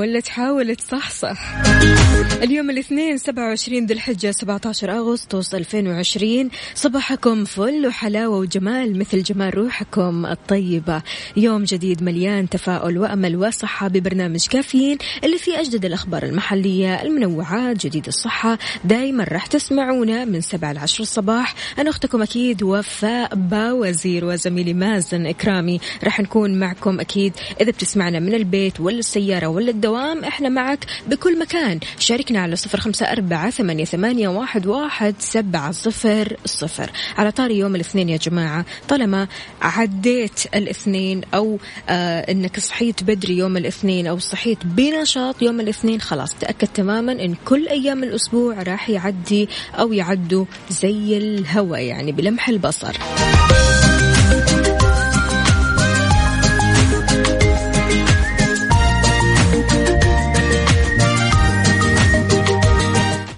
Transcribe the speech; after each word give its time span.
ولا 0.00 0.20
تحاول 0.20 0.76
تصحصح. 0.76 1.38
اليوم 2.42 2.70
الاثنين 2.70 3.18
27 3.18 3.86
ذي 3.86 3.94
الحجة 3.94 4.30
17 4.30 4.92
أغسطس 4.92 5.54
2020 5.54 6.50
صباحكم 6.74 7.44
فل 7.44 7.86
وحلاوة 7.86 8.36
وجمال 8.36 8.98
مثل 8.98 9.22
جمال 9.22 9.58
روحكم 9.58 10.26
الطيبة. 10.26 11.02
يوم 11.36 11.64
جديد 11.64 12.02
مليان 12.02 12.48
تفاؤل 12.48 12.98
وأمل 12.98 13.36
وصحة 13.36 13.88
ببرنامج 13.88 14.46
كافيين 14.46 14.98
اللي 15.24 15.38
فيه 15.38 15.60
أجدد 15.60 15.84
الأخبار 15.84 16.22
المحلية 16.22 17.02
المنوعات 17.02 17.86
جديد 17.86 18.06
الصحة. 18.06 18.58
دايما 18.84 19.24
راح 19.24 19.46
تسمعونا 19.46 20.24
من 20.24 20.40
7 20.40 20.72
ل 20.72 20.78
10 20.78 21.02
الصباح. 21.02 21.54
أنا 21.78 21.90
أختكم 21.90 22.22
أكيد 22.22 22.62
وفاء 22.62 23.34
باوزير 23.34 24.24
وزميلي 24.24 24.74
مازن 24.74 25.26
إكرامي. 25.26 25.80
راح 26.04 26.20
نكون 26.20 26.58
معكم 26.58 27.00
أكيد 27.00 27.32
إذا 27.60 27.70
بتسمعنا 27.70 28.18
من 28.18 28.34
البيت 28.34 28.80
ولا 28.80 28.98
السيارة 28.98 29.46
ولا 29.46 29.70
الدوام. 29.70 29.89
إحنا 29.98 30.48
معك 30.48 30.86
بكل 31.06 31.38
مكان. 31.38 31.80
شاركنا 31.98 32.40
على 32.40 32.56
صفر 32.56 32.80
خمسة 32.80 33.06
أربعة 33.06 33.50
ثمانية, 33.50 33.84
ثمانية 33.84 34.28
واحد, 34.28 34.66
واحد 34.66 35.14
سبعة 35.18 35.72
صفر 35.72 36.36
صفر. 36.44 36.90
على 37.18 37.30
طاري 37.30 37.58
يوم 37.58 37.74
الاثنين 37.74 38.08
يا 38.08 38.16
جماعة 38.16 38.64
طالما 38.88 39.28
عديت 39.62 40.40
الاثنين 40.54 41.20
أو 41.34 41.58
آه 41.88 42.20
إنك 42.32 42.60
صحيت 42.60 43.04
بدري 43.04 43.36
يوم 43.38 43.56
الاثنين 43.56 44.06
أو 44.06 44.18
صحيت 44.18 44.58
بنشاط 44.64 45.42
يوم 45.42 45.60
الاثنين 45.60 46.00
خلاص 46.00 46.34
تأكد 46.34 46.68
تماما 46.68 47.12
إن 47.12 47.34
كل 47.44 47.68
أيام 47.68 48.04
الأسبوع 48.04 48.62
راح 48.62 48.90
يعدي 48.90 49.48
أو 49.74 49.92
يعدوا 49.92 50.44
زي 50.70 51.18
الهوا 51.18 51.76
يعني 51.76 52.12
بلمح 52.12 52.48
البصر. 52.48 52.96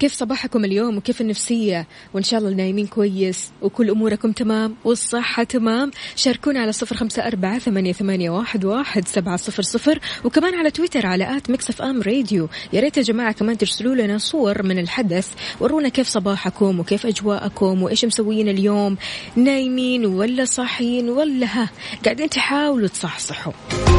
كيف 0.02 0.14
صباحكم 0.14 0.64
اليوم 0.64 0.96
وكيف 0.96 1.20
النفسية؟ 1.20 1.86
وإن 2.14 2.22
شاء 2.22 2.40
الله 2.40 2.50
نايمين 2.50 2.86
كويس 2.86 3.50
وكل 3.62 3.90
أموركم 3.90 4.32
تمام 4.32 4.76
والصحة 4.84 5.42
تمام. 5.42 5.90
شاركونا 6.16 6.60
على 6.60 6.72
صفر 6.72 6.96
خمسة 6.96 7.26
أربعة 7.26 7.58
ثمانية, 7.58 7.92
ثمانية 7.92 8.30
واحد, 8.30 8.64
واحد 8.64 9.08
سبعة 9.08 9.36
صفر 9.36 9.62
صفر. 9.62 10.00
وكمان 10.24 10.54
على 10.54 10.70
تويتر 10.70 11.06
على 11.06 11.36
at 11.36 11.50
Mix 11.50 11.82
FM 11.82 12.03
Radio. 12.03 12.48
يا 12.72 12.80
ريت 12.80 12.96
يا 12.96 13.02
جماعة 13.02 13.32
كمان 13.32 13.58
ترسلوا 13.58 13.94
لنا 13.94 14.18
صور 14.18 14.62
من 14.62 14.78
الحدث. 14.78 15.28
ورونا 15.60 15.88
كيف 15.88 16.08
صباحكم 16.08 16.80
وكيف 16.80 17.06
أجواءكم 17.06 17.82
وإيش 17.82 18.04
مسويين 18.04 18.48
اليوم؟ 18.48 18.96
نايمين 19.36 20.06
ولا 20.06 20.44
صاحيين 20.44 21.08
ولا 21.08 21.46
ها؟ 21.46 21.70
قاعدين 22.04 22.30
تحاولوا 22.30 22.88
تصحصحوا. 22.88 23.52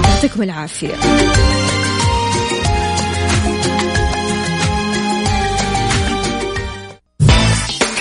يعطيكم 0.05 0.43
العافية. 0.43 0.93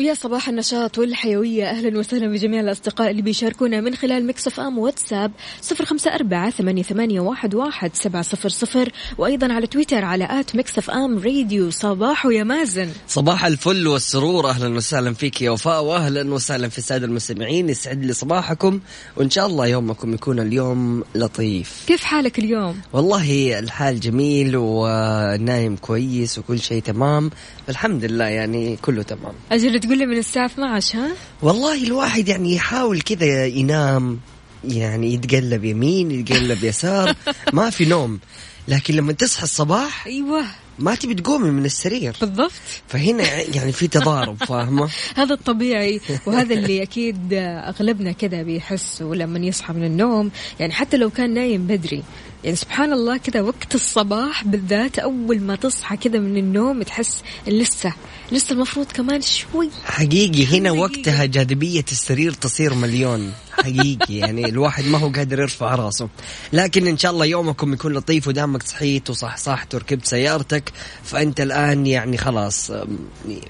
ويا 0.00 0.14
صباح 0.14 0.48
النشاط 0.48 0.98
والحيوية. 0.98 1.70
أهلا 1.70 1.98
وسهلا 1.98 2.26
بجميع 2.26 2.60
الأصدقاء 2.60 3.10
اللي 3.10 3.22
بيشاركونا 3.22 3.80
من 3.80 3.94
خلال 3.94 4.26
Mix 4.26 4.60
FM 4.60 4.78
واتساب 4.78 5.32
صفر 5.60 5.84
خمسة 5.84 6.14
أربعة 6.14 6.50
ثمانية, 6.50 6.82
ثمانية 6.82 7.20
واحد, 7.20 7.54
واحد 7.54 7.90
سبعة 7.94 8.22
صفر 8.22 8.48
صفر 8.48 8.92
وأيضا 9.18 9.52
على 9.52 9.66
تويتر 9.66 10.04
على 10.04 10.40
at 10.40 10.56
Mix 10.56 10.90
FM 10.90 11.18
Radio. 11.18 11.70
صباح 11.70 12.26
يا 12.26 12.44
مازن. 12.44 12.88
صباح 13.08 13.44
الفل 13.44 13.86
والسرور. 13.86 14.48
أهلا 14.48 14.76
وسهلا 14.76 15.14
فيك 15.14 15.42
يا 15.42 15.50
وفاء 15.50 15.84
واهلا 15.84 16.34
وسهلا 16.34 16.68
في 16.68 16.78
السادة 16.78 17.06
المستمعين. 17.06 17.68
يسعد 17.68 18.04
لي 18.04 18.12
صباحكم 18.12 18.80
وإن 19.16 19.30
شاء 19.30 19.46
الله 19.46 19.66
يومكم 19.66 20.14
يكون 20.14 20.40
اليوم 20.40 21.04
لطيف. 21.14 21.84
كيف 21.86 22.04
حالك 22.04 22.38
اليوم؟ 22.38 22.80
والله 22.92 23.58
الحال 23.58 24.00
جميل 24.00 24.56
ونايم 24.56 25.76
كويس 25.76 26.38
وكل 26.38 26.60
شيء 26.60 26.82
تمام. 26.82 27.30
الحمد 27.68 28.04
لله 28.04 28.24
يعني 28.24 28.76
كله 28.76 29.02
تمام. 29.02 29.32
أجل 29.52 29.76
تقول 29.90 29.98
لي 29.98 30.06
من 30.06 30.18
الساعة 30.18 30.46
12 30.46 30.98
ها؟ 30.98 31.10
والله 31.42 31.84
الواحد 31.84 32.28
يعني 32.28 32.54
يحاول 32.54 33.00
كذا 33.00 33.46
ينام 33.46 34.20
يعني 34.64 35.14
يتقلب 35.14 35.64
يمين 35.64 36.10
يتقلب 36.10 36.64
يسار 36.64 37.14
ما 37.52 37.70
في 37.70 37.84
نوم. 37.84 38.20
لكن 38.68 38.94
لما 38.94 39.12
تصحى 39.12 39.42
الصباح 39.42 40.06
أيوه. 40.06 40.44
ما 40.78 40.94
تبي 40.94 41.14
تقومي 41.14 41.50
من 41.50 41.64
السرير. 41.64 42.16
بالضبط. 42.20 42.52
فهنا 42.88 43.24
يعني 43.54 43.72
في 43.72 43.88
تضارب 43.88 44.44
فاهمة؟ 44.48 44.88
هذا 45.16 45.34
الطبيعي. 45.34 46.00
وهذا 46.26 46.54
اللي 46.54 46.82
أكيد 46.82 47.32
أغلبنا 47.32 48.12
كذا 48.12 48.42
بيحس 48.42 49.02
ولما 49.02 49.38
يصحى 49.38 49.72
من 49.72 49.84
النوم 49.84 50.30
يعني 50.60 50.72
حتى 50.72 50.96
لو 50.96 51.10
كان 51.10 51.34
نايم 51.34 51.66
بدري 51.66 52.02
يعني 52.44 52.56
سبحان 52.56 52.92
الله 52.92 53.16
كذا 53.16 53.40
وقت 53.40 53.74
الصباح 53.74 54.44
بالذات 54.44 54.98
أول 54.98 55.40
ما 55.40 55.56
تصحى 55.56 55.96
كذا 55.96 56.18
من 56.18 56.36
النوم 56.36 56.82
تحس 56.82 57.22
لسه 57.46 57.92
لسه 58.32 58.52
المفروض 58.52 58.86
كمان 58.86 59.20
شوي. 59.20 59.70
حقيقي 59.84 60.46
هنا 60.46 60.68
حقيقي. 60.68 60.78
وقتها 60.78 61.24
جاذبية 61.24 61.84
السرير 61.92 62.32
تصير 62.32 62.74
مليون. 62.74 63.32
حقيقي 63.52 64.14
يعني 64.24 64.48
الواحد 64.48 64.84
ما 64.84 64.98
هو 64.98 65.08
قادر 65.08 65.40
يرفع 65.40 65.74
راسه. 65.74 66.08
لكن 66.52 66.86
إن 66.86 66.98
شاء 66.98 67.12
الله 67.12 67.26
يومكم 67.26 67.72
يكون 67.72 67.92
لطيف 67.92 68.28
ودامك 68.28 68.62
صحيت 68.62 69.10
وصحصحت 69.10 69.74
وركبت 69.74 70.06
سيارتك 70.06 70.72
فأنت 71.04 71.40
الآن 71.40 71.86
يعني 71.86 72.16
خلاص 72.16 72.70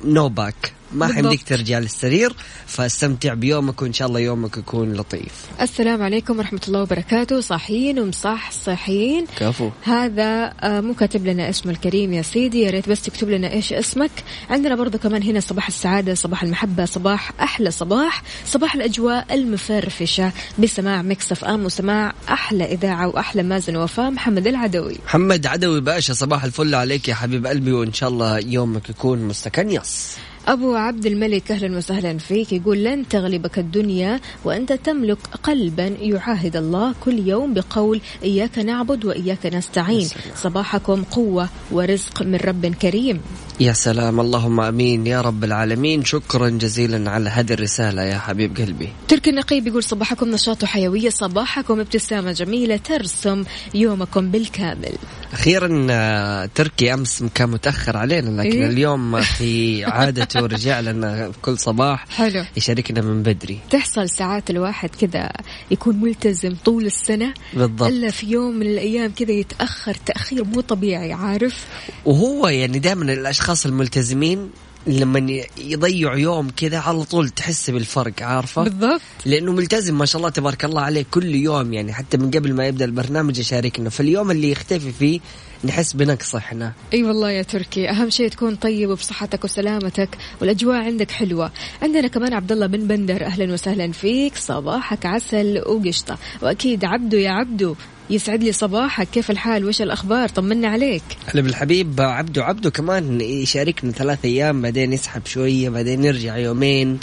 no 0.05 0.29
back 0.29 0.80
ما 0.93 1.07
بالضبط. 1.07 1.25
حيمديك 1.25 1.43
ترجع 1.43 1.79
للسرير 1.79 2.33
فاستمتع 2.67 3.35
بيومك 3.35 3.83
وإن 3.83 3.93
شاء 3.93 4.09
الله 4.09 4.21
يومك 4.21 4.57
يكون 4.57 4.93
لطيف. 4.93 5.33
السلام 5.61 6.03
عليكم 6.03 6.39
ورحمة 6.39 6.61
الله 6.69 6.83
وبركاته. 6.83 7.41
صاحيين 7.41 7.99
ومصحصحين 7.99 9.27
كفو. 9.37 9.71
هذا 9.83 10.53
آه، 10.61 10.81
مو 10.81 10.95
كاتب 10.95 11.27
لنا 11.27 11.51
اسمه 11.51 11.73
الكريم 11.73 12.13
يا 12.13 12.23
سيدي 12.23 12.61
يا 12.61 12.71
ريت 12.71 12.89
بس 12.89 13.03
تكتب 13.03 13.31
لنا 13.31 13.53
إيش 13.53 13.73
اسمك. 13.73 14.11
عندنا 14.51 14.75
برضو 14.75 14.99
كمان 14.99 15.23
هنا 15.23 15.41
صباح 15.41 15.67
السعادة 15.67 16.15
صباح 16.15 16.43
المحبة 16.43 16.85
صباح 16.85 17.33
أحلى 17.41 17.71
صباح 17.71 18.23
صباح 18.47 18.75
الأجواء 18.75 19.35
المفرفشة 19.35 20.33
بسماع 20.59 21.03
مكسف 21.03 21.45
أم 21.45 21.65
وسماع 21.65 22.13
أحلى 22.29 22.65
إذاعة 22.65 23.09
وأحلى 23.09 23.43
مازن 23.43 23.77
وفاء 23.77 24.11
محمد 24.11 24.47
العدوي. 24.47 24.97
محمد 25.07 25.47
عدوي 25.47 25.81
باشا 25.81 26.15
صباح 26.15 26.45
الفل 26.45 26.75
عليك 26.75 27.09
يا 27.09 27.15
حبيب 27.15 27.47
قلبي 27.47 27.73
وإن 27.73 27.93
شاء 27.93 28.09
الله 28.09 28.39
يومك 28.39 28.91
يكون 28.91 29.19
مستكنيس 29.19 30.17
أبو 30.51 30.75
عبد 30.75 31.07
الملك 31.07 31.53
أهلا 31.53 31.77
وسهلا 31.77 32.19
فيك. 32.19 32.53
يقول 32.53 32.85
لن 32.85 33.09
تغلبك 33.09 33.59
الدنيا 33.59 34.21
وأنت 34.45 34.73
تملك 34.73 35.19
قلبا 35.43 35.87
يعاهد 35.87 36.57
الله 36.57 36.95
كل 37.01 37.29
يوم 37.29 37.55
بقول 37.55 38.01
إياك 38.23 38.59
نعبد 38.59 39.05
وإياك 39.05 39.47
نستعين. 39.47 40.09
صباحكم 40.37 41.03
قوة 41.03 41.49
ورزق 41.71 42.23
من 42.23 42.35
رب 42.35 42.67
كريم. 42.67 43.21
يا 43.61 43.73
سلام 43.73 44.21
اللهم 44.21 44.61
آمين. 44.61 45.07
يا 45.07 45.21
رب 45.21 45.45
العالمين 45.45 46.05
شكرا 46.05 46.49
جزيلا 46.49 47.11
على 47.11 47.31
هذه 47.31 47.53
الرسالة 47.53 48.03
يا 48.03 48.19
حبيب 48.19 48.57
قلبي. 48.57 48.89
ترك 49.09 49.29
النقيب 49.29 49.67
يقول 49.67 49.85
صباحكم 49.85 50.29
نشاط 50.31 50.63
وحيوية 50.63 51.11
صباحكم 51.11 51.81
ابتسامة 51.81 52.33
جميلة 52.33 52.77
ترسم 52.77 53.45
يومكم 53.75 54.31
بالكامل. 54.31 54.93
أخيرا 55.33 55.87
آه، 55.91 56.51
تركي 56.55 56.95
أمس 56.95 57.25
كان 57.35 57.51
متأخر 57.51 57.97
علينا 57.97 58.43
لكن 58.43 58.63
إيه؟ 58.63 58.67
اليوم 58.67 59.21
في 59.21 59.85
عادته 59.85 60.41
رجع 60.41 60.81
لنا 60.81 61.33
كل 61.43 61.59
صباح 61.59 62.07
حلو. 62.11 62.45
يشاركنا 62.57 63.01
من 63.01 63.23
بدري. 63.23 63.59
تحصل 63.71 64.09
ساعات 64.09 64.51
الواحد 64.51 64.89
كذا 64.89 65.33
يكون 65.71 65.97
ملتزم 66.01 66.57
طول 66.65 66.87
السنة 66.87 67.35
بالضبط. 67.53 67.89
إلا 67.89 68.11
في 68.11 68.27
يوم 68.27 68.55
من 68.55 68.67
الأيام 68.67 69.13
كذا 69.17 69.33
يتأخر 69.33 69.95
تأخير 70.07 70.45
مو 70.45 70.61
طبيعي 70.61 71.13
عارف؟ 71.13 71.67
وهو 72.05 72.49
يعني 72.49 72.79
دائما 72.79 73.13
الأشخاص 73.13 73.67
الملتزمين 73.67 74.51
لما 74.87 75.43
يضيعوا 75.59 76.17
يوم 76.17 76.51
كذا 76.57 76.79
على 76.79 77.05
طول 77.05 77.29
تحس 77.29 77.71
بالفرق 77.71 78.23
عارفة؟ 78.23 78.63
بالضبط. 78.63 79.01
لأنه 79.27 79.53
ملتزم 79.53 79.99
ما 79.99 80.07
شاء 80.07 80.19
الله 80.19 80.31
تبارك 80.31 80.65
الله 80.65 80.83
عليه 80.83 81.05
كل 81.11 81.35
يوم 81.35 81.73
يعني 81.73 81.93
حتى 81.93 82.17
من 82.17 82.31
قبل 82.31 82.55
ما 82.55 82.67
يبدأ 82.67 82.85
البرنامج 82.85 83.39
يشاركنا. 83.39 83.91
فاليوم 83.91 84.31
اللي 84.31 84.51
يختفي 84.51 84.93
فيه 84.93 85.21
نحس 85.65 85.93
بنقص 85.93 86.35
إحنا. 86.35 86.73
أي 86.93 87.03
والله 87.03 87.31
يا 87.31 87.43
تركي. 87.43 87.91
أهم 87.91 88.11
شيء 88.11 88.29
تكون 88.29 88.55
طيب 88.57 88.91
وبصحتك 88.91 89.45
وسلامتك 89.45 90.09
والأجواء 90.41 90.77
عندك 90.77 91.11
حلوة. 91.11 91.51
عندنا 91.83 92.09
كمان 92.09 92.33
عبد 92.33 92.53
الله 92.53 92.67
بن 92.67 92.87
بندر 92.87 93.25
أهلا 93.25 93.53
وسهلا 93.53 93.93
فيك. 93.93 94.37
صباحك 94.37 95.07
عسل 95.07 95.63
وقشطة. 95.67 96.19
وأكيد 96.43 96.85
عبدو 96.85 97.17
يا 97.17 97.31
عبدو. 97.31 97.75
يسعد 98.11 98.45
لي 98.45 98.53
صباحك. 98.53 99.09
كيف 99.11 99.31
الحال؟ 99.31 99.65
وش 99.65 99.83
الأخبار؟ 99.83 100.29
طمنا 100.29 100.69
عليك. 100.69 101.03
هلا 101.27 101.43
بالحبيب 101.43 102.01
عبدو. 102.01 102.43
عبدو 102.43 102.71
كمان 102.71 103.21
يشاركنا 103.21 103.93
ثلاث 103.93 104.25
أيام 104.25 104.63
بعدين 104.63 104.93
يسحب 104.93 105.27
شوية 105.27 105.69
بعدين 105.69 106.05
يرجع 106.05 106.37
يومين 106.37 107.01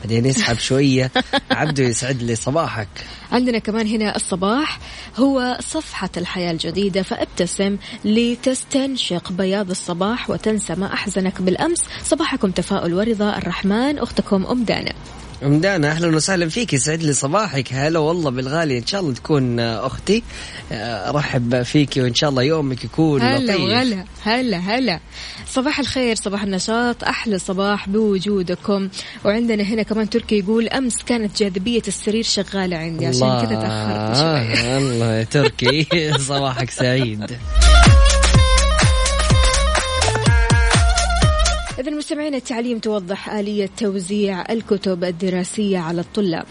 بعدين 0.00 0.26
يسحب 0.26 0.58
شوية. 0.58 1.10
عبدو 1.50 1.82
يسعد 1.82 2.22
لي 2.22 2.36
صباحك. 2.36 2.88
عندنا 3.32 3.58
كمان 3.58 3.86
هنا 3.86 4.16
الصباح 4.16 4.78
هو 5.16 5.58
صفحة 5.60 6.10
الحياة 6.16 6.52
الجديدة 6.52 7.02
فابتسم 7.02 7.76
لتستنشق 8.04 9.32
بياض 9.32 9.70
الصباح 9.70 10.30
وتنسى 10.30 10.74
ما 10.74 10.92
أحزنك 10.92 11.42
بالأمس. 11.42 11.84
صباحكم 12.04 12.50
تفاؤل 12.50 12.94
ورضا. 12.94 13.38
الرحمن 13.38 13.98
أختكم 13.98 14.46
أم 14.46 14.64
دانا. 14.64 14.92
ام 15.44 15.60
دانا 15.60 15.90
أهلا 15.90 16.16
وسهلا 16.16 16.48
فيك 16.48 16.72
يسعد 16.72 17.02
لي 17.02 17.12
صباحك. 17.12 17.72
هلا 17.72 17.98
والله 17.98 18.30
بالغالي. 18.30 18.78
إن 18.78 18.86
شاء 18.86 19.00
الله 19.00 19.14
تكون 19.14 19.60
آه، 19.60 19.86
أختي. 19.86 20.22
آه، 20.72 21.10
أرحب 21.10 21.62
فيك 21.62 21.96
وإن 21.96 22.14
شاء 22.14 22.30
الله 22.30 22.42
يومك 22.42 22.84
يكون 22.84 23.22
هلا 23.22 23.52
لطيف. 23.52 23.60
وغلا 23.60 24.04
هلا 24.22 24.58
هلا. 24.58 25.00
صباح 25.48 25.78
الخير 25.80 26.16
صباح 26.16 26.42
النشاط. 26.42 27.04
أحلى 27.04 27.38
صباح 27.38 27.88
بوجودكم. 27.88 28.88
وعندنا 29.24 29.62
هنا 29.62 29.82
كمان 29.82 30.10
تركي 30.10 30.38
يقول 30.38 30.68
أمس 30.68 30.96
كانت 30.96 31.38
جاذبية 31.42 31.82
السرير 31.88 32.22
شغالة 32.22 32.76
عندي 32.76 33.06
عشان 33.06 33.46
كذا 33.46 33.60
تأخرت 33.60 34.16
شوي. 34.16 34.76
الله 34.78 35.14
يا 35.14 35.24
تركي. 35.24 35.86
صباحك 36.28 36.70
سعيد. 36.70 37.38
مستمعين 41.96 42.34
التعليم 42.34 42.78
توضح 42.78 43.30
آلية 43.30 43.70
توزيع 43.76 44.52
الكتب 44.52 45.04
الدراسية 45.04 45.78
على 45.78 46.00
الطلاب. 46.00 46.46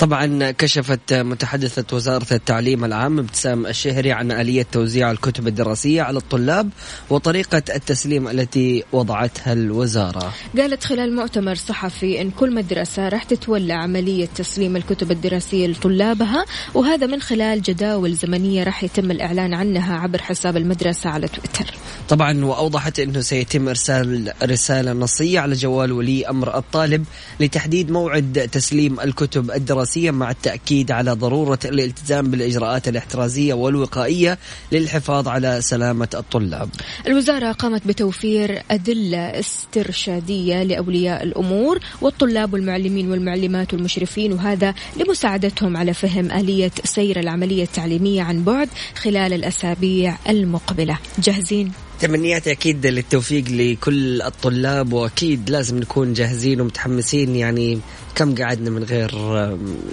طبعا 0.00 0.50
كشفت 0.50 1.12
متحدثة 1.12 1.96
وزارة 1.96 2.26
التعليم 2.32 2.84
العام 2.84 3.18
ابتسام 3.18 3.66
الشهري 3.66 4.12
عن 4.12 4.32
آلية 4.32 4.66
توزيع 4.72 5.10
الكتب 5.10 5.46
الدراسية 5.46 6.02
على 6.02 6.18
الطلاب 6.18 6.70
وطريقة 7.10 7.62
التسليم 7.74 8.28
التي 8.28 8.84
وضعتها 8.92 9.52
الوزارة. 9.52 10.32
قالت 10.58 10.84
خلال 10.84 11.16
مؤتمر 11.16 11.54
صحفي 11.54 12.20
إن 12.20 12.30
كل 12.30 12.54
مدرسة 12.54 13.08
راح 13.08 13.22
تتولى 13.22 13.72
عملية 13.72 14.26
تسليم 14.26 14.76
الكتب 14.76 15.10
الدراسية 15.10 15.66
لطلابها 15.66 16.44
وهذا 16.74 17.06
من 17.06 17.20
خلال 17.20 17.62
جداول 17.62 18.14
زمنية 18.14 18.64
راح 18.64 18.84
يتم 18.84 19.10
الإعلان 19.10 19.54
عنها 19.54 19.96
عبر 19.96 20.22
حساب 20.22 20.56
المدرسة 20.56 21.10
على 21.10 21.28
تويتر. 21.28 21.74
طبعا 22.08 22.44
وأوضحت 22.44 23.00
أنه 23.00 23.20
سيتم 23.20 23.68
إرسال 23.68 24.32
رسالة 24.42 24.92
نصية 24.92 25.40
على 25.40 25.54
جوال 25.54 25.92
ولي 25.92 26.28
أمر 26.28 26.58
الطالب 26.58 27.04
لتحديد 27.40 27.90
موعد 27.90 28.48
تسليم 28.52 29.00
الكتب 29.00 29.50
الدراسية 29.50 29.89
مع 29.98 30.30
التأكيد 30.30 30.90
على 30.90 31.12
ضرورة 31.12 31.58
الالتزام 31.64 32.30
بالإجراءات 32.30 32.88
الاحترازية 32.88 33.54
والوقائية 33.54 34.38
للحفاظ 34.72 35.28
على 35.28 35.60
سلامة 35.60 36.08
الطلاب 36.14 36.68
الوزارة 37.06 37.52
قامت 37.52 37.86
بتوفير 37.86 38.62
أدلة 38.70 39.18
استرشادية 39.18 40.62
لأولياء 40.62 41.22
الأمور 41.22 41.78
والطلاب 42.00 42.52
والمعلمين 42.52 43.10
والمعلمات 43.10 43.74
والمشرفين 43.74 44.32
وهذا 44.32 44.74
لمساعدتهم 44.96 45.76
على 45.76 45.94
فهم 45.94 46.30
آلية 46.30 46.72
سير 46.84 47.20
العملية 47.20 47.62
التعليمية 47.62 48.22
عن 48.22 48.44
بعد 48.44 48.68
خلال 48.96 49.32
الأسابيع 49.32 50.16
المقبلة 50.28 50.98
جاهزين؟ 51.18 51.72
تمنياتي 52.00 52.52
أكيد 52.52 52.86
للتوفيق 52.86 53.44
لكل 53.48 54.22
الطلاب 54.22 54.92
وأكيد 54.92 55.50
لازم 55.50 55.78
نكون 55.78 56.12
جاهزين 56.12 56.60
ومتحمسين. 56.60 57.36
يعني 57.36 57.80
كم 58.14 58.34
قعدنا 58.34 58.70
من 58.70 58.84
غير 58.84 59.10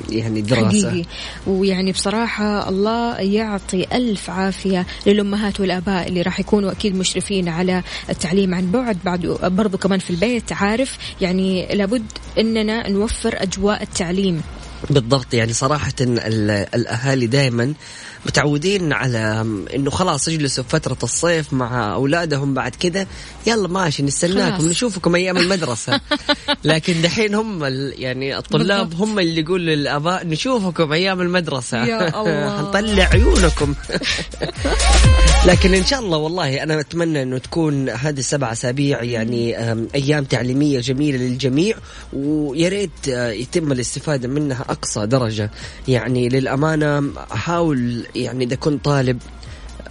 يعني 0.09 0.41
دراسة؟ 0.41 0.89
حقيقي. 0.89 1.05
ويعني 1.47 1.91
بصراحة 1.91 2.69
الله 2.69 3.19
يعطي 3.19 3.87
ألف 3.93 4.29
عافية 4.29 4.85
للأمهات 5.05 5.59
والآباء 5.59 6.07
اللي 6.07 6.21
راح 6.21 6.39
يكونوا 6.39 6.71
أكيد 6.71 6.95
مشرفين 6.95 7.49
على 7.49 7.83
التعليم 8.09 8.55
عن 8.55 8.71
بعد. 8.71 8.97
بعد 9.05 9.21
برضو 9.43 9.77
كمان 9.77 9.99
في 9.99 10.09
البيت 10.09 10.53
عارف 10.53 10.97
يعني 11.21 11.67
لابد 11.75 12.05
أننا 12.39 12.89
نوفر 12.89 13.43
أجواء 13.43 13.83
التعليم. 13.83 14.41
بالضبط 14.89 15.33
يعني 15.33 15.53
صراحة 15.53 15.93
ال- 16.01 16.67
الأهالي 16.75 17.27
دائما 17.27 17.73
متعودين 18.25 18.93
على 18.93 19.45
إنه 19.75 19.89
خلاص 19.89 20.27
يجلسوا 20.27 20.63
في 20.63 20.69
فترة 20.69 20.97
الصيف 21.03 21.53
مع 21.53 21.93
أولادهم 21.93 22.53
بعد 22.53 22.75
كذا 22.75 23.07
يلا 23.47 23.67
ماشي 23.67 24.03
نستناكم. 24.03 24.65
نشوفكم 24.69 25.15
أيام 25.15 25.37
المدرسة 25.37 25.99
لكن 26.63 27.01
دحين 27.01 27.35
هم 27.35 27.59
يعني 27.97 28.37
الطلاب 28.37 28.89
بالضبط. 28.89 29.01
هم 29.01 29.19
اللي 29.19 29.41
يقولوا 29.41 29.75
للآباء 29.75 30.27
نشوفكم 30.27 30.91
أيام 30.93 31.21
المدرسة 31.21 31.85
يا 31.85 32.07
الله. 32.21 32.57
حنطلع 32.57 33.03
عيونكم 33.03 33.73
لكن 35.45 35.73
إن 35.73 35.85
شاء 35.85 35.99
الله 35.99 36.17
والله 36.17 36.63
أنا 36.63 36.79
أتمنى 36.79 37.21
إنه 37.23 37.37
تكون 37.37 37.89
هذه 37.89 38.19
السبع 38.19 38.51
أسابيع 38.51 39.03
يعني 39.03 39.57
أيام 39.95 40.23
تعليمية 40.23 40.79
جميلة 40.79 41.17
للجميع 41.17 41.75
ويا 42.13 42.69
ريت 42.69 42.91
آه، 43.09 43.29
يتم 43.31 43.71
الاستفادة 43.71 44.27
منها 44.27 44.65
أقصى 44.69 45.05
درجة. 45.05 45.51
يعني 45.87 46.29
للأمانة 46.29 47.11
احاول 47.33 48.05
يعني 48.15 48.45
إذا 48.45 48.55
كنت 48.55 48.85
طالب 48.85 49.19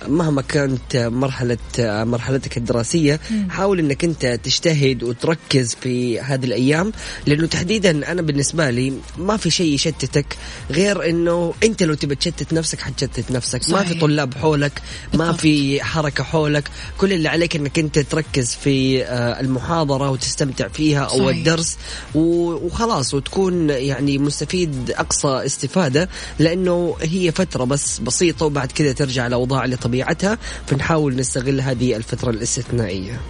مهما 0.08 0.42
كانت 0.42 0.96
مرحلة 0.96 1.58
مرحلتك 1.78 2.56
الدراسية 2.56 3.20
حاول 3.50 3.78
إنك 3.78 4.04
أنت 4.04 4.26
تجتهد 4.26 5.02
وتركز 5.02 5.74
في 5.80 6.20
هذه 6.20 6.44
الأيام 6.44 6.92
لأنه 7.26 7.46
تحديدا 7.46 8.12
أنا 8.12 8.22
بالنسبة 8.22 8.70
لي 8.70 8.92
ما 9.18 9.36
في 9.36 9.50
شيء 9.50 9.74
يشتتك 9.74 10.36
غير 10.70 11.10
إنه 11.10 11.54
أنت 11.62 11.82
لو 11.82 11.94
تبي 11.94 12.14
تشتت 12.14 12.52
نفسك 12.52 12.80
حتشتت 12.80 13.30
نفسك 13.30 13.70
ما 13.70 13.82
في 13.82 13.88
صحيح. 13.88 14.00
طلاب 14.00 14.34
حولك 14.34 14.82
ما. 15.14 15.32
في 15.32 15.82
حركة 15.82 16.24
حولك 16.24 16.70
كل 16.98 17.12
اللي 17.12 17.28
عليك 17.28 17.56
إنك 17.56 17.78
أنت 17.78 17.98
تركز 17.98 18.54
في 18.54 19.04
آه، 19.04 19.40
المحاضرة 19.40 20.10
وتستمتع 20.10 20.68
فيها 20.68 21.00
أو 21.00 21.18
صحيح. 21.18 21.36
الدرس 21.36 21.76
وخلاص 22.14 23.14
وتكون 23.14 23.70
يعني 23.70 24.18
مستفيد 24.18 24.90
أقصى 24.90 25.28
استفادة 25.28 26.08
لأنه 26.38 26.96
هي 27.02 27.32
فترة 27.32 27.64
بس 27.64 27.98
بسيطة 27.98 28.46
وبعد 28.46 28.72
كذا 28.72 28.92
ترجع 28.92 29.26
الاوضاع 29.26 29.64
لطبيعتها 29.86 30.38
فنحاول 30.66 31.16
نستغل 31.16 31.60
هذه 31.60 31.96
الفترة 31.96 32.30
الاستثنائية. 32.30 33.20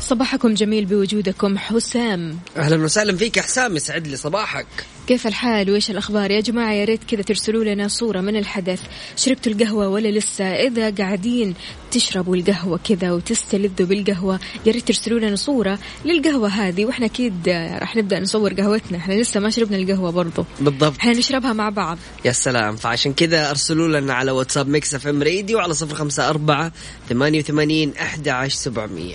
صباحكم 0.00 0.54
جميل 0.54 0.84
بوجودكم 0.84 1.58
حسام. 1.58 2.38
أهلا 2.56 2.84
وسهلا 2.84 3.16
فيك 3.16 3.36
يا 3.36 3.42
حسام 3.42 3.76
يسعد 3.76 4.06
لي 4.06 4.16
صباحك. 4.16 4.66
كيف 5.06 5.26
الحال؟ 5.26 5.70
وإيش 5.70 5.90
الأخبار؟ 5.90 6.30
يا 6.30 6.40
جماعة 6.40 6.72
يا 6.72 6.84
ريت 6.84 7.04
كذا 7.04 7.22
ترسلوا 7.22 7.64
لنا 7.64 7.88
صورة 7.88 8.20
من 8.20 8.36
الحدث. 8.36 8.80
شربتوا 9.16 9.52
القهوة 9.52 9.88
ولا 9.88 10.08
لسه؟ 10.08 10.44
إذا 10.44 10.90
قاعدين 10.90 11.54
تشربوا 11.90 12.36
القهوة 12.36 12.80
كذا 12.88 13.12
وتستلذوا 13.12 13.86
بالقهوة 13.86 14.40
يا 14.66 14.72
ريت 14.72 14.88
ترسلوا 14.88 15.20
لنا 15.20 15.36
صورة 15.36 15.78
للقهوة 16.04 16.48
هذه. 16.48 16.84
وإحنا 16.84 17.06
أكيد 17.06 17.48
راح 17.48 17.96
نبدأ 17.96 18.20
نصور 18.20 18.52
قهوتنا. 18.52 18.98
إحنا 18.98 19.14
لسه 19.14 19.40
ما 19.40 19.50
شربنا 19.50 19.76
القهوة 19.76 20.10
برضو. 20.10 20.44
بالضبط. 20.60 20.98
إحنا 20.98 21.12
نشربها 21.12 21.52
مع 21.52 21.68
بعض. 21.68 21.98
يا 22.24 22.32
سلام. 22.32 22.76
فعشان 22.76 23.12
كذا 23.12 23.50
أرسلوا 23.50 24.00
لنا 24.00 24.14
على 24.14 24.30
واتساب 24.30 24.68
Mix 24.68 24.94
FM 24.94 25.22
Radio 25.22 25.58
على 25.58 25.74
054 25.74 26.70
88 27.08 27.92
11700 27.98 29.14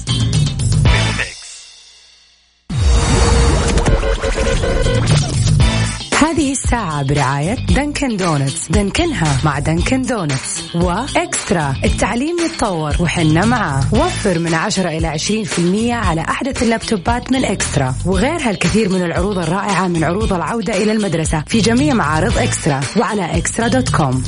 هذه 6.31 6.51
الساعة 6.51 7.03
برعاية 7.03 7.53
Dunkin' 7.53 8.17
Donuts 8.17 8.71
دنكنها 8.71 9.37
مع 9.45 9.59
Dunkin' 9.59 10.01
Donuts 10.01 10.75
و 10.75 10.89
eXtra. 10.89 11.75
التعليم 11.83 12.35
يتطور 12.45 12.95
وحنا 12.99 13.45
معاه. 13.45 13.83
وفر 13.93 14.39
من 14.39 14.53
10 14.53 14.89
إلى 14.89 15.07
20% 15.07 15.93
على 15.93 16.21
أحدث 16.21 16.63
اللابتوبات 16.63 17.31
من 17.31 17.45
eXtra. 17.45 17.95
وغيرها 18.05 18.51
الكثير 18.51 18.89
من 18.89 19.01
العروض 19.01 19.37
الرائعة 19.37 19.87
من 19.87 20.03
عروض 20.03 20.33
العودة 20.33 20.83
إلى 20.83 20.91
المدرسة 20.91 21.43
في 21.47 21.59
جميع 21.59 21.93
معارض 21.93 22.37
eXtra. 22.37 22.79
وعلى 22.97 23.37
eXtra 23.37 23.67
dot 23.67 23.89
com. 23.89 24.23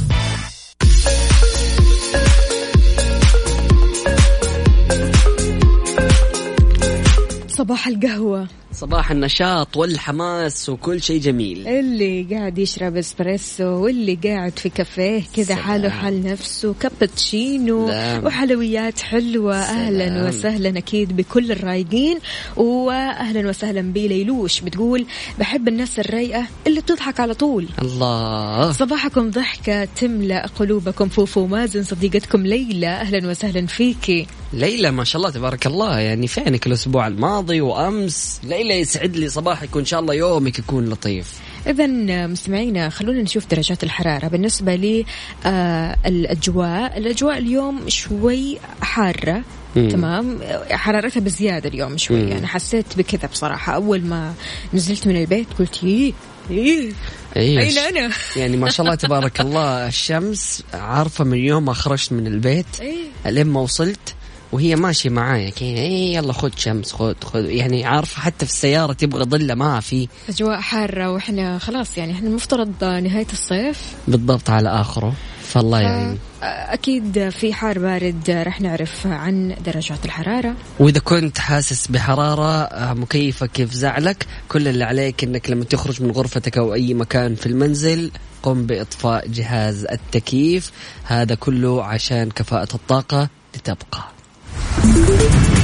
صباح 7.63 7.87
القهوة. 7.87 8.47
صباح 8.73 9.11
النشاط 9.11 9.77
والحماس 9.77 10.69
وكل 10.69 11.01
شيء 11.01 11.21
جميل. 11.21 11.67
اللي 11.67 12.27
قاعد 12.31 12.57
يشرب 12.57 12.97
إسبريسو 12.97 13.63
واللي 13.63 14.19
قاعد 14.23 14.59
في 14.59 14.69
كافيه 14.69 15.23
كذا. 15.35 15.55
حاله 15.55 15.89
حال 15.89 16.23
نفسه 16.23 16.75
كابتشينو 16.79 17.87
سلام. 17.87 18.25
وحلويات 18.25 18.99
حلوة. 18.99 19.55
أهلا 19.55 20.09
سلام. 20.09 20.27
وسهلا 20.27 20.77
أكيد 20.77 21.15
بكل 21.15 21.51
الرايقين. 21.51 22.19
وأهلا 22.55 23.49
وسهلا 23.49 23.81
بليلوش 23.81 24.61
بتقول 24.61 25.05
بحب 25.39 25.67
الناس 25.67 25.99
الرايقة 25.99 26.47
اللي 26.67 26.81
بتضحك 26.81 27.19
على 27.19 27.33
طول. 27.33 27.67
الله. 27.81 28.71
صباحكم 28.71 29.29
ضحكة 29.29 29.85
تملأ 29.85 30.47
قلوبكم. 30.59 31.09
فوفو 31.09 31.45
مازن 31.45 31.83
صديقتكم 31.83 32.45
ليلى 32.45 32.87
أهلا 32.87 33.29
وسهلا 33.29 33.67
فيكي. 33.67 34.27
ليلى 34.53 34.91
ما 34.91 35.03
شاء 35.03 35.21
الله 35.21 35.29
تبارك 35.31 35.67
الله 35.67 35.99
يعني 35.99 36.27
فينك 36.27 36.67
الأسبوع 36.67 37.07
الماضي 37.07 37.61
وأمس 37.61 38.39
ليلى 38.43 38.79
يسعد 38.79 39.15
لي 39.15 39.29
صباحك 39.29 39.75
وإن 39.75 39.85
شاء 39.85 39.99
الله 39.99 40.13
يومك 40.13 40.59
يكون 40.59 40.89
لطيف 40.89 41.39
إذا 41.67 41.87
مستمعينا 42.27 42.89
خلونا 42.89 43.21
نشوف 43.21 43.45
درجات 43.51 43.83
الحرارة 43.83 44.27
بالنسبة 44.27 44.75
لي 44.75 45.05
آه 45.45 45.97
الأجواء 46.05 46.97
الأجواء 46.97 47.37
اليوم 47.37 47.89
شوي 47.89 48.59
حارة 48.81 49.43
مم. 49.75 49.89
تمام 49.89 50.39
حرارتها 50.71 51.19
بزيادة 51.19 51.69
اليوم 51.69 51.97
شوي 51.97 52.23
مم. 52.23 52.27
يعني 52.27 52.47
حسيت 52.47 52.97
بكذا 52.97 53.27
بصراحة 53.31 53.75
أول 53.75 54.01
ما 54.01 54.33
نزلت 54.73 55.07
من 55.07 55.17
البيت 55.17 55.47
قلت 55.59 55.83
إيه 55.83 56.13
إيه 56.51 56.91
إيش 57.35 57.77
أين 57.77 57.97
أنا؟ 57.97 58.13
يعني 58.35 58.57
ما 58.57 58.69
شاء 58.69 58.85
الله 58.85 58.95
تبارك 59.05 59.41
الله 59.41 59.87
الشمس 59.87 60.63
عارفة 60.73 61.23
من 61.23 61.37
يوم 61.37 61.65
ما 61.65 61.73
خرجت 61.73 62.13
من 62.13 62.27
البيت 62.27 62.65
إيه 62.81 63.31
لين 63.31 63.47
ما 63.47 63.59
وصلت 63.59 64.15
وهي 64.53 64.75
ماشية 64.75 65.09
معايا 65.09 65.49
كذا. 65.49 65.67
إيه 65.67 66.15
يلا 66.15 66.33
خد 66.33 66.59
شمس 66.59 66.93
خد 66.93 67.23
خد 67.23 67.45
يعني 67.45 67.85
عارفة 67.85 68.21
حتى 68.21 68.45
في 68.45 68.51
السيارة 68.51 68.93
تبغى 68.93 69.23
ظله 69.23 69.55
ما 69.55 69.79
في. 69.79 70.07
أجواء 70.29 70.59
حارة 70.59 71.11
وإحنا 71.11 71.57
خلاص 71.57 71.97
يعني 71.97 72.11
إحنا 72.11 72.27
المفترض 72.29 72.83
نهاية 72.83 73.27
الصيف. 73.33 73.93
بالضبط 74.07 74.49
على 74.49 74.69
آخره. 74.69 75.13
فالله 75.43 75.79
يعني 75.79 76.17
أكيد 76.43 77.29
في 77.29 77.53
حار 77.53 77.79
بارد 77.79 78.29
رح 78.29 78.61
نعرف 78.61 79.07
عن 79.07 79.55
درجات 79.65 80.05
الحرارة. 80.05 80.55
وإذا 80.79 80.99
كنت 80.99 81.37
حاسس 81.37 81.87
بحرارة 81.87 82.63
آه، 82.63 82.93
مكيفك 82.93 83.59
يفزعلك 83.59 84.25
كل 84.49 84.67
اللي 84.67 84.83
عليك 84.83 85.23
إنك 85.23 85.49
لما 85.49 85.63
تخرج 85.63 86.03
من 86.03 86.11
غرفتك 86.11 86.57
أو 86.57 86.73
أي 86.73 86.93
مكان 86.93 87.35
في 87.35 87.45
المنزل 87.45 88.11
قم 88.43 88.65
بإطفاء 88.65 89.27
جهاز 89.27 89.85
التكييف. 89.85 90.71
هذا 91.03 91.35
كله 91.35 91.83
عشان 91.83 92.31
كفاءة 92.31 92.75
الطاقة 92.75 93.29
لتبقى. 93.55 94.12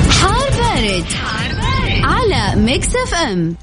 حار 0.10 0.50
بارد, 0.50 1.06
على 2.04 2.62
Mix 2.62 2.88
FM. 2.96 3.56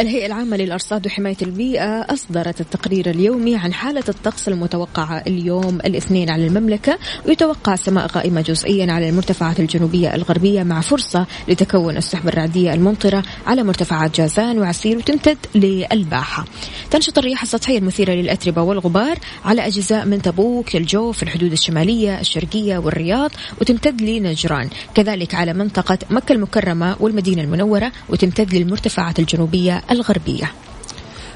الهيئة 0.00 0.26
العامة 0.26 0.56
للأرصاد 0.56 1.06
وحماية 1.06 1.36
البيئة 1.42 2.00
أصدرت 2.00 2.60
التقرير 2.60 3.10
اليومي 3.10 3.56
عن 3.56 3.72
حالة 3.72 4.04
الطقس 4.08 4.48
المتوقعة 4.48 5.22
اليوم 5.26 5.78
الاثنين 5.80 6.30
على 6.30 6.46
المملكة 6.46 6.98
ويتوقع 7.26 7.76
سماء 7.76 8.06
غائمة 8.06 8.40
جزئيا 8.40 8.92
على 8.92 9.08
المرتفعات 9.08 9.60
الجنوبية 9.60 10.14
الغربية 10.14 10.62
مع 10.62 10.80
فرصة 10.80 11.26
لتكون 11.48 11.96
السحب 11.96 12.28
الرعدية 12.28 12.74
الممطرة 12.74 13.22
على 13.46 13.62
مرتفعات 13.62 14.16
جازان 14.16 14.58
وعسير 14.58 14.96
وتمتد 14.96 15.38
للباحة. 15.54 16.44
تنشط 16.90 17.18
الرياح 17.18 17.42
السطحية 17.42 17.78
المثيرة 17.78 18.12
للأتربة 18.12 18.62
والغبار 18.62 19.18
على 19.44 19.66
أجزاء 19.66 20.06
من 20.06 20.22
تبوك 20.22 20.76
الجوف 20.76 21.22
الحدود 21.22 21.52
الشمالية 21.52 22.20
الشرقية 22.20 22.78
والرياض 22.78 23.30
وتمتد 23.60 24.02
لنجران. 24.02 24.68
كذلك 24.94 25.34
على 25.34 25.52
منطقة 25.52 25.98
مكة 26.10 26.32
المكرمة 26.32 26.96
والمدينة 27.00 27.42
المنورة 27.42 27.92
وتمتد 28.08 28.54
للمرتفعات 28.54 29.18
الجنوبية 29.18 29.85
الغربية. 29.90 30.52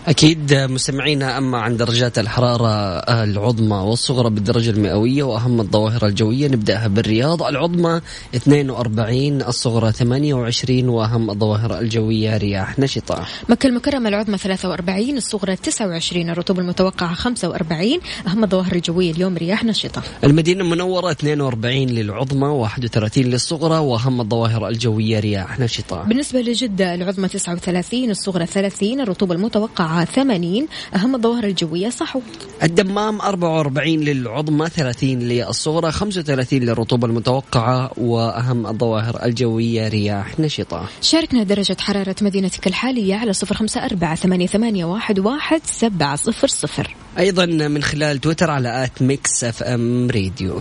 أكيد 0.09 0.54
مستمعينا 0.54 1.38
أما 1.38 1.59
عن 1.59 1.76
درجات 1.76 2.19
الحرارة 2.19 2.99
العظمى 2.99 3.76
والصغرى 3.76 4.30
بالدرجة 4.30 4.71
المئوية 4.71 5.23
وأهم 5.23 5.61
الظواهر 5.61 6.07
الجوية 6.07 6.49
نبدأها 6.49 6.88
بالرياض. 6.88 7.42
العظمى 7.42 8.00
42 8.35 9.42
الصغرى 9.42 9.92
28 9.92 10.88
وأهم 10.88 11.30
الظواهر 11.30 11.78
الجوية 11.78 12.37
رياح 12.37 12.78
نشطة. 12.78 13.26
مكة 13.49 13.66
المكرمة 13.66 14.09
العظمى 14.09 14.38
43 14.38 15.16
الصغرى 15.16 15.57
29 15.57 16.30
الرطوبة 16.30 16.61
المتوقعة 16.61 17.14
45 17.14 18.00
أهم 18.26 18.45
الظواهر 18.45 18.73
الجوية 18.73 19.11
اليوم 19.11 19.37
رياح 19.37 19.64
نشطة. 19.64 20.02
المدينة 20.25 20.64
المنورة 20.64 21.11
42 21.11 21.87
للعظمى 21.87 22.47
31 22.47 23.25
للصغرى 23.25 23.78
وأهم 23.78 24.21
الظواهر 24.21 24.69
الجوية 24.69 25.21
رياح 25.21 25.61
نشطة. 25.61 26.02
بالنسبة 26.02 26.40
لجدة 26.40 26.95
العظمى 26.95 27.28
39 27.28 28.11
الصغرى 28.11 28.47
30 28.47 29.00
الرطوبة 29.00 29.35
المتوقعة 29.35 29.89
80 30.04 30.66
أهم 30.94 31.14
الظواهر 31.14 31.44
الجوية 31.44 31.88
صحو. 31.88 32.20
الدمام 32.62 33.20
44 33.20 34.00
للعظمى 34.00 34.68
30 34.68 35.09
للصغرى 35.09 35.92
35 35.92 36.61
للرطوبة 36.61 37.06
المتوقعة 37.06 37.90
وأهم 37.97 38.66
الظواهر 38.66 39.25
الجوية 39.25 39.88
رياح 39.88 40.40
نشطة. 40.40 40.87
شاركنا 41.02 41.42
درجة 41.42 41.76
حرارة 41.80 42.16
مدينتك 42.23 42.66
الحالية 42.66 43.14
على 43.14 43.32
054 43.50 44.47
88 44.47 45.20
واحد 45.20 45.61
سبعة 45.64 46.16
صفر 46.16 46.49
صفر. 46.49 46.94
أيضا 47.18 47.47
من 47.47 47.82
خلال 47.82 48.18
تويتر 48.18 48.50
على 48.50 48.85
at 48.85 49.02
Mix 49.02 49.45
FM 49.45 50.11
Radio. 50.11 50.61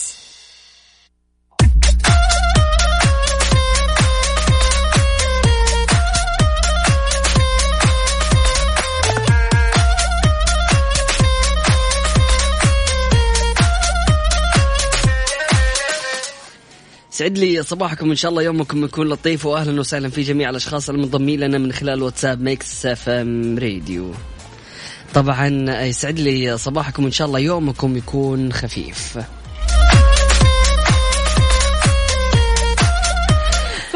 سعد 17.21 17.37
لي 17.37 17.63
صباحكم 17.63 18.09
إن 18.09 18.15
شاء 18.15 18.29
الله. 18.31 18.43
يومكم 18.43 18.85
يكون 18.85 19.09
لطيف 19.09 19.45
واهلا 19.45 19.79
وسهلا 19.79 20.09
في 20.09 20.21
جميع 20.21 20.49
الأشخاص 20.49 20.89
المنضمين 20.89 21.39
لنا 21.39 21.57
من 21.57 21.71
خلال 21.71 22.03
واتساب 22.03 22.41
Mix 22.41 22.85
FM 22.85 23.59
راديو. 23.59 24.11
طبعا 25.13 25.47
يسعد 25.85 26.19
لي 26.19 26.57
صباحكم 26.57 27.05
إن 27.05 27.11
شاء 27.11 27.27
الله. 27.27 27.39
يومكم 27.39 27.97
يكون 27.97 28.53
خفيف. 28.53 29.17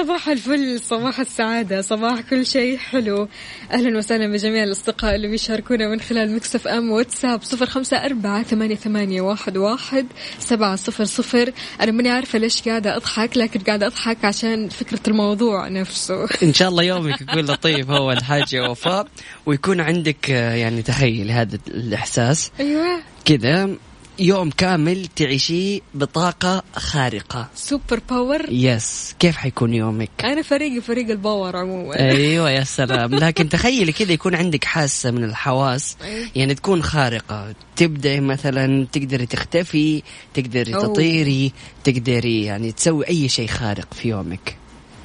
صباح 0.05 0.29
الفل 0.29 0.79
صباح 0.79 1.19
السعادة 1.19 1.81
صباح 1.81 2.21
كل 2.21 2.45
شيء 2.45 2.77
حلو. 2.77 3.27
أهلا 3.71 3.97
وسهلا 3.97 4.31
بجميع 4.31 4.63
الأصدقاء 4.63 5.15
اللي 5.15 5.27
بيشاركونا 5.27 5.87
من 5.87 5.99
خلال 5.99 6.35
Mix 6.35 6.67
FM 6.67 6.91
واتساب 6.91 7.43
صفر 7.43 7.65
خمسة 7.65 7.97
أربعة 7.97 8.43
ثمانية, 8.43 8.75
ثمانية 8.75 9.21
واحد, 9.21 9.57
واحد 9.57 10.07
سبعة 10.39 10.75
صفر 10.75 11.03
صفر. 11.03 11.51
أنا 11.81 11.91
ماني 11.91 12.09
عارفة 12.09 12.39
ليش 12.39 12.61
قاعدة 12.61 12.95
أضحك 12.97 13.37
لكن 13.37 13.59
قاعدة 13.59 13.87
أضحك 13.87 14.25
عشان 14.25 14.69
فكرة 14.69 14.99
الموضوع 15.07 15.67
نفسه. 15.67 16.27
إن 16.43 16.53
شاء 16.53 16.69
الله 16.69 16.83
يومك 16.83 17.21
يكون 17.21 17.45
لطيف 17.45 17.89
اول 17.89 18.23
حاجة 18.23 18.69
وفاء 18.69 19.07
ويكون 19.45 19.81
عندك 19.81 20.31
آه، 20.31 20.53
يعني 20.53 20.81
تخيل 20.81 21.31
هذا 21.31 21.57
الإحساس. 21.67 22.51
أيوة. 22.59 23.01
كذا. 23.25 23.75
يوم 24.19 24.49
كامل 24.49 25.07
تعيشيه 25.07 25.79
بطاقة 25.93 26.63
خارقة. 26.75 27.47
super 27.55 27.99
power 28.09 28.45
yes 28.49 29.15
كيف 29.19 29.35
حيكون 29.35 29.73
يومك؟ 29.73 30.09
أنا 30.23 30.41
فريقي 30.41 30.81
فريق 30.81 31.09
ال 31.09 31.17
power 31.17 31.55
عموما. 31.57 31.99
أيوه 31.99 32.49
يا 32.51 32.63
سلام. 32.79 33.15
لكن 33.15 33.49
تخيلي 33.49 33.91
كذا 33.91 34.11
يكون 34.11 34.35
عندك 34.35 34.63
حاسة 34.63 35.11
من 35.11 35.23
الحواس. 35.23 35.97
أيوة. 36.03 36.27
يعني 36.35 36.55
تكون 36.55 36.83
خارقة. 36.83 37.53
تبدأي 37.75 38.19
مثلا 38.19 38.87
تقدري 38.91 39.25
تختفي 39.25 40.03
تقدري. 40.33 40.71
تطيري 40.71 41.51
تقدري 41.83 42.43
يعني 42.43 42.71
تسوي 42.71 43.07
أي 43.07 43.29
شيء 43.29 43.47
خارق 43.47 43.93
في 43.93 44.09
يومك. 44.09 44.57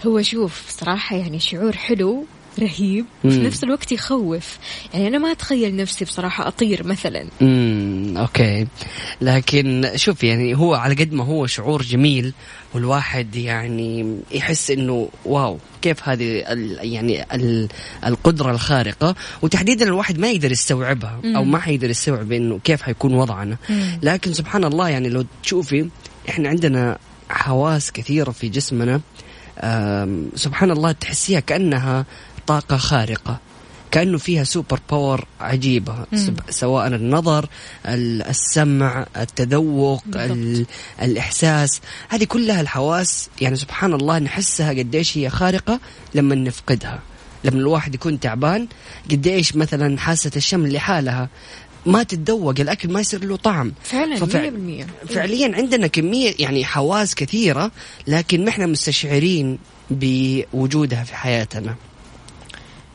هو 0.06 0.22
شوف 0.22 0.62
صراحة 0.80 1.16
يعني 1.16 1.38
شعور 1.40 1.76
حلو. 1.76 2.24
رهيب 2.58 3.04
وفي 3.24 3.38
مم. 3.38 3.46
نفس 3.46 3.64
الوقت 3.64 3.92
يخوف. 3.92 4.58
يعني 4.94 5.08
أنا 5.08 5.18
ما 5.18 5.32
أتخيل 5.32 5.76
نفسي 5.76 6.04
بصراحة 6.04 6.48
أطير 6.48 6.86
مثلا. 6.86 7.26
امم 7.42 8.16
okay. 8.16 8.66
لكن 9.20 9.90
شوف 9.96 10.24
يعني 10.24 10.56
هو 10.56 10.74
على 10.74 10.94
قد 10.94 11.12
ما 11.12 11.24
هو 11.24 11.46
شعور 11.46 11.82
جميل 11.82 12.32
والواحد 12.74 13.36
يعني 13.36 14.16
يحس 14.32 14.70
إنه 14.70 15.08
wow 15.24 15.58
كيف 15.82 16.08
هذه 16.08 16.52
ال 16.52 16.78
يعني 16.92 17.34
ال 17.34 17.68
القدرة 18.06 18.50
الخارقة. 18.50 19.14
وتحديدا 19.42 19.84
الواحد 19.84 20.18
ما 20.18 20.30
يقدر 20.30 20.52
يستوعبها 20.52 21.20
أو 21.24 21.44
ما 21.44 21.58
حيقدر 21.58 21.90
يستوعب 21.90 22.32
إنه 22.32 22.58
كيف 22.64 22.82
حيكون 22.82 23.14
وضعنا. 23.14 23.56
لكن 24.02 24.32
سبحان 24.32 24.64
الله 24.64 24.88
يعني 24.88 25.08
لو 25.08 25.24
تشوفي 25.42 25.88
إحنا 26.28 26.48
عندنا 26.48 26.98
حواس 27.28 27.92
كثيرة 27.92 28.30
في 28.30 28.48
جسمنا. 28.48 29.00
سبحان 30.34 30.70
الله 30.70 30.92
تحسيها 30.92 31.40
كأنها 31.40 32.06
طاقة 32.50 32.76
خارقة. 32.76 33.38
كأنه 33.90 34.18
فيها 34.18 34.44
super 34.44 34.80
power 34.90 35.24
عجيبة 35.40 35.94
سب- 36.14 36.40
سواء 36.50 36.86
النظر 36.86 37.48
ال- 37.86 38.22
السمع 38.22 39.06
التذوق 39.16 40.04
ال- 40.14 40.66
الإحساس. 41.02 41.80
هذه 42.08 42.24
كلها 42.24 42.60
الحواس 42.60 43.28
يعني 43.40 43.56
سبحان 43.56 43.94
الله 43.94 44.18
نحسها 44.18 44.68
قديش 44.70 45.18
هي 45.18 45.30
خارقة 45.30 45.80
لما 46.14 46.34
نفقدها. 46.34 46.98
لما 47.44 47.58
الواحد 47.58 47.94
يكون 47.94 48.20
تعبان 48.20 48.66
قديش 49.10 49.56
مثلا 49.56 49.98
حاسة 49.98 50.30
الشم 50.36 50.66
لحالها 50.66 51.28
ما 51.86 52.02
تتذوق 52.02 52.54
الأكل 52.60 52.92
ما 52.92 53.00
يصير 53.00 53.24
له 53.24 53.36
طعم. 53.36 53.72
فعلا 53.82 54.16
ففع- 54.16 54.40
مية 54.40 54.50
بالمية. 54.50 54.86
فعليا 55.08 55.56
عندنا 55.56 55.86
كمية 55.86 56.34
يعني 56.38 56.64
حواس 56.64 57.14
كثيرة 57.14 57.70
لكن 58.06 58.44
ما 58.44 58.48
إحنا 58.50 58.66
مستشعرين 58.66 59.58
بوجودها 59.90 61.04
في 61.04 61.14
حياتنا. 61.16 61.74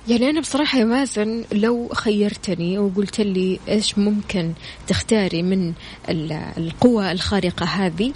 يعني 0.08 0.30
أنا 0.30 0.42
بصراحة 0.42 0.80
يا 0.80 0.84
مازن 0.84 1.46
لو 1.52 1.90
خيرتني 1.94 2.78
وقلت 2.80 3.22
لي 3.22 3.60
إيش 3.68 3.98
ممكن 3.98 4.54
تختاري 4.88 5.44
من 5.44 5.74
ال- 6.10 6.42
القوة 6.58 7.12
الخارقة 7.12 7.66
هذه 7.66 8.14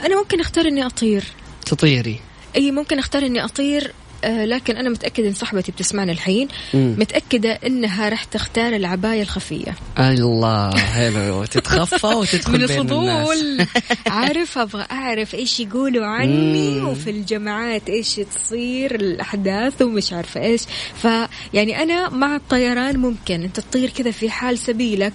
أنا 0.00 0.18
ممكن 0.20 0.40
أختار 0.40 0.68
إني 0.68 0.86
أطير. 0.86 1.24
تطيري. 1.66 2.20
أي 2.56 2.70
ممكن 2.70 2.98
أختار 2.98 3.26
إني 3.26 3.44
أطير 3.44 3.84
آه، 3.84 3.92
لكن 4.24 4.76
أنا 4.76 4.90
متأكدة 4.90 5.28
إن 5.28 5.34
صاحبتي 5.34 5.72
بتسمعنا 5.72 6.12
الحين. 6.12 6.48
مم. 6.74 6.96
متأكدة 6.98 7.52
إنها 7.52 8.08
راح 8.08 8.24
تختار 8.24 8.76
العباية 8.76 9.22
الخفية. 9.22 9.74
الله 9.98 10.76
حلو 10.76 11.44
تتخفى 11.44 12.06
وتدخل 12.18 12.52
من 12.52 12.62
الفضول. 12.62 13.66
عارف 14.06 14.58
أبغى 14.58 14.86
أعرف 14.90 15.34
إيش 15.34 15.60
يقولوا 15.60 16.06
عني. 16.06 16.80
وفي 16.80 17.10
الجامعات 17.10 17.88
إيش 17.88 18.14
تصير 18.14 18.94
الأحداث 18.94 19.82
ومش 19.82 20.12
عارفة 20.12 20.42
إيش. 20.42 20.62
فيعني 21.02 21.82
أنا 21.82 22.08
مع 22.08 22.36
الطيران 22.36 22.96
ممكن. 22.96 23.42
أنت 23.42 23.60
تطير 23.60 23.90
كذا 23.90 24.10
في 24.10 24.30
حال 24.30 24.58
سبيلك. 24.58 25.12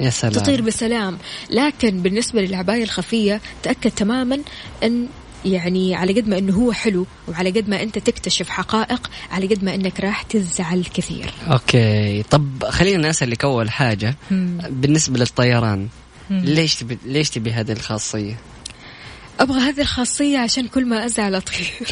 يا 0.00 0.10
سلام. 0.10 0.32
تطير 0.32 0.60
بسلام. 0.60 1.18
لكن 1.50 2.02
بالنسبة 2.02 2.40
للعباية 2.42 2.82
الخفية 2.82 3.40
تأكد 3.62 3.90
تماما 3.90 4.40
إن 4.82 5.06
يعني 5.44 5.94
على 5.94 6.20
قد 6.20 6.28
ما 6.28 6.38
إنه 6.38 6.54
هو 6.54 6.72
حلو 6.72 7.06
وعلى 7.28 7.50
قد 7.50 7.68
ما 7.68 7.82
أنت 7.82 7.98
تكتشف 7.98 8.48
حقائق 8.48 9.10
على 9.30 9.46
قد 9.46 9.64
ما 9.64 9.74
إنك 9.74 10.00
راح 10.00 10.22
تزعل 10.22 10.84
كثير. 10.94 11.30
أوكي. 11.50 12.22
طب 12.22 12.64
خلينا 12.64 13.10
اسالك 13.10 13.44
أول 13.44 13.70
حاجة 13.70 14.16
بالنسبة 14.70 15.18
للطيران 15.18 15.88
ليش 16.30 16.74
تبي 16.74 16.98
ليش 17.04 17.30
تبي 17.30 17.52
هذه 17.52 17.72
الخاصية؟ 17.72 18.36
أبغى 19.40 19.60
هذه 19.60 19.80
الخاصية 19.80 20.38
عشان 20.38 20.68
كل 20.68 20.86
ما 20.86 21.04
أزعل 21.04 21.34
أطير 21.34 21.70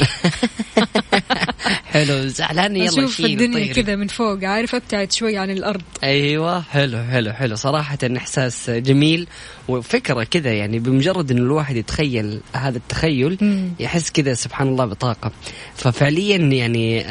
حلو 1.92 2.26
زعلانه 2.26 2.78
يلا 2.78 2.88
أشوف 2.88 3.20
الدنيا. 3.20 3.72
كذا 3.72 3.96
من 3.96 4.06
فوق 4.06 4.44
عارف 4.44 4.74
أبتعد 4.74 5.12
شوي 5.12 5.36
عن 5.36 5.50
الأرض 5.50 5.82
أيوه 6.04 6.60
حلو 6.60 7.04
حلو 7.04 7.32
حلو 7.32 7.56
صراحة 7.56 7.98
إحساس 8.16 8.70
جميل 8.70 9.26
وفكرة 9.68 10.24
كذا 10.24 10.52
يعني 10.52 10.78
بمجرد 10.78 11.30
إن 11.30 11.38
الواحد 11.38 11.76
يتخيل 11.76 12.40
هذا 12.52 12.76
التخيل 12.78 13.38
مم. 13.40 13.70
يحس 13.80 14.10
كذا 14.10 14.34
سبحان 14.34 14.68
الله 14.68 14.84
بطاقة 14.84 15.32
ففعليا 15.76 16.36
يعني 16.36 17.04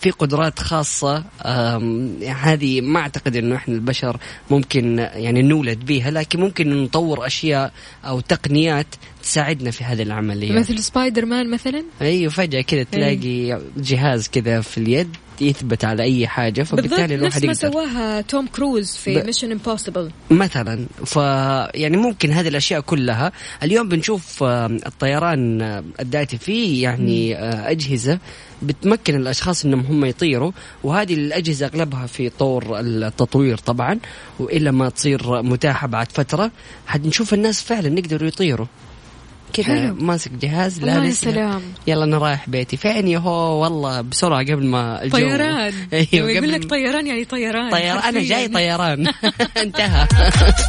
في 0.00 0.10
قدرات 0.10 0.58
خاصة 0.58 1.24
هذه 2.28 2.80
ما 2.80 3.00
أعتقد 3.00 3.36
إنه 3.36 3.56
إحنا 3.56 3.74
البشر 3.74 4.16
ممكن 4.50 4.98
يعني 4.98 5.42
نولد 5.42 5.84
بها 5.84 6.10
لكن 6.10 6.40
ممكن 6.40 6.82
نطور 6.82 7.26
أشياء 7.26 7.72
أو 8.04 8.20
تقنيات 8.20 8.86
تساعدنا 9.24 9.70
في 9.70 9.84
هذه 9.84 10.02
العملية. 10.02 10.52
مثل 10.52 10.78
سبايدر 10.78 11.24
مان 11.26 11.50
مثلا؟ 11.50 11.84
أيوه 12.02 12.30
فجأة 12.30 12.60
كذا 12.60 12.82
تلاقي 12.82 13.60
جهاز 13.76 14.28
كذا 14.28 14.60
في 14.60 14.78
اليد 14.78 15.16
يثبت 15.40 15.84
على 15.84 16.02
أي 16.02 16.26
حاجة 16.26 16.62
فبالتالي 16.62 17.16
نفس 17.16 17.36
الواحد 17.38 17.46
ما 17.46 17.52
يقدر. 17.52 17.70
سواها 17.72 18.20
توم 18.20 18.46
كروز 18.46 18.90
في 18.96 19.20
ب- 19.20 19.26
Mission 19.26 19.52
Impossible 19.52 20.10
مثلا 20.30 20.86
ف 21.06 21.16
يعني 21.74 21.96
ممكن 21.96 22.30
هذه 22.30 22.48
الأشياء 22.48 22.80
كلها. 22.80 23.32
اليوم 23.62 23.88
بنشوف 23.88 24.42
الطيران 24.42 25.62
الذاتي 26.00 26.38
فيه 26.38 26.82
يعني 26.82 27.36
آه، 27.36 27.70
أجهزة 27.70 28.18
بتمكن 28.62 29.16
الأشخاص 29.16 29.64
إنهم 29.64 29.80
هم 29.80 30.04
يطيروا 30.04 30.52
وهذه 30.84 31.14
الأجهزة 31.14 31.66
أغلبها 31.66 32.06
في 32.06 32.28
طور 32.28 32.80
التطوير 32.80 33.56
طبعا 33.58 33.98
وإلا 34.38 34.70
ما 34.70 34.88
تصير 34.88 35.42
متاحة 35.42 35.86
بعد 35.86 36.12
فترة. 36.12 36.50
حنشوف 36.86 37.34
الناس 37.34 37.62
فعلا 37.62 37.98
يقدروا 37.98 38.28
يطيروا. 38.28 38.66
كذا. 39.54 39.92
ماسك 39.92 40.30
جهاز 40.32 40.78
يا 40.80 40.84
لابس 40.84 41.20
سلام 41.20 41.62
يلا 41.86 42.04
أنا 42.04 42.18
رايح 42.18 42.48
بيتي. 42.48 42.76
فين 42.76 43.08
يهو 43.08 43.62
والله 43.62 44.00
بسرعة 44.00 44.42
قبل 44.42 44.66
ما 44.66 45.02
الجو. 45.02 45.16
طيران. 45.16 45.72
أيوه 45.92 46.30
يقول 46.30 46.52
لك 46.52 46.70
طيران 46.70 47.06
يعني 47.06 47.24
طيران. 47.24 47.70
طيران. 47.70 47.98
أنا 47.98 48.22
جاي. 48.22 48.48
طيران. 48.48 49.06
انتهى. 49.62 50.06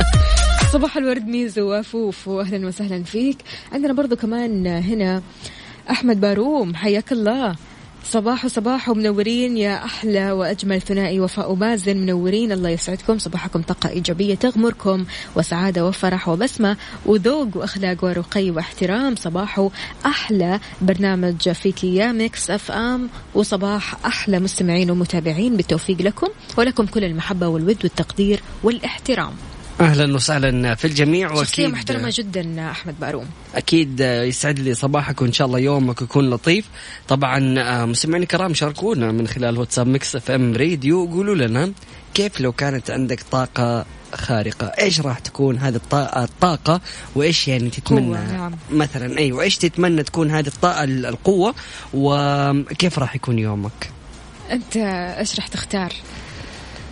صباح 0.74 0.98
الورد 0.98 1.28
ميزو 1.28 1.74
وفوف 1.80 2.28
واهلا 2.28 2.68
وسهلا 2.68 3.04
فيك. 3.04 3.38
عندنا 3.72 3.94
برضو 3.94 4.16
كمان 4.16 4.68
هنا 4.68 5.22
أحمد 5.92 6.22
باروم 6.22 6.76
حياك 6.76 7.12
الله. 7.12 7.56
صباح 8.12 8.48
صباح 8.48 8.90
ومنورين 8.90 9.58
يا 9.58 9.86
أحلى 9.86 10.32
وأجمل 10.32 10.82
ثنائي 10.82 11.20
وفاء 11.20 11.52
ومازن 11.52 11.98
منورين 11.98 12.52
الله 12.52 12.70
يسعدكم. 12.70 13.18
صباحكم 13.18 13.62
طاقة 13.62 13.90
إيجابية 13.90 14.36
تغمركم 14.36 15.06
وسعادة 15.36 15.86
وفرح 15.86 16.30
وبسمة 16.30 16.78
وذوق 17.06 17.48
وأخلاق 17.58 18.04
ورقي 18.04 18.52
واحترام. 18.52 19.16
صباحه 19.16 19.70
أحلى 20.06 20.60
برنامج 20.82 21.50
فيكي 21.50 21.96
يا 21.96 22.12
Mix 22.12 22.50
FM. 22.50 23.10
وصباح 23.36 24.06
أحلى 24.06 24.40
مستمعين 24.40 24.92
ومتابعين. 24.92 25.58
بالتوفيق 25.58 26.02
لكم 26.02 26.28
ولكم 26.58 26.86
كل 26.86 27.04
المحبة 27.04 27.48
والود 27.48 27.78
والتقدير 27.84 28.44
والإحترام. 28.64 29.34
أهلا 29.82 30.16
وسهلا 30.16 30.76
في 30.76 30.86
الجميع 30.86 31.28
شخصية 31.28 31.40
وأكيد 31.40 31.70
محترمة 31.70 32.14
جدا 32.14 32.72
أحمد 32.72 33.00
باروم 33.00 33.26
أكيد 33.56 34.00
يسعد 34.00 34.60
لي 34.60 34.74
صباحك 34.74 35.22
وان 35.22 35.32
شاء 35.32 35.48
الله 35.48 35.60
يومك 35.60 36.02
يكون 36.02 36.30
لطيف. 36.30 36.66
طبعا 37.08 37.60
آه، 37.60 37.86
مستمعينا 37.86 38.24
الكرام 38.24 38.54
شاركونا 38.54 39.12
من 39.12 39.28
خلال 39.28 39.58
واتساب 39.58 39.88
Mix 39.88 40.16
FM 40.16 40.54
راديو 40.54 41.06
قولوا 41.06 41.36
لنا 41.36 41.72
كيف 42.14 42.42
لو 42.42 42.52
كانت 42.52 42.92
عندك 42.92 43.20
طاقة 43.32 43.86
خارقة؟ 44.14 44.68
إيش 44.68 45.02
راح 45.02 45.20
تكون 45.20 45.58
هذه 45.58 45.76
الطاقة, 45.76 46.24
الطاقة؟ 46.24 46.82
وإيش 47.16 47.48
يعني 47.48 47.70
تتمنى؟ 47.70 48.12
نعم. 48.12 48.56
مثلا 48.72 49.18
أيوه 49.18 49.44
إيش 49.44 49.58
تتمنى 49.58 50.04
تكون 50.04 50.32
هذه 50.32 50.48
الطاقة 50.48 50.84
القوة؟ 50.84 51.56
وكيف 51.94 53.00
راح 53.00 53.16
يكون 53.16 53.40
يومك؟ 53.40 53.90
أنت 54.52 54.78
إيش 55.20 55.36
راح 55.36 55.48
تختار؟ 55.48 55.94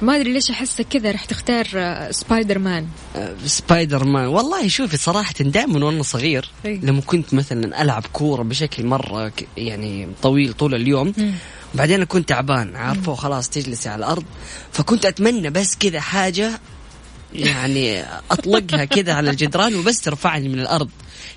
ما 0.04 0.16
أدري 0.16 0.34
ليش 0.34 0.50
احسك 0.52 0.88
كذا 0.88 1.12
رح 1.12 1.26
تختار 1.26 1.68
آه، 1.76 2.12
سبايدر 2.12 2.60
مان 2.60 2.88
آه، 3.16 3.36
سبايدر 3.46 4.04
مان 4.04 4.28
والله 4.28 4.68
شوفي 4.68 4.98
صراحة 4.98 5.34
دائما 5.39 5.86
وأنا 5.86 6.04
صغير. 6.04 6.50
لما 6.66 7.02
كنت 7.02 7.34
مثلا 7.34 7.82
ألعب 7.82 8.04
كورة 8.13 8.44
بشكل 8.44 8.86
مرة 8.86 9.30
ك- 9.30 9.48
يعني 9.58 10.08
طويل 10.22 10.54
طول 10.54 10.76
اليوم 10.76 11.13
وبعدين 11.76 12.02
اكون 12.02 12.26
تعبان 12.26 12.76
عارفة؟ 12.76 13.12
وخلاص 13.12 13.50
تجلسي 13.50 13.89
على 13.89 14.00
الأرض. 14.00 14.24
فكنت 14.72 15.06
أتمنى 15.06 15.50
بس 15.50 15.76
كذا 15.76 16.00
حاجة 16.00 16.60
يعني 17.36 18.04
أطلقها 18.32 18.86
كذا 18.86 19.13
على 19.13 19.30
الجدران 19.30 19.76
وبس 19.76 20.02
ترفعني 20.02 20.50
من 20.50 20.60
الأرض. 20.60 20.89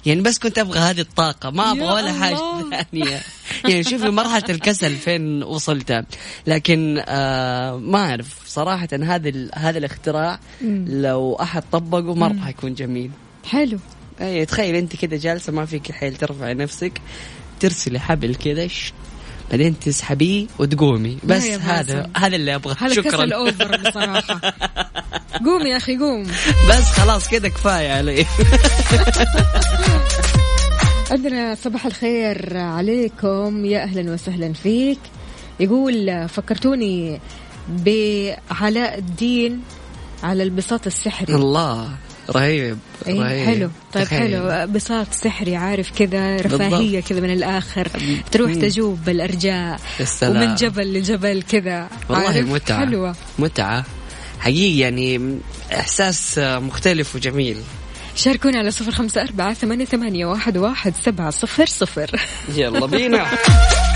يعني 0.07 0.21
بس 0.21 0.39
كنت 0.39 0.59
أبغى 0.59 0.79
هذه 0.79 1.01
الطاقة 1.01 1.51
ما 1.51 1.73
أبغى 1.73 1.93
ولا 1.93 2.13
حاجة. 2.13 2.35
الله. 2.35 2.83
ثانية 2.83 3.21
يعني 3.69 3.85
شوفي 3.85 4.11
مرحلة 4.11 4.45
الكسل 4.49 4.97
فين 4.97 5.43
وصلت. 5.43 6.05
لكن 6.47 7.03
آه 7.09 7.77
ما 7.77 7.99
أعرف 7.99 8.39
صراحة 8.47 8.89
هذا 8.93 9.49
هذا 9.55 9.79
الاختراع 9.79 10.41
لو 10.87 11.35
أحد 11.35 11.63
طبقه 11.73 12.15
مرة 12.15 12.39
حيكون 12.45 12.75
جميل. 12.75 13.11
حلو. 13.45 13.79
اي 14.21 14.47
تخيل 14.47 14.75
أنت 14.75 14.97
كذا 14.97 15.17
جالسة 15.17 15.53
ما 15.53 15.67
فيك 15.67 15.93
حيل 15.93 16.17
ترفعي 16.17 16.55
نفسك 16.55 17.01
ترسلي 17.61 18.01
حبل 18.01 18.35
كذا 18.35 18.69
بعدين 19.51 19.79
تسحبيه 19.79 20.47
وتقومي. 20.59 21.19
بس 21.25 21.45
هذا. 21.47 22.11
هذا 22.17 22.37
اللي 22.37 22.55
أبغاه. 22.55 22.77
هذا 22.79 22.95
شكرا. 22.95 23.11
كسل 23.11 23.33
أوفر 23.33 23.77
بصراحة. 23.77 24.41
قوم 25.45 25.67
يا 25.67 25.77
أخي 25.77 25.99
قوم. 25.99 26.23
بس 26.71 26.85
خلاص 26.85 27.29
كذا 27.29 27.49
كفاية 27.49 27.93
علي. 27.93 28.27
عندنا 31.11 31.55
صباح 31.55 31.87
الخير 31.87 32.57
عليكم. 32.57 33.65
يا 33.65 33.83
أهلا 33.83 34.13
وسهلا 34.13 34.53
فيك. 34.53 34.99
يقول 35.61 36.29
فكرتوني 36.29 37.21
بعلاء 37.69 38.99
الدين 38.99 39.63
على 40.23 40.43
البساط 40.43 40.87
السحري. 40.87 41.35
الله. 41.35 42.06
رهيب 42.31 42.79
اي 43.09 43.19
رهيب. 43.21 43.47
حلو. 43.47 43.71
طيب 43.93 44.05
تخيل. 44.05 44.19
حلو. 44.21 44.73
بساط 44.73 45.07
سحري 45.13 45.57
عارف 45.57 45.91
كذا 45.99 46.37
رفاهية 46.37 47.01
كذا 47.01 47.21
من 47.21 47.31
الآخر. 47.31 47.89
تروح. 48.33 48.53
تجوب 48.53 49.05
بالأرجاء. 49.05 49.81
يا 50.01 50.05
سلام. 50.05 50.43
ومن 50.43 50.55
جبل 50.55 50.93
لجبل 50.93 51.43
كذا. 51.43 51.89
والله؟ 52.09 52.41
متعة. 52.41 52.87
حلوة. 52.87 53.17
متعة. 53.39 53.85
حقيقي 54.41 54.79
يعني 54.79 55.39
إحساس 55.73 56.39
مختلف 56.39 57.17
وجميل. 57.17 57.57
شاركونا 58.17 58.59
على 58.59 58.71
صفر 58.71 58.93
خمسة 58.93 59.23
أربعة 59.23 59.55
ثمانية, 59.55 59.85
ثمانية 59.85 60.27
واحد, 60.27 60.57
واحد 60.57 60.95
سبعة 61.05 61.31
صفر 61.31 61.67
صفر. 61.67 62.11
يلا 62.57 62.87
بينا. 62.87 63.27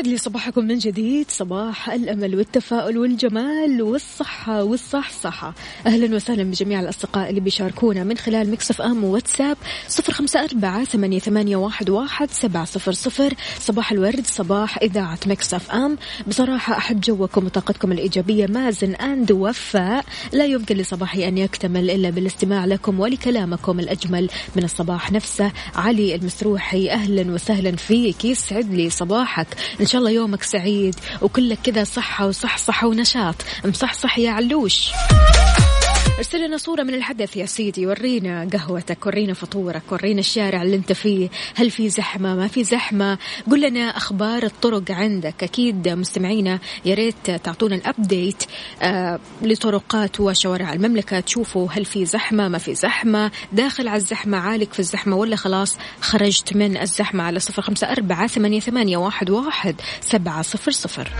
ويسعد 0.00 0.12
لي 0.12 0.18
صباحكم 0.18 0.64
من 0.64 0.78
جديد. 0.78 1.30
صباح 1.30 1.90
الأمل 1.90 2.36
والتفاؤل 2.36 2.98
والجمال 2.98 3.82
والصحة 3.82 4.64
والصحصحة. 4.64 5.54
أهلا 5.86 6.16
وسهلا 6.16 6.42
بجميع 6.42 6.80
الأصدقاء 6.80 7.30
اللي 7.30 7.40
بيشاركونا 7.40 8.04
من 8.04 8.16
خلال 8.16 8.50
Mix 8.50 8.80
FM 8.80 9.04
واتساب 9.04 9.56
صفر 9.88 10.12
خمسة 10.12 10.44
أربعة 10.44 10.84
ثمانية, 10.84 11.56
واحد 11.88 12.30
سبعة 12.30 12.64
صفر 12.64 12.92
صفر. 12.92 13.34
صباح 13.58 13.92
الورد 13.92 14.26
صباح 14.26 14.78
إذاعة 14.78 15.18
مكسف 15.26 15.70
أم. 15.70 15.98
بصراحة 16.28 16.76
أحب 16.76 17.00
جوكم 17.00 17.44
وطاقتكم 17.44 17.92
الإيجابية. 17.92 18.46
مازن 18.46 18.94
أند 18.94 19.32
وفاء. 19.32 20.04
لا 20.32 20.44
يمكن 20.44 20.76
لصباحي 20.76 21.28
أن 21.28 21.38
يكتمل 21.38 21.90
إلا 21.90 22.10
بالاستماع 22.10 22.64
لكم 22.64 23.00
ولكلامكم 23.00 23.80
الأجمل 23.80 24.28
من 24.56 24.64
الصباح 24.64 25.12
نفسه. 25.12 25.52
علي 25.74 26.14
المسروحي 26.14 26.90
أهلا 26.90 27.32
وسهلا 27.32 27.76
فيك. 27.76 28.24
يسعد 28.24 28.74
لي 28.74 28.90
صباحك. 28.90 29.46
إن 29.80 29.86
شاء 29.90 29.98
الله 29.98 30.10
يومك 30.10 30.42
سعيد. 30.42 30.94
وكلك 31.22 31.58
كذا 31.64 31.84
صحة 31.84 32.26
وصحصحة 32.26 32.86
ونشاط. 32.86 33.34
مصحصح 33.64 34.18
يا 34.18 34.30
علوش. 34.30 34.90
ارسل 36.18 36.46
لنا 36.46 36.56
صورة 36.56 36.82
من 36.82 36.94
الحدث 36.94 37.36
يا 37.36 37.46
سيدي 37.46 37.86
ورينا 37.86 38.48
قهوتك 38.52 39.06
ورينا 39.06 39.34
فطورك 39.34 39.82
ورينا 39.92 40.20
الشارع 40.20 40.62
اللي 40.62 40.76
انت 40.76 40.92
فيه. 40.92 41.28
هل 41.54 41.70
في 41.70 41.88
زحمة؟ 41.88 42.34
ما 42.34 42.48
في 42.48 42.64
زحمة. 42.64 43.18
قل 43.50 43.60
لنا 43.60 43.96
أخبار 43.96 44.42
الطرق 44.42 44.90
عندك. 44.90 45.42
أكيد 45.42 45.88
مستمعينا 45.88 46.58
يا 46.84 46.94
ريت 46.94 47.30
تعطونا 47.30 47.74
الأبديت 47.74 48.42
آه 48.82 49.18
لطرقات 49.42 50.20
وشوارع 50.20 50.72
المملكة. 50.72 51.20
تشوفوا 51.20 51.68
هل 51.70 51.84
في 51.84 52.04
زحمة 52.04 52.48
ما 52.48 52.58
في 52.58 52.74
زحمة. 52.74 53.30
داخل 53.52 53.88
على 53.88 53.96
الزحمة 53.96 54.38
عالق 54.38 54.72
في 54.72 54.80
الزحمة 54.80 55.16
ولا 55.16 55.36
خلاص 55.36 55.76
خرجت 56.00 56.56
من 56.56 56.76
الزحمة 56.76 57.24
على 57.24 57.40
صفر 57.40 57.62
خمسة 57.62 57.92
أربعة 57.92 58.26
ثمانية, 58.26 58.60
ثمانية 58.60 58.96
واحد, 58.96 59.30
واحد 59.30 59.80
سبعة 60.00 60.42
صفر 60.42 60.70
صفر. 60.70 61.10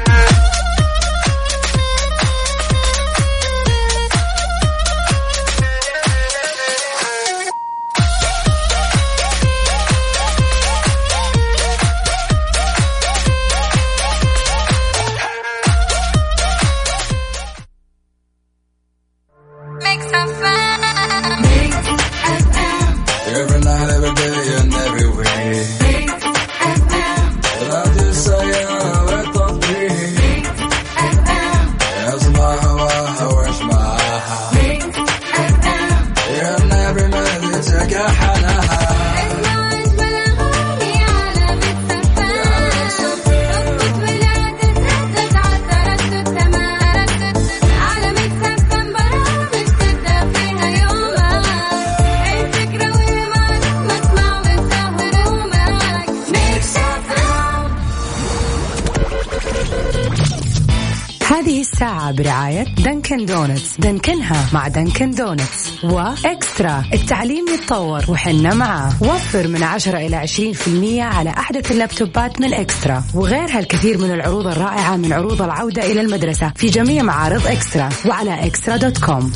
donuts 63.70 63.80
دنكنها 63.80 64.50
مع 64.52 64.68
Dunkin' 64.68 65.10
Donuts. 65.10 65.84
و 65.84 66.01
eXtra 66.01 66.84
التعليم 66.92 67.44
يتطور 67.48 68.04
وحنا 68.08 68.54
معاه. 68.54 69.02
وفر 69.02 69.48
من 69.48 69.62
10 69.62 69.98
إلى 69.98 70.16
20% 70.16 71.02
على 71.02 71.30
أحدث 71.30 71.72
اللابتوبات 71.72 72.40
من 72.40 72.54
eXtra. 72.54 73.04
وغيرها 73.14 73.58
الكثير 73.58 73.98
من 73.98 74.10
العروض 74.10 74.46
الرائعة 74.46 74.96
من 74.96 75.12
عروض 75.12 75.42
العودة 75.42 75.92
إلى 75.92 76.00
المدرسة. 76.00 76.52
في 76.56 76.66
جميع 76.66 77.02
معارض 77.02 77.46
eXtra 77.46 77.88
وعلى 78.06 78.46
eXtra 78.46 78.76
dot 78.76 78.98
com. 78.98 79.32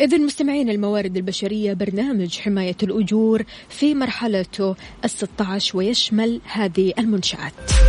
إذا 0.00 0.18
مستمعين 0.18 0.70
الموارد 0.70 1.16
البشرية 1.16 1.72
برنامج 1.72 2.38
حماية 2.38 2.76
الأجور 2.82 3.42
في 3.68 3.94
مرحلته 3.94 4.76
الستة 5.04 5.44
عشر 5.44 5.78
ويشمل 5.78 6.40
هذه 6.52 6.92
المنشآت. 6.98 7.79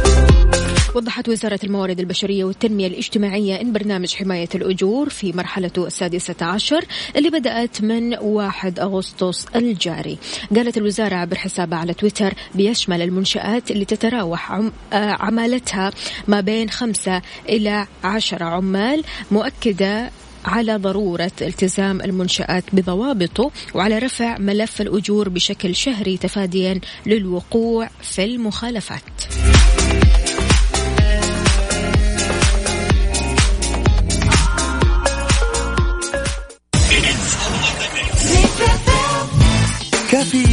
وضحت 0.95 1.29
وزارة 1.29 1.59
الموارد 1.63 1.99
البشرية 1.99 2.43
والتنمية 2.43 2.87
الاجتماعية 2.87 3.61
إن 3.61 3.73
برنامج 3.73 4.15
حماية 4.15 4.49
الأجور 4.55 5.09
في 5.09 5.33
مرحلته 5.33 5.87
السادسة 5.87 6.35
عشر 6.41 6.85
اللي 7.15 7.29
بدأت 7.29 7.81
من 7.81 8.17
1 8.17 8.79
أغسطس 8.79 9.45
الجاري. 9.55 10.17
قالت 10.55 10.77
الوزارة 10.77 11.15
عبر 11.15 11.35
حسابها 11.37 11.79
على 11.79 11.93
تويتر 11.93 12.33
بيشمل 12.55 13.01
المنشآت 13.01 13.71
اللي 13.71 13.85
تتراوح 13.85 14.51
عم 14.51 14.71
آه، 14.93 15.17
عمالتها 15.19 15.91
ما 16.27 16.41
بين 16.41 16.69
خمسة 16.69 17.21
إلى 17.49 17.87
عشرة 18.03 18.45
عمال 18.45 19.03
مؤكدة 19.31 20.11
على 20.45 20.75
ضرورة 20.75 21.31
التزام 21.41 22.01
المنشآت 22.01 22.63
بضوابطه 22.73 23.51
وعلى 23.73 23.99
رفع 23.99 24.37
ملف 24.37 24.81
الأجور 24.81 25.29
بشكل 25.29 25.75
شهري 25.75 26.17
تفاديا 26.17 26.79
للوقوع 27.05 27.89
في 28.01 28.25
المخالفات. 28.25 29.01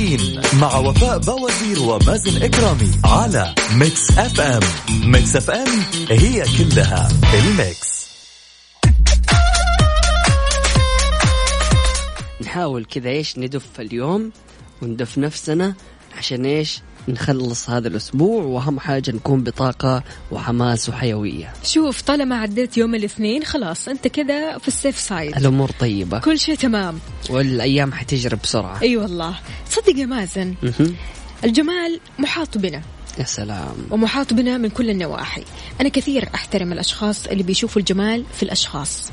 كافيين 0.08 0.40
مع 0.60 0.76
وفاء 0.76 1.18
بوازير 1.18 1.82
ومازن 1.82 2.42
إكرامي 2.42 2.90
على 3.04 3.54
Mix 3.72 4.18
FM 4.18 4.60
Mix 5.04 5.36
FM 5.36 5.68
هي 6.10 6.44
كلها 6.58 7.08
ال 7.34 7.49
mix. 7.49 8.08
نحاول 12.40 12.84
كذا 12.84 13.08
إيش 13.08 13.38
ندف 13.38 13.80
اليوم 13.80 14.32
وندف 14.82 15.18
نفسنا 15.18 15.74
عشان 16.18 16.44
إيش؟ 16.44 16.80
نخلص 17.08 17.70
هذا 17.70 17.88
الأسبوع 17.88 18.42
وأهم 18.42 18.80
حاجة 18.80 19.10
نكون 19.10 19.42
بطاقة 19.42 20.02
وحماس 20.30 20.88
وحيوية. 20.88 21.52
شوف 21.64 22.02
طالما 22.02 22.36
عديت 22.36 22.76
يوم 22.76 22.94
الاثنين 22.94 23.44
خلاص 23.44 23.88
أنت 23.88 24.08
كذا 24.08 24.58
في 24.58 24.68
السيف 24.68 24.98
سايد 24.98 25.36
الأمور 25.36 25.70
طيبة. 25.80 26.18
كل 26.18 26.38
شيء 26.38 26.54
تمام. 26.54 26.98
والأيام 27.30 27.92
حتجري 27.92 28.36
بسرعة. 28.36 28.82
أي 28.82 28.96
والله. 28.96 29.34
تصدق 29.70 29.96
يا 29.96 30.06
مازن. 30.06 30.54
الجمال 31.44 32.00
محاط 32.18 32.58
بنا. 32.58 32.82
يا 33.18 33.24
سلام. 33.24 33.76
ومحاط 33.90 34.32
بنا 34.32 34.58
من 34.58 34.68
كل 34.68 34.90
النواحي. 34.90 35.44
أنا 35.80 35.88
كثير 35.88 36.28
أحترم 36.34 36.72
الأشخاص 36.72 37.26
اللي 37.26 37.42
بيشوفوا 37.42 37.80
الجمال 37.80 38.24
في 38.34 38.42
الأشخاص. 38.42 39.10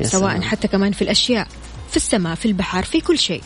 يا 0.00 0.06
سواء 0.06 0.30
سلام. 0.30 0.42
حتى 0.42 0.68
كمان 0.68 0.92
في 0.92 1.02
الأشياء. 1.02 1.48
في 1.94 2.00
السماء 2.00 2.34
في 2.34 2.46
البحر 2.46 2.82
في 2.82 3.00
كل 3.00 3.18
شيء. 3.18 3.42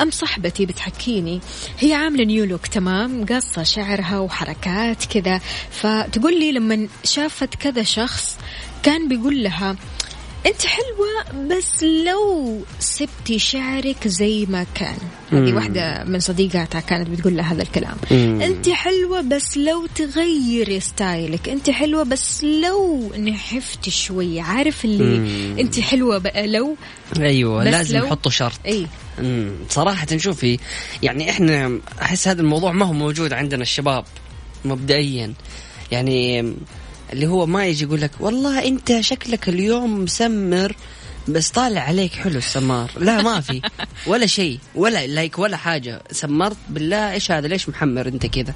أم 0.00 0.10
صاحبتي 0.10 0.66
بتحكيني 0.66 1.40
هي 1.78 1.94
عاملة 1.94 2.24
new 2.24 2.44
look 2.44 2.66
تمام؟ 2.66 3.26
قصة 3.26 3.62
شعرها 3.62 4.18
وحركات 4.18 5.04
كذا. 5.04 5.40
فتقول 5.70 6.40
لي 6.40 6.52
لما 6.52 6.88
شافت 7.04 7.54
كذا 7.54 7.82
شخص 7.82 8.38
كان 8.82 9.08
بيقول 9.08 9.42
لها 9.42 9.76
انت 10.46 10.62
حلوة 10.66 11.46
بس 11.56 11.82
لو 11.82 12.60
سبتي 12.78 13.38
شعرك 13.38 14.08
زي 14.08 14.46
ما 14.46 14.66
كان. 14.74 14.96
هذه 15.32 15.50
مم. 15.50 15.54
واحدة 15.56 16.04
من 16.04 16.20
صديقاتها 16.20 16.80
كانت 16.80 17.08
بتقول 17.10 17.36
لها 17.36 17.52
هذا 17.52 17.62
الكلام. 17.62 17.96
مم. 18.10 18.40
انت 18.42 18.68
حلوة 18.68 19.20
بس 19.20 19.56
لو 19.56 19.86
تغيري 19.86 20.80
style 20.80 21.29
ك. 21.29 21.48
انت 21.48 21.70
حلوة 21.70 22.02
بس 22.02 22.44
لو 22.44 23.12
نحفتي 23.16 23.90
شوية 23.90 24.42
عارف 24.42 24.84
اللي 24.84 25.18
مم. 25.18 25.58
انت 25.58 25.80
حلوة 25.80 26.18
بقى 26.18 26.46
لو؟ 26.46 26.76
أيوه 27.20 27.64
لازم 27.64 27.98
لو- 27.98 28.04
يحطوا 28.06 28.30
شرط. 28.30 28.58
إي. 28.66 28.86
صراحة 29.68 30.06
شوفي 30.16 30.58
يعني 31.02 31.30
إحنا 31.30 31.80
أحس 32.02 32.28
هذا 32.28 32.40
الموضوع 32.40 32.72
ما 32.72 32.86
هو 32.86 32.92
موجود 32.92 33.32
عندنا 33.32 33.62
الشباب 33.62 34.04
مبدئيا. 34.64 35.34
يعني 35.92 36.52
اللي 37.12 37.26
هو 37.26 37.46
ما 37.46 37.66
يجي 37.66 37.84
يقول 37.84 38.00
لك 38.00 38.10
والله 38.20 38.66
أنت 38.66 39.00
شكلك 39.00 39.48
اليوم 39.48 40.00
مسمر 40.04 40.76
بس 41.28 41.50
طالع 41.50 41.80
عليك 41.80 42.12
حلو 42.12 42.38
السمار. 42.38 42.90
لا 42.96 43.22
ما 43.22 43.40
في. 43.40 43.62
ولا 44.10 44.26
شيء 44.26 44.58
ولا 44.74 45.06
لايك 45.06 45.38
ولا 45.38 45.56
حاجة. 45.56 46.02
سمرت؟ 46.10 46.56
بالله 46.68 47.12
إيش 47.12 47.30
هذا؟ 47.30 47.48
ليش 47.48 47.68
محمر 47.68 48.08
أنت 48.08 48.26
كذا؟ 48.26 48.54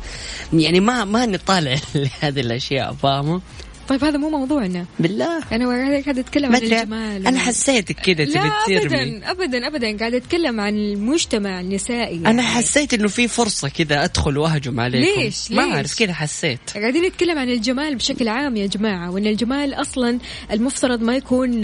يعني 0.52 0.80
ما 0.80 1.04
ما 1.04 1.26
نطالع 1.26 1.76
لهذه 1.94 2.40
الأشياء 2.40 2.92
فاهمة؟ 2.92 3.40
طيب 3.88 4.04
هذا 4.04 4.18
مو 4.18 4.30
موضوعنا. 4.30 4.86
بالله. 4.98 5.42
أنا 5.52 5.66
قاعدة 6.02 6.20
اتكلم 6.20 6.50
ما 6.50 6.56
عن 6.56 6.62
الجمال 6.62 7.26
أنا 7.26 7.38
حسيتك 7.38 7.94
كذا 7.94 8.24
تبي 8.24 8.78
ترمي 8.80 9.20
ابدا 9.24 9.30
ابدا 9.30 9.66
ابدا 9.66 9.98
قاعدة 9.98 10.16
أتكلم 10.16 10.60
عن 10.60 10.76
المجتمع 10.76 11.60
النسائي. 11.60 12.14
يعني. 12.16 12.28
أنا 12.28 12.42
حسيت 12.42 12.94
إنه 12.94 13.08
في 13.08 13.28
فرصة 13.28 13.68
كذا 13.68 14.04
أدخل 14.04 14.38
وأهجم 14.38 14.80
عليكم. 14.80 15.20
ليش؟ 15.20 15.50
ما 15.50 15.62
ليش؟ 15.62 15.74
اعرف 15.74 15.98
كذا 15.98 16.12
حسيت. 16.12 16.60
قاعدين 16.74 17.04
نتكلم 17.04 17.38
عن 17.38 17.50
الجمال 17.50 17.94
بشكل 17.94 18.28
عام 18.28 18.56
يا 18.56 18.66
جماعة 18.66 19.10
وأن 19.10 19.26
الجمال 19.26 19.74
أصلا 19.74 20.18
المفترض 20.50 21.02
ما 21.02 21.16
يكون 21.16 21.60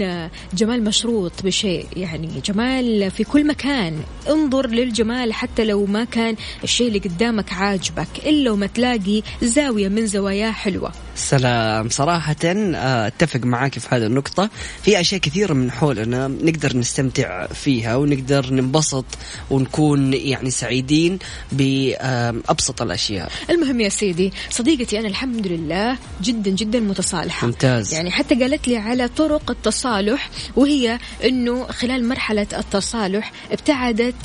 جمال 0.53 0.83
مشروط 0.83 1.43
بشيء. 1.43 1.87
يعني 1.95 2.29
جمال 2.45 3.11
في 3.11 3.23
كل 3.23 3.47
مكان. 3.47 3.99
انظر 4.29 4.67
للجمال 4.67 5.33
حتى 5.33 5.65
لو 5.65 5.85
ما 5.85 6.03
كان 6.03 6.35
الشيء 6.63 6.87
اللي 6.87 6.99
قدامك 6.99 7.53
عاجبك 7.53 8.07
إلا 8.25 8.51
وما 8.51 8.67
تلاقي 8.67 9.21
زاوية 9.41 9.87
من 9.89 10.07
زواياه 10.07 10.51
حلوة. 10.51 10.91
سلام. 11.15 11.89
صراحة 11.89 12.35
آه، 12.45 13.07
أتفق 13.07 13.39
معاك 13.39 13.79
في 13.79 13.87
هذه 13.95 14.05
النقطة. 14.05 14.49
في 14.83 14.99
أشياء 14.99 15.21
كثيرة 15.21 15.53
من 15.53 15.71
حولنا 15.71 16.27
نقدر 16.27 16.77
نستمتع 16.77 17.47
فيها 17.47 17.95
ونقدر 17.95 18.53
ننبسط 18.53 19.05
ونكون 19.49 20.13
يعني 20.13 20.51
سعيدين 20.51 21.19
بأبسط 21.51 22.81
الأشياء. 22.81 23.31
المهم 23.49 23.81
يا 23.81 23.89
سيدي 23.89 24.33
صديقتي 24.49 24.99
أنا 24.99 25.07
الحمد 25.07 25.47
لله 25.47 25.97
جدا 26.21 26.51
جدا 26.51 26.79
متصالحة. 26.79 27.47
ممتاز. 27.47 27.93
يعني 27.93 28.11
حتى 28.11 28.35
قالت 28.35 28.67
لي 28.67 28.77
على 28.77 29.07
طرق 29.07 29.51
التصالح 29.51 30.29
وهي 30.55 30.99
أنه 31.23 31.67
خلال 31.67 32.07
مرحلة 32.07 32.47
التصالح 32.57 33.31
ابتعدت 33.51 34.15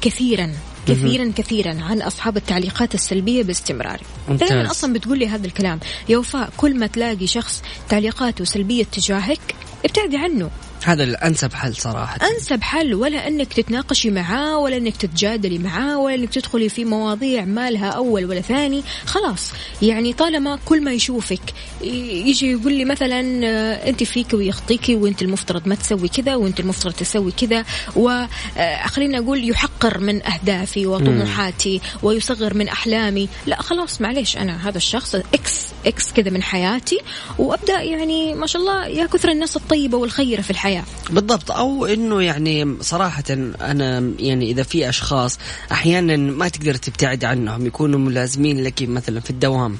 كثيرا. 0.00 0.52
كثيرا 0.86 1.32
كثيرا 1.36 1.78
عن 1.82 2.02
أصحاب 2.02 2.36
التعليقات 2.36 2.94
السلبية 2.94 3.42
باستمرار. 3.42 4.00
دائما 4.28 4.70
أصلا 4.70 4.92
بتقول 4.92 5.18
لي 5.18 5.28
هذا 5.28 5.46
الكلام. 5.46 5.80
يا 6.08 6.18
وفاء 6.18 6.50
كل 6.56 6.78
ما 6.78 6.86
تلاقي 6.86 7.26
شخص 7.26 7.62
تعليقاته 7.88 8.44
سلبية 8.44 8.84
تجاهك 8.84 9.54
ابتعدي 9.84 10.16
عنه. 10.16 10.50
هذا 10.84 11.04
الأنسب 11.04 11.52
حل 11.52 11.76
صراحة. 11.76 12.18
أنسب 12.36 12.62
حل 12.62 12.94
ولا 12.94 13.28
أنك 13.28 13.52
تتناقشي 13.52 14.10
معاه 14.10 14.58
ولا 14.58 14.76
أنك 14.76 14.96
تتجادلي 14.96 15.58
معاه 15.58 15.98
ولا 15.98 16.14
أنك 16.14 16.30
تدخلي 16.30 16.68
في 16.68 16.84
مواضيع 16.84 17.44
ما 17.44 17.70
لها 17.70 17.90
أول 17.90 18.24
ولا 18.24 18.40
ثاني. 18.40 18.82
خلاص 19.06 19.52
يعني 19.82 20.12
طالما 20.12 20.58
كل 20.64 20.84
ما 20.84 20.92
يشوفك 20.92 21.40
يجي 21.82 22.50
يقول 22.50 22.72
لي 22.72 22.84
مثلا 22.84 23.46
آه، 23.46 23.88
أنت 23.88 24.02
فيك 24.02 24.34
ويخطيكي 24.34 24.94
وأنت 24.94 25.22
المفترض 25.22 25.68
ما 25.68 25.74
تسوي 25.74 26.08
كذا 26.08 26.34
وأنت 26.34 26.60
المفترض 26.60 26.92
تسوي 26.92 27.32
كذا 27.32 27.64
وخلينا 27.96 29.18
أقول 29.18 29.50
يحقر 29.50 29.98
من 29.98 30.26
أهدافي 30.26 30.86
وطموحاتي 30.86 31.80
ويصغر 32.02 32.54
من 32.54 32.68
أحلامي. 32.68 33.28
لا 33.46 33.62
خلاص 33.62 34.00
معليش 34.00 34.36
أنا 34.36 34.68
هذا 34.68 34.76
الشخص 34.76 35.14
X 35.14 35.66
X 35.86 36.12
كذا 36.12 36.30
من 36.30 36.42
حياتي 36.42 37.00
وأبدأ 37.38 37.82
يعني 37.82 38.34
ما 38.34 38.46
شاء 38.46 38.62
الله 38.62 38.86
يا 38.86 39.06
كثر 39.06 39.30
الناس 39.30 39.56
الطيبة 39.56 39.98
والخيرة 39.98 40.40
في 40.40 40.50
الحياة. 40.50 40.65
بالضبط. 41.10 41.50
أو 41.50 41.86
إنه 41.86 42.22
يعني 42.22 42.76
صراحة 42.80 43.24
أنا 43.60 44.12
يعني 44.18 44.50
إذا 44.50 44.62
في 44.62 44.88
أشخاص 44.88 45.38
أحيانا 45.72 46.16
ما 46.16 46.48
تقدر 46.48 46.74
تبتعد 46.74 47.24
عنهم 47.24 47.66
يكونوا 47.66 47.98
ملازمين 47.98 48.64
لك 48.64 48.82
مثلا 48.82 49.20
في 49.20 49.30
الدوام. 49.30 49.78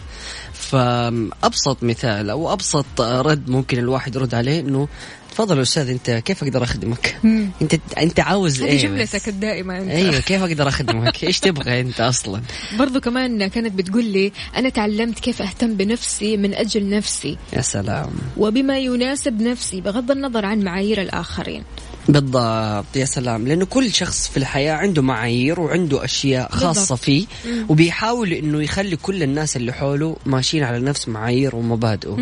فأبسط 0.52 1.82
مثال 1.82 2.30
أو 2.30 2.52
أبسط 2.52 3.00
رد 3.00 3.48
ممكن 3.50 3.78
الواحد 3.78 4.16
يرد 4.16 4.34
عليه 4.34 4.60
إنه 4.60 4.88
تفضل 5.36 5.62
أستاذ 5.62 5.90
أنت 5.90 6.10
كيف 6.10 6.42
أقدر 6.42 6.62
أخدمك؟ 6.62 7.16
أنت 7.62 7.74
أنت 7.98 8.20
عاوز 8.20 8.62
إيه 8.62 8.78
جملتك؟ 8.78 9.28
الدائمة 9.28 9.78
أنت 9.78 9.90
أيوه 9.90 10.20
كيف 10.20 10.42
أقدر 10.42 10.68
أخدمك؟ 10.68 11.24
إيش 11.24 11.40
تبغى 11.40 11.80
أنت 11.80 12.00
أصلا؟ 12.00 12.42
برضو 12.78 13.00
كمان 13.00 13.46
كانت 13.46 13.72
بتقول 13.72 14.04
لي 14.04 14.32
أنا 14.56 14.68
تعلمت 14.68 15.18
كيف 15.20 15.42
أهتم 15.42 15.74
بنفسي 15.74 16.36
من 16.36 16.54
أجل 16.54 16.90
نفسي 16.90 17.38
يا 17.52 17.60
سلام 17.60 18.10
وبما 18.36 18.78
يناسب 18.78 19.42
نفسي 19.42 19.80
بغض 19.80 20.10
النظر 20.10 20.46
عن 20.46 20.60
معايير 20.60 21.02
الآخرين 21.02 21.62
بالضبط 22.08 22.96
يا 22.96 23.04
سلام. 23.04 23.48
لأنه 23.48 23.64
كل 23.64 23.92
شخص 23.92 24.28
في 24.28 24.36
الحياة 24.36 24.72
عنده 24.72 25.02
معايير 25.02 25.60
وعنده 25.60 26.04
أشياء 26.04 26.52
خاصة 26.52 26.80
بالضبط. 26.80 26.98
فيه 26.98 27.26
وبيحاول 27.68 28.32
إنه 28.32 28.62
يخلي 28.62 28.96
كل 28.96 29.22
الناس 29.22 29.56
اللي 29.56 29.72
حوله 29.72 30.16
ماشيين 30.26 30.64
على 30.64 30.78
نفس 30.78 31.08
معايير 31.08 31.56
ومبادئه. 31.56 32.16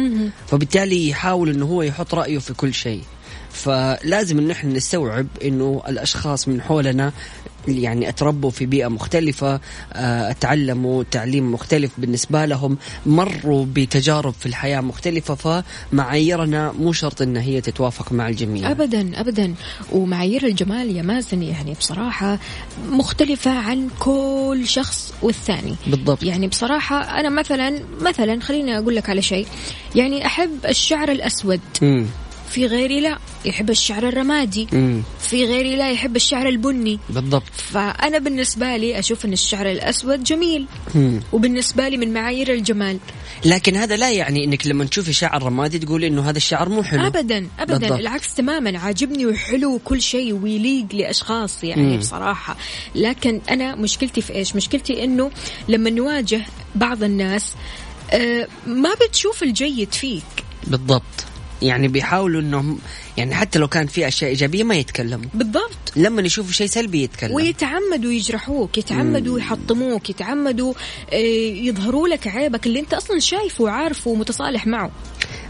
فبالتالي 0.46 1.08
يحاول 1.08 1.50
إنه 1.50 1.66
هو 1.66 1.82
يحط 1.82 2.14
رأيه 2.14 2.38
في 2.38 2.54
كل 2.54 2.74
شيء. 2.74 3.02
فلازم 3.52 4.38
إن 4.38 4.50
إحنا 4.50 4.72
نستوعب 4.72 5.26
إنه 5.44 5.82
الأشخاص 5.88 6.48
من 6.48 6.62
حولنا 6.62 7.12
يعني 7.68 8.08
أتربوا 8.08 8.50
في 8.50 8.66
بيئة 8.66 8.88
مختلفة 8.88 9.60
آه، 9.92 10.30
اتعلموا 10.30 11.02
تعليم 11.10 11.52
مختلف 11.52 11.90
بالنسبة 11.98 12.44
لهم 12.44 12.78
مروا 13.06 13.66
بتجارب 13.74 14.34
في 14.40 14.46
الحياة 14.46 14.80
مختلفة 14.80 15.62
فمعاييرنا 15.92 16.72
مو 16.72 16.92
شرط 16.92 17.22
إن 17.22 17.36
هي 17.36 17.60
تتوافق 17.60 18.12
مع 18.12 18.28
الجميع. 18.28 18.70
أبدا 18.70 19.20
أبدا. 19.20 19.54
ومعايير 19.92 20.46
الجمال 20.46 20.96
يا 20.96 21.02
مازن 21.02 21.42
يعني 21.42 21.72
بصراحة 21.74 22.38
مختلفة 22.90 23.50
عن 23.50 23.88
كل 23.98 24.62
شخص 24.64 25.14
والثاني. 25.22 25.74
بالضبط. 25.86 26.22
يعني 26.22 26.48
بصراحة 26.48 27.20
أنا 27.20 27.28
مثلا 27.28 27.80
مثلا 28.00 28.40
خليني 28.40 28.78
أقول 28.78 28.96
لك 28.96 29.10
على 29.10 29.22
شيء. 29.22 29.46
يعني 29.94 30.26
أحب 30.26 30.50
الشعر 30.68 31.10
الأسود. 31.12 31.60
مم. 31.82 32.06
في 32.54 32.66
غيري 32.66 33.00
لا 33.00 33.18
يحب 33.44 33.70
الشعر 33.70 34.08
الرمادي. 34.08 34.68
مم. 34.72 35.02
في 35.20 35.44
غيري 35.44 35.76
لا 35.76 35.90
يحب 35.90 36.16
الشعر 36.16 36.48
البني. 36.48 36.98
بالضبط. 37.10 37.50
فأنا 37.56 38.18
بالنسبة 38.18 38.76
لي 38.76 38.98
أشوف 38.98 39.24
أن 39.24 39.32
الشعر 39.32 39.70
الأسود 39.70 40.24
جميل. 40.24 40.66
مم. 40.94 41.20
وبالنسبة 41.32 41.88
لي 41.88 41.96
من 41.96 42.12
معايير 42.12 42.52
الجمال. 42.52 42.98
لكن 43.44 43.76
هذا 43.76 43.96
لا 43.96 44.10
يعني 44.10 44.44
إنك 44.44 44.66
لما 44.66 44.84
تشوفي 44.84 45.12
شعر 45.12 45.42
رمادي 45.42 45.78
تقولي 45.78 46.06
إنه 46.06 46.30
هذا 46.30 46.36
الشعر 46.36 46.68
مو 46.68 46.82
حلو. 46.82 47.06
ابدا 47.06 47.48
ابدا. 47.58 47.78
بالضبط. 47.78 47.98
العكس 47.98 48.34
تماما. 48.34 48.78
عاجبني 48.78 49.26
وحلو 49.26 49.74
وكل 49.74 50.02
شيء 50.02 50.32
ويليق 50.32 50.86
لأشخاص 50.92 51.64
يعني 51.64 51.82
مم. 51.82 51.98
بصراحة. 51.98 52.56
لكن 52.94 53.40
أنا 53.50 53.74
مشكلتي 53.74 54.20
في 54.20 54.34
إيش؟ 54.34 54.56
مشكلتي 54.56 55.04
إنه 55.04 55.30
لما 55.68 55.90
نواجه 55.90 56.40
بعض 56.74 57.02
الناس 57.02 57.54
آه، 58.10 58.48
ما 58.66 58.94
بتشوف 58.94 59.42
الجيد 59.42 59.92
فيك. 59.92 60.22
بالضبط. 60.66 61.33
يعني 61.62 61.88
بيحاولوا 61.88 62.40
انهم 62.40 62.78
يعني 63.16 63.34
حتى 63.34 63.58
لو 63.58 63.68
كان 63.68 63.86
في 63.86 64.08
أشياء 64.08 64.30
إيجابية 64.30 64.64
ما 64.64 64.74
يتكلموا. 64.74 65.28
بالضبط. 65.34 65.92
لما 65.96 66.22
يشوفوا 66.22 66.52
شيء 66.52 66.66
سلبي 66.66 67.02
يتكلم 67.02 67.34
ويتعمدوا 67.34 68.12
يجرحوك 68.12 68.78
يتعمدوا 68.78 69.38
يحطموك 69.38 70.10
يتعمدوا 70.10 70.74
آه، 71.12 71.16
يظهروا 71.56 72.08
لك 72.08 72.26
عيبك 72.26 72.66
اللي 72.66 72.80
انت 72.80 72.94
أصلا 72.94 73.18
شايفه 73.18 73.64
وعارفه 73.64 74.10
ومتصالح 74.10 74.66
معه. 74.66 74.90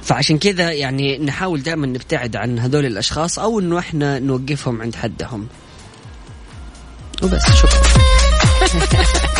فعشان 0.03 0.38
كذا 0.38 0.73
يعني 0.73 1.19
نحاول 1.19 1.62
دائما 1.62 1.87
نبتعد 1.87 2.37
عن 2.37 2.59
هذول 2.59 2.87
الأشخاص 2.87 3.38
أو 3.38 3.61
إنه 3.61 3.79
إحنا 3.79 4.19
نوقفهم 4.19 4.83
عند 4.83 4.95
حدهم. 4.95 5.49
وبس 7.23 7.43
شكرا. 7.45 7.83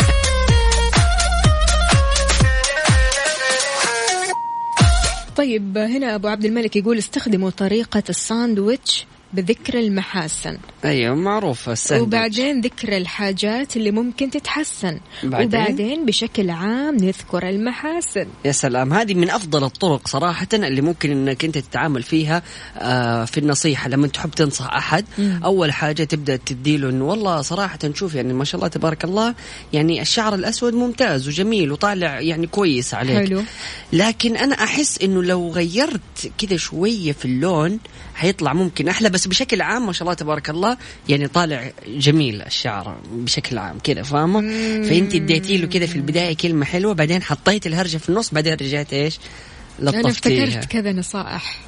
طيب 5.35 5.77
هنا 5.77 6.15
أبو 6.15 6.27
عبد 6.27 6.45
الملك 6.45 6.75
يقول 6.75 6.97
استخدموا 6.97 7.49
طريقة 7.49 8.03
الساندويتش. 8.09 9.05
بذكر 9.33 9.79
المحاسن. 9.79 10.57
أيوه 10.85 11.15
معروفه 11.15 11.71
الساندويتش 11.71 12.07
وبعدين 12.07 12.61
ذكر 12.61 12.97
الحاجات 12.97 13.77
اللي 13.77 13.91
ممكن 13.91 14.29
تتحسن. 14.29 14.99
بعدين؟ 15.23 15.47
وبعدين 15.47 16.05
بشكل 16.05 16.49
عام 16.49 16.95
نذكر 16.95 17.49
المحاسن. 17.49 18.27
يا 18.45 18.51
سلام 18.51 18.93
هذه 18.93 19.13
من 19.13 19.29
أفضل 19.29 19.63
الطرق 19.63 20.07
صراحة 20.07 20.47
اللي 20.53 20.81
ممكن 20.81 21.11
إنك 21.11 21.45
أنت 21.45 21.57
تتعامل 21.57 22.03
فيها 22.03 22.41
آه، 22.77 23.25
في 23.25 23.39
النصيحة. 23.39 23.89
لما 23.89 24.07
تحب 24.07 24.31
تنصح 24.31 24.73
أحد 24.73 25.05
أول 25.19 25.71
حاجة 25.73 26.03
تبدأ 26.03 26.35
تديله 26.35 26.89
إنه 26.89 27.05
والله 27.05 27.41
صراحة 27.41 27.79
نشوف 27.83 28.15
يعني 28.15 28.33
ما 28.33 28.43
شاء 28.45 28.55
الله 28.55 28.67
تبارك 28.67 29.03
الله 29.03 29.35
يعني 29.73 30.01
الشعر 30.01 30.35
الأسود 30.35 30.73
ممتاز 30.73 31.27
وجميل 31.27 31.71
وطالع 31.71 32.19
يعني 32.19 32.47
كويس 32.47 32.93
عليك. 32.93 33.27
حلو. 33.27 33.43
لكن 33.93 34.37
أنا 34.37 34.55
أحس 34.55 35.01
إنه 35.01 35.23
لو 35.23 35.51
غيرت 35.51 36.31
كذا 36.37 36.57
شوية 36.57 37.11
في 37.11 37.25
اللون 37.25 37.79
حيطلع 38.15 38.53
ممكن 38.53 38.87
أحلى 38.87 39.09
بس 39.09 39.27
بشكل 39.27 39.61
عام 39.61 39.85
ما 39.85 39.93
شاء 39.93 40.01
الله 40.01 40.13
تبارك 40.13 40.49
الله 40.49 40.77
يعني 41.09 41.27
طالع 41.27 41.71
جميل 41.87 42.41
الشعر 42.41 42.97
بشكل 43.11 43.57
عام 43.57 43.79
كذا 43.83 44.03
فاهمة؟ 44.03 44.41
فأنت 44.83 45.15
اديتي 45.15 45.57
له 45.57 45.67
كذا 45.67 45.85
في 45.85 45.95
البداية 45.95 46.35
كلمة 46.35 46.65
حلوة 46.65 46.93
بعدين 46.93 47.23
حطيت 47.23 47.67
الهرجة 47.67 47.97
في 47.97 48.09
النص 48.09 48.33
بعدين 48.33 48.53
رجعت 48.53 48.93
إيش؟ 48.93 49.19
أنا 49.79 49.89
لطفتيها. 49.89 50.43
افتكرت 50.43 50.71
كذا 50.71 50.91
نصائح؟ 50.91 51.59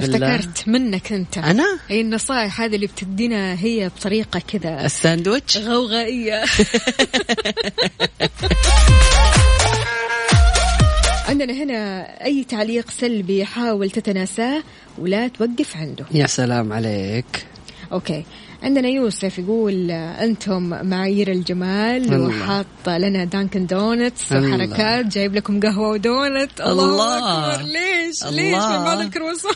افتكرت 0.00 0.68
منك 0.68 1.12
أنت. 1.12 1.38
أنا؟ 1.38 1.78
هي 1.88 2.00
النصائح 2.00 2.60
هذه 2.60 2.74
اللي 2.74 2.86
بتدينا 2.86 3.60
هي 3.60 3.88
بطريقة 3.88 4.40
كذا 4.40 4.84
الساندويتش؟ 4.84 5.56
غوغائية. 5.56 6.44
عندنا 11.28 11.52
هنا 11.52 12.02
أي 12.24 12.44
تعليق 12.44 12.90
سلبي 12.90 13.44
حاول 13.44 13.90
تتناساه 13.90 14.62
ولا 14.98 15.28
توقف 15.28 15.76
عنده. 15.76 16.04
يا 16.10 16.26
سلام 16.26 16.72
عليك. 16.72 17.46
Okay. 17.92 18.24
عندنا 18.62 18.88
يوسف 18.88 19.38
يقول 19.38 19.90
أنتم 19.90 20.62
معايير 20.62 21.32
الجمال. 21.32 22.20
وحاط 22.20 22.88
لنا 22.88 23.24
Dunkin' 23.24 23.66
Donuts. 23.66 24.32
وحركات 24.32 25.06
جايب 25.06 25.34
لكم 25.34 25.60
قهوة 25.60 25.88
ودونت. 25.88 26.60
الله, 26.60 26.84
الله. 26.84 27.54
أكبر. 27.54 27.64
ليش؟ 27.64 28.24
الله. 28.24 28.42
ليش؟ 28.42 28.78
من 28.78 28.84
بعد 28.84 29.00
الكرواسون. 29.00 29.52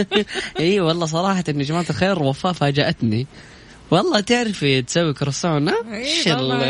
إي 0.60 0.80
والله 0.80 1.06
صراحة 1.06 1.44
يا 1.48 1.52
جماعة 1.52 1.86
الخير 1.90 2.22
وفاء 2.22 2.52
فاجأتني. 2.52 3.26
والله 3.90 4.20
تعرفي 4.20 4.82
تسوي 4.82 5.12
كروسون 5.14 5.68
ها؟ 5.68 5.74
إيه، 5.92 6.22
شاء 6.22 6.38
الله. 6.40 6.60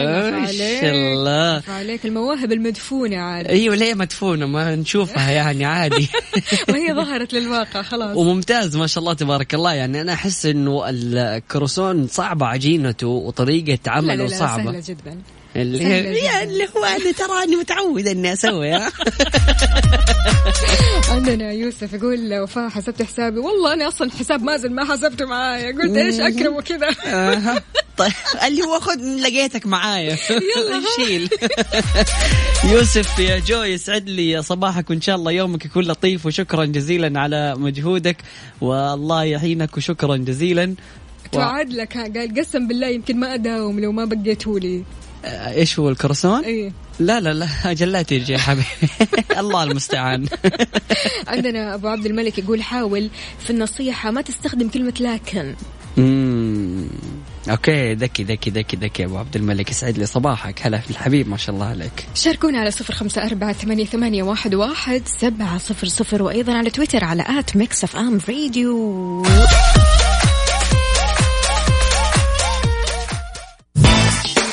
شاء 0.81 0.95
الله. 0.95 1.63
عليك 1.69 2.07
المواهب 2.07 2.53
المدفونة 2.53 3.17
عاد. 3.17 3.47
أيوه 3.47 3.75
ليه 3.75 3.95
مدفونة 3.95 4.47
ما 4.47 4.75
نشوفها 4.77 5.31
يعني 5.41 5.65
عادي. 5.65 6.09
وهي 6.69 6.95
ظهرت 6.95 7.33
للواقع 7.33 7.83
خلاص. 7.83 8.17
وممتاز 8.17 8.77
ما 8.77 8.87
شاء 8.87 9.03
الله 9.03 9.13
تبارك 9.15 9.55
الله. 9.55 9.73
يعني 9.75 10.01
أنا 10.01 10.13
أحس 10.13 10.47
إنه 10.47 10.83
الكروسون 10.89 12.07
صعبة 12.07 12.47
عجينته 12.47 13.07
وطريقة 13.07 13.73
لا 13.73 13.79
لا 13.87 13.93
عمله 13.93 14.15
لا 14.27 14.39
صعبة. 14.39 14.65
سهلة 14.65 14.83
جدا. 14.89 15.19
اللي. 15.57 15.85
يا 16.19 16.43
اللي 16.43 16.65
هو 16.77 16.85
أنا 16.85 17.13
تراني 17.13 17.57
متعود 17.57 18.07
إني 18.07 18.33
أسوي 18.33 18.79
عندنا 21.11 21.53
يوسف 21.53 21.93
يقول 21.93 22.39
وفاء 22.41 22.69
حسبت 22.69 23.03
حسابي 23.03 23.39
والله 23.39 23.73
أنا 23.73 23.89
أصلا 23.89 24.11
حساب 24.11 24.43
مازن 24.43 24.73
ما 24.73 24.85
حسبته 24.85 25.27
معايا. 25.27 25.73
قلت 25.73 25.97
إيش 25.97 26.21
أكرم 26.21 26.57
وكذا. 26.57 26.89
آها. 27.07 27.63
طيب 27.99 28.13
اللي 28.47 28.63
هو 28.63 28.81
خذ 28.81 28.99
لقيتك 29.21 29.67
معايا. 29.67 30.19
يلا. 30.31 30.83
شيل. 30.97 31.29
يوسف 32.73 33.19
يا 33.19 33.39
جو 33.39 33.63
يسعد 33.63 34.09
لي 34.09 34.43
صباحك 34.43 34.91
وإن 34.91 35.01
شاء 35.01 35.17
الله 35.17 35.33
يومك 35.33 35.65
يكون 35.65 35.85
لطيف 35.85 36.27
وشكرا 36.27 36.65
جزيلا 36.65 37.21
على 37.21 37.55
مجهودك. 37.55 38.17
والله 38.61 39.25
يعينك 39.25 39.77
وشكرا 39.77 40.17
جزيلا. 40.17 40.75
توعد 41.33 41.73
لك 41.73 41.97
قال 41.97 42.35
قسم 42.39 42.69
بالله 42.69 42.87
يمكن 42.87 43.21
ما 43.21 43.35
أداوم 43.35 43.81
لو 43.81 43.93
ما 43.93 44.05
بقيتوا 44.05 44.59
لي 44.59 44.77
آه، 44.77 45.08
إيش 45.25 45.79
هو 45.79 45.89
الكرسون؟ 45.89 46.45
إيه. 46.45 46.73
لا 47.01 47.21
لا 47.21 47.35
لا 47.35 47.49
جلات 47.73 48.13
يرجع 48.13 48.35
يا 48.35 48.39
حبيبي. 48.39 48.67
الله 49.41 49.63
المستعان. 49.63 50.27
عندنا 51.29 51.75
أبو 51.75 51.89
عبد 51.89 52.07
الملك 52.07 52.39
يقول 52.39 52.63
حاول 52.63 53.11
في 53.39 53.51
النصيحة 53.51 54.11
ما 54.11 54.23
تستخدم 54.23 54.69
كلمة 54.69 54.95
لكن. 55.01 55.55
Okay 57.51 57.95
ذكي 57.95 58.25
ذكي 58.25 58.51
ذكي 58.51 58.77
ذكي. 58.77 59.05
أبو 59.05 59.19
عبد 59.19 59.37
الملك 59.37 59.71
يسعد 59.71 59.99
لي 59.99 60.07
صباحك. 60.07 60.67
هلا 60.67 60.79
في 60.79 60.91
الحبيب 60.91 61.29
ما 61.29 61.37
شاء 61.37 61.55
الله 61.55 61.67
عليك. 61.67 62.07
شاركونا 62.15 62.61
على 62.61 62.71
صفر 62.71 62.95
خمسة 62.95 63.27
أربعة 63.27 63.53
ثمانية, 63.53 63.85
ثمانية 63.85 64.23
واحد, 64.23 64.55
واحد 64.55 65.03
سبعة 65.07 65.59
صفر 65.59 65.87
صفر 65.87 66.23
وأيضا 66.23 66.53
على 66.53 66.71
تويتر 66.71 67.05
على 67.05 67.25
at 67.39 67.57
Mix 67.57 67.85
FM 67.85 68.19
Radio. 68.29 69.23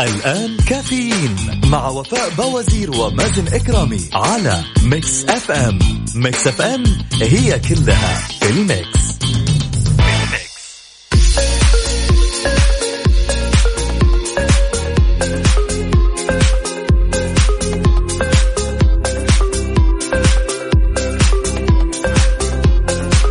الآن 0.00 0.56
كافيين 0.56 1.36
مع 1.64 1.88
وفاء 1.88 2.30
بوازير 2.30 2.90
ومازن 2.90 3.48
إكرامي 3.48 4.00
على 4.12 4.64
Mix 4.82 5.24
FM 5.24 5.78
Mix 6.14 6.46
FM 6.46 6.84
هي 7.22 7.58
كلها 7.58 8.28
ال 8.42 8.57
Mix. 8.57 9.18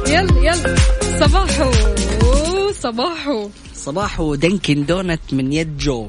يلا 0.08 0.40
يلا. 0.40 0.76
صباحو. 1.20 1.72
صباحو. 2.72 3.50
صباح 3.76 4.22
Dunkin' 4.36 4.86
Donuts 4.86 5.22
من 5.32 5.54
يد 5.54 5.78
جو. 5.78 6.08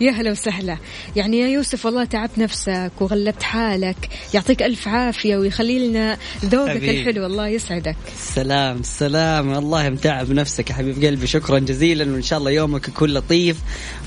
يا 0.00 0.10
هلا 0.10 0.30
وسهلا. 0.30 0.76
يعني 1.16 1.38
يا 1.38 1.48
يوسف 1.48 1.86
والله 1.86 2.04
تعبت 2.04 2.38
نفسك 2.38 2.92
وغلبت 3.00 3.42
حالك. 3.42 4.08
يعطيك 4.34 4.62
ألف 4.62 4.88
عافية 4.88 5.36
ويخلي 5.36 5.88
لنا 5.88 6.18
ذوقك. 6.44 6.84
الحلو 6.88 7.26
الله 7.26 7.48
يسعدك. 7.48 7.96
سلام 8.16 8.82
سلام. 8.82 9.52
والله 9.52 9.88
متعب 9.88 10.30
نفسك 10.30 10.70
يا 10.70 10.74
حبيب 10.74 11.04
قلبي. 11.04 11.26
شكرا 11.26 11.58
جزيلا 11.58 12.12
وإن 12.12 12.22
شاء 12.22 12.38
الله 12.38 12.50
يومك 12.50 12.88
يكون 12.88 13.10
لطيف. 13.10 13.56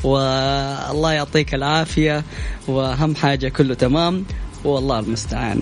والله 0.03 1.11
يعطيك 1.11 1.55
العافية 1.55 2.23
وأهم 2.67 3.15
حاجة 3.15 3.49
كله 3.49 3.73
تمام. 3.73 4.25
والله 4.63 4.99
المستعان. 4.99 5.61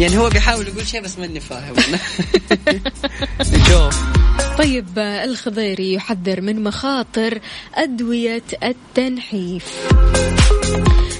يعني 0.00 0.18
هو 0.18 0.28
بيحاول 0.28 0.68
يقول 0.68 0.86
شيء 0.86 1.02
بس 1.02 1.18
ماني 1.18 1.40
فاهم. 1.40 1.74
نشوف. 3.52 4.02
طيب 4.58 4.98
الخضيري 4.98 5.92
يحذر 5.92 6.40
من 6.40 6.62
مخاطر 6.62 7.38
أدوية 7.74 8.42
التنحيف. 8.62 9.64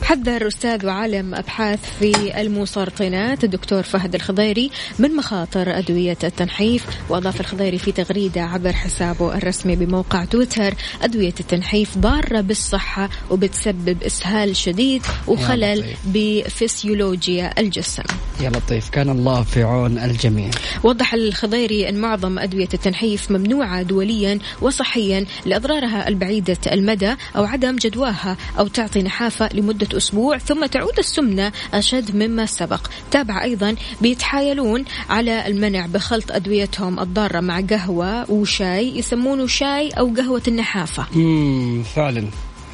حذر 0.07 0.49
أستاذ 0.49 0.87
وعالم 0.87 1.35
أبحاث 1.35 1.81
في 2.01 2.41
المسرطنات 2.41 3.45
الدكتور 3.45 3.83
فهد 3.83 4.15
الخضيري 4.15 4.71
من 4.99 5.17
مخاطر 5.17 5.79
أدوية 5.79 6.19
التنحيف 6.25 6.85
وأضاف 7.09 7.41
الخضيري 7.41 7.79
في 7.79 7.93
تغريدة 7.93 8.43
عبر 8.43 8.73
حسابه 8.73 9.37
الرسمي 9.37 9.77
بموقع 9.77 10.25
تويتر 10.25 10.75
أدوية 11.03 11.35
التنحيف 11.41 11.99
ضارة 11.99 12.41
بالصحة 12.41 13.11
وبتسبب 13.31 14.03
إسهال 14.03 14.57
شديد 14.57 15.03
وخلل. 15.27 15.85
بفسيولوجيا 16.05 17.61
الجسم. 17.61 18.03
يا 18.41 18.49
لطيف. 18.67 18.89
كان 18.89 19.11
الله 19.11 19.43
في 19.43 19.63
عون 19.63 19.99
الجميع. 19.99 20.51
وضح 20.85 21.15
الخضيري 21.15 21.89
أن 21.89 21.97
معظم 21.97 22.39
أدوية 22.39 22.69
التنحيف 22.75 23.31
ممنوعة 23.31 23.83
دوليا 23.83 24.39
وصحيا 24.63 25.27
لأضرارها 25.47 26.09
البعيدة 26.09 26.59
المدى 26.73 27.15
أو 27.37 27.45
عدم 27.45 27.77
جدواها 27.77 28.37
أو 28.59 28.67
تعطي 28.67 29.03
نحافة 29.03 29.49
لمدة 29.55 29.97
أسبوع 29.97 30.39
ثم 30.39 30.67
تعود 30.67 30.99
السمنة 30.99 31.53
أشد 31.75 32.17
مما 32.17 32.47
سبق. 32.47 32.81
تابع 33.11 33.43
أيضا 33.43 33.75
بيتحايلون 34.01 34.85
على 35.11 35.47
المنع 35.47 35.87
بخلط 35.87 36.33
أدويتهم 36.33 37.01
الضارة 37.01 37.41
مع 37.41 37.61
قهوة 37.61 38.31
وشاي 38.31 38.99
يسمونه 38.99 39.47
شاي 39.47 39.91
أو 39.91 40.15
قهوة 40.17 40.43
النحافة. 40.49 41.07
امم 41.17 41.83
فعلا. 41.83 42.25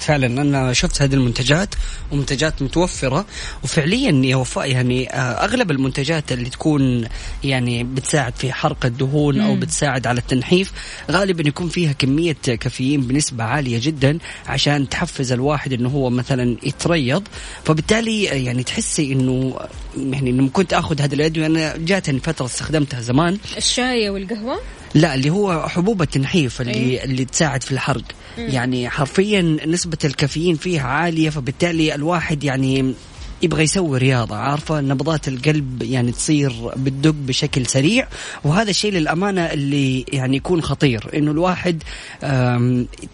فعلا 0.02 0.26
أنا 0.26 0.72
شفت 0.72 1.02
هذه 1.02 1.14
المنتجات 1.14 1.74
ومنتجات 2.12 2.62
متوفرة 2.62 3.26
وفعليا 3.64 4.10
يا 4.24 4.36
وفاء 4.36 4.70
يعني 4.70 5.10
آه، 5.10 5.44
أغلب 5.44 5.70
المنتجات 5.70 6.32
اللي 6.32 6.50
تكون 6.50 7.08
يعني 7.44 7.84
بتساعد 7.84 8.36
في 8.36 8.52
حرق 8.52 8.86
الدهون 8.86 9.40
أو 9.40 9.56
بتساعد 9.56 10.06
على 10.06 10.18
التنحيف 10.20 10.72
غالبا 11.10 11.48
يكون 11.48 11.68
فيها 11.68 11.92
كمية 11.92 12.32
كافيين 12.32 13.00
بنسبة 13.00 13.44
عالية 13.44 13.78
جدا 13.82 14.18
عشان 14.46 14.88
تحفز 14.88 15.32
الواحد 15.32 15.72
إنه 15.72 15.88
هو 15.88 16.10
مثلا 16.10 16.56
يتريض. 16.62 17.22
فبالتالي 17.64 18.30
آه، 18.30 18.34
يعني 18.34 18.62
تحسي 18.62 19.12
إنه 19.12 19.58
يعني 19.96 20.32
لما 20.32 20.48
كنت 20.48 20.72
آخذ 20.74 21.00
هذه 21.00 21.14
الادويه 21.14 21.46
أنا 21.46 21.76
جاتني 21.76 22.20
فترة 22.20 22.46
استخدمتها 22.46 23.00
زمان. 23.00 23.38
الشاي 23.56 24.10
والقهوة؟ 24.10 24.58
لا 24.94 25.14
اللي 25.14 25.30
هو 25.30 25.68
حبوب 25.68 26.02
التنحيف 26.02 26.60
اللي 26.60 26.74
إيه. 26.74 27.04
اللي 27.04 27.24
تساعد 27.24 27.62
في 27.62 27.72
الحرق. 27.72 28.02
يعني 28.38 28.88
حرفيا 28.88 29.56
نسبة 29.66 29.98
الكافيين 30.04 30.56
فيها 30.56 30.88
عالية 30.88 31.30
فبالتالي 31.30 31.94
الواحد 31.94 32.44
يعني 32.44 32.94
يبغى 33.42 33.62
يسوي 33.62 33.98
رياضة 33.98 34.36
عارفة؟ 34.36 34.80
نبضات 34.80 35.28
القلب 35.28 35.82
يعني 35.82 36.12
تصير 36.12 36.52
بتدق 36.76 37.14
بشكل 37.14 37.66
سريع 37.66 38.08
وهذا 38.44 38.70
الشيء 38.70 38.92
للأمانة 38.92 39.40
اللي 39.40 40.04
يعني 40.12 40.36
يكون 40.36 40.62
خطير 40.62 41.10
إنه 41.14 41.30
الواحد 41.30 41.82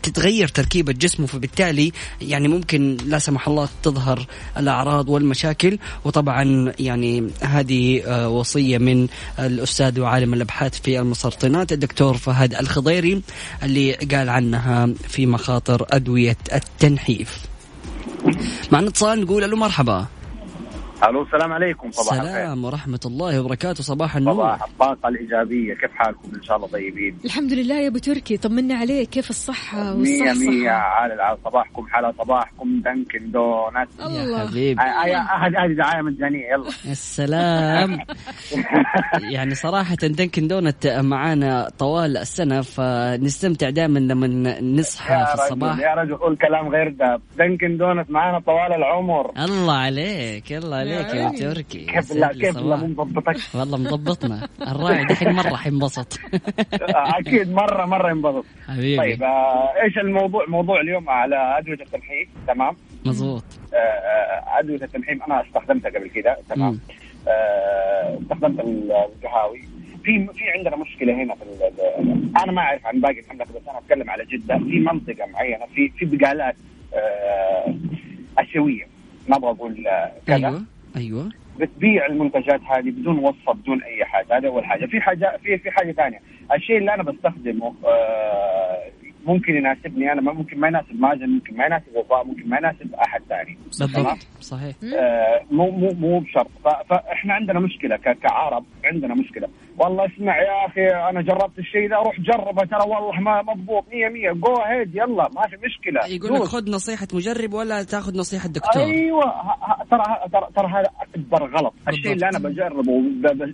تتغير 0.03 0.49
تركيبة 0.49 0.93
جسمه 0.93 1.27
فبالتالي 1.27 1.93
يعني 2.21 2.49
ممكن 2.49 2.97
لا 3.07 3.19
سمح 3.19 3.49
الله 3.49 3.69
تظهر 3.83 4.27
الأعراض 4.57 5.09
والمشاكل 5.09 5.79
وطبعا 6.05 6.73
يعني 6.79 7.31
هذه 7.43 8.03
آه، 8.07 8.29
وصية 8.29 8.79
من 8.79 9.09
الأستاذ 9.39 10.01
وعالم 10.01 10.35
الأبحاث 10.35 10.81
في 10.81 11.01
المسرطنات 11.01 11.73
الدكتور 11.73 12.17
فهد 12.17 12.55
الخضيري 12.55 13.23
اللي 13.63 13.93
قال 13.93 14.29
عنها 14.29 14.89
في 15.09 15.27
مخاطر 15.27 15.87
أدوية 15.91 16.37
التنحيف. 16.55 17.39
معنا 18.73 18.89
اتصال 18.89 19.21
نقول 19.21 19.51
له 19.51 19.57
مرحبا. 19.57 20.07
ألو 21.05 21.23
السلام 21.23 21.53
عليكم 21.53 21.91
صباح 21.91 22.13
الخير. 22.15 22.29
السلام 22.31 22.65
ورحمة 22.65 23.01
الله 23.07 23.41
وبركاته. 23.41 23.83
صباح 23.83 24.17
النور. 24.17 24.35
صباح. 24.35 24.65
الطاقة 24.65 25.09
الإيجابية 25.09 25.75
كيف 25.75 25.91
حالكم؟ 25.95 26.29
إن 26.37 26.43
شاء 26.43 26.57
الله 26.57 26.69
طيبين. 26.69 27.19
الحمد 27.25 27.53
لله 27.53 27.75
يا 27.81 27.89
أبو 27.89 27.99
تركي 27.99 28.37
طمنا 28.37 28.75
عليك. 28.75 29.09
كيف 29.09 29.31
الصحة 29.31 29.95
مية 29.95 30.33
مية. 30.33 30.71
عال 30.71 31.13
العال 31.13 31.39
صباحكم 31.45 31.87
حلا 31.87 32.13
صباحكم 32.19 32.81
دنكن 32.85 33.31
دونات. 33.31 33.89
يا 34.01 34.07
الله 34.07 34.47
حبيبي 34.49 34.81
هذه 34.81 35.65
هذه 35.65 35.73
دعاية 35.73 36.03
مجانية 36.03 36.47
يلا. 36.53 36.69
السلام. 36.91 37.99
يعني 39.35 39.55
صراحة 39.55 39.95
Dunkin' 39.95 40.49
Donuts 40.49 40.87
معانا 40.87 41.69
طوال 41.79 42.17
السنة 42.17 42.61
فنستمتع 42.61 43.71
دائما 43.71 43.99
لما 43.99 44.61
نصحى 44.61 45.15
يا 45.15 45.25
في 45.25 45.35
الصباح. 45.35 45.79
يا 45.79 45.95
رجل 45.95 46.17
قول 46.17 46.37
كلام 46.37 46.69
غير 46.69 46.89
ده 46.89 47.21
Dunkin' 47.39 47.77
Donuts 47.77 48.11
معانا 48.11 48.39
طوال 48.41 48.73
العمر. 48.73 49.31
الله 49.45 49.75
عليك 49.77 50.53
الله 50.53 50.77
عليك. 50.77 50.88
يا 50.89 51.05
عيني. 51.05 51.39
تركي. 51.39 51.79
كيف 51.87 52.13
لا 52.13 52.33
كيف 52.33 52.57
لا. 52.57 52.77
مو 52.77 52.87
مضبطك 52.87 53.37
والله 53.55 53.79
مضبطنا 53.79 54.49
الراعي 54.69 55.05
دحين 55.05 55.33
مرة 55.33 55.57
حينبسط 55.57 56.19
أكيد 56.83 57.53
مرة 57.53 57.87
مرة 57.87 58.11
ينبسط. 58.11 58.45
حبيبي. 58.69 58.97
طيب 58.97 59.23
آه، 59.23 59.83
إيش 59.85 59.99
الموضوع 59.99 60.45
موضوع 60.49 60.81
اليوم 60.81 61.09
على 61.11 61.59
أدوية 61.59 61.81
التنحيف 61.81 62.29
تمام. 62.47 62.77
مزبوط 63.07 63.45
آه، 63.75 63.77
آه، 63.77 64.59
أدوية 64.61 64.83
التنحيف 64.83 65.23
أنا 65.23 65.43
استخدمتها 65.47 65.91
قبل 65.91 66.09
كده. 66.09 66.37
تمام. 66.51 66.81
آه، 67.29 68.19
استخدمت 68.23 68.61
القهاوي 68.61 69.61
في 70.05 70.27
في 70.35 70.45
عندنا 70.57 70.77
مشكلة 70.77 71.15
هنا 71.23 71.35
في 71.35 71.45
أنا 72.43 72.53
ما 72.53 72.63
أعرف 72.63 72.87
عن 72.87 73.01
باقي 73.01 73.21
المملكه 73.21 73.53
بس 73.53 73.69
أنا 73.69 73.79
أتكلم 73.79 74.11
على 74.11 74.25
جدة. 74.25 74.59
في 74.59 74.79
منطقة 74.81 75.27
معينة 75.33 75.67
في 75.75 75.89
في 75.89 76.05
بقالات 76.05 76.57
آه، 76.95 77.75
أسيوية. 78.39 78.87
ما 79.29 79.37
أبغى 79.37 79.51
أقول 79.51 79.87
آه، 79.87 80.13
كذا. 80.27 80.37
أيوه. 80.49 80.63
أيوه. 80.97 81.29
بتبيع 81.61 82.07
المنتجات 82.07 82.61
هذه 82.63 82.91
بدون 82.91 83.19
وصفه 83.19 83.53
بدون 83.53 83.83
أي 83.83 84.05
حاجة. 84.05 84.39
هذا 84.39 84.49
أول 84.49 84.65
حاجة. 84.65 84.87
في 84.87 85.01
حاجة 85.01 85.37
في 85.43 85.59
في 85.59 85.71
حاجة 85.71 85.93
ثانية. 85.93 86.21
الشيء 86.55 86.79
اللي 86.79 86.95
أنا 86.95 87.03
بستخدمه 87.03 87.75
آه، 87.85 88.79
ممكن 89.27 89.57
يناسبني 89.57 90.13
أنا 90.13 90.21
ممكن 90.33 90.61
ما 90.61 90.69
يناسب 90.69 91.01
مازن 91.01 91.29
ممكن 91.29 91.57
ما 91.57 91.67
يناسب 91.67 91.95
وفاء 91.95 92.25
ممكن 92.25 92.49
ما 92.49 92.57
يناسب 92.57 92.95
أحد 92.95 93.21
ثاني؟ 93.29 93.59
بالضبط. 93.65 94.27
صحيح. 94.41 94.77
آه، 94.99 95.41
مو 95.51 95.71
مو 95.71 95.91
مو 95.93 96.19
بشرط. 96.19 96.49
فاحنا 96.91 97.35
عندنا 97.35 97.61
مشكلة 97.61 97.97
كعرب 97.97 98.65
عندنا 98.85 99.15
مشكلة. 99.15 99.49
والله 99.81 100.07
اسمع 100.07 100.37
يا 100.43 100.67
أخي 100.67 100.87
أنا 101.11 101.23
جربت 101.23 101.59
الشيء 101.59 101.91
ذا 101.91 101.97
روح 101.97 102.21
جربه 102.21 102.65
ترى 102.67 102.91
والله 102.91 103.21
ما 103.21 103.43
مضبوط 103.43 103.85
100 103.93 104.09
100 104.09 104.33
جو 104.33 104.63
هيد 104.63 104.95
يلا 104.95 105.29
ما 105.35 105.43
في 105.43 105.57
مشكلة 105.67 106.15
يقول 106.17 106.35
لك. 106.41 106.43
خذ 106.43 106.71
نصيحة 106.71 107.07
مجرب 107.15 107.53
ولا 107.53 107.83
تاخذ 107.83 108.19
نصيحة 108.19 108.49
دكتور 108.49 108.83
أيوه 108.83 109.23
ترى 109.91 110.05
ترى 110.33 110.49
ترى 110.57 110.67
هذا 110.69 110.91
أكبر 111.01 111.57
غلط 111.59 111.75
الشيء 111.89 112.13
اللي 112.13 112.29
أنا 112.29 112.39
بجربه 112.39 113.03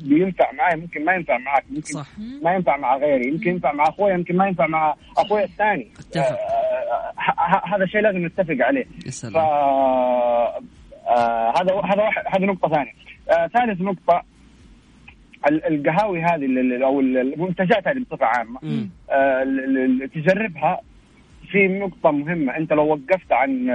بينفع 0.09 0.53
معي 0.53 0.77
ممكن 0.81 1.05
ما 1.05 1.13
ينفع 1.15 1.39
معك 1.39 1.65
ممكن 1.71 1.83
صح. 1.95 2.07
ما 2.43 2.53
ينفع 2.55 2.77
مع 2.77 2.97
غيري 2.97 3.29
يمكن 3.29 3.51
ينفع 3.51 3.73
مع 3.73 3.85
أخويا 3.89 4.15
يمكن 4.15 4.37
ما 4.37 4.47
ينفع 4.47 4.67
مع 4.67 4.95
أخويا 5.19 5.45
الثاني 5.45 5.89
اتفق. 5.99 6.21
آه، 6.39 7.63
هذا 7.77 7.87
شيء 7.87 8.01
لازم 8.01 8.27
نتفق 8.27 8.57
عليه 8.67 8.85
يا 9.07 9.11
ف 9.11 9.15
سلام 9.15 9.37
آه، 9.37 10.59
هذا 11.57 11.73
هذا 11.85 12.03
واحد 12.03 12.23
هذه 12.37 12.45
نقطة 12.45 12.69
ثانية. 12.69 12.93
آه، 13.31 13.47
ثالث 13.47 13.81
نقطة 13.81 14.17
ال- 14.19 14.34
القهاوي 15.49 16.23
هذه 16.23 16.45
ال- 16.47 16.59
ال- 16.75 16.83
أو 16.83 17.01
ال- 17.01 17.17
المنتجات 17.17 17.89
هذه 17.89 17.99
بصفة 17.99 18.27
عامة 18.27 18.59
مم. 18.63 18.91
آه، 19.11 19.45
تجربها 20.15 20.81
في 21.51 21.69
نقطة 21.69 22.11
مهمة. 22.11 22.57
أنت 22.57 22.73
لو 22.73 22.87
وقفت 22.87 23.33
عن 23.33 23.69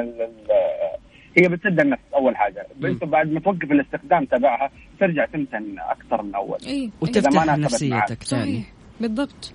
هي 1.38 1.48
بتسد 1.50 1.80
النفس 1.80 2.02
أول 2.16 2.36
حاجة. 2.38 2.66
أنت 2.84 3.04
بعد 3.04 3.32
ما 3.32 3.40
توقف 3.40 3.72
الاستخدام 3.72 4.26
تبعها 4.26 4.70
ترجع 5.00 5.26
تمتن 5.26 5.76
أكثر 5.80 6.22
من 6.22 6.36
أول. 6.36 6.58
اي 6.68 6.84
إذا 6.84 6.92
وتفتح. 7.02 7.58
نفسيتك 7.58 8.24
ثاني. 8.24 8.64
بالضبط. 9.02 9.54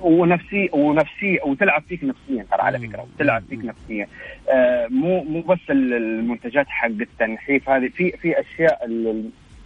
ونفسي 0.00 0.68
ونفسي 0.72 1.38
وتلعب 1.46 1.82
فيك 1.82 2.04
نفسيا 2.04 2.46
ترى 2.50 2.60
على. 2.62 2.78
فكرة. 2.78 3.06
وتلعب 3.14 3.42
فيك 3.50 3.64
نفسيا. 3.64 4.06
آه 4.52 4.86
مو 4.90 5.22
مو 5.24 5.40
بس 5.40 5.58
ال- 5.70 5.92
المنتجات 5.94 6.66
حق 6.68 6.86
التنحيف 6.86 7.70
هذه 7.70 7.88
في 7.88 8.10
في 8.10 8.40
أشياء 8.40 8.84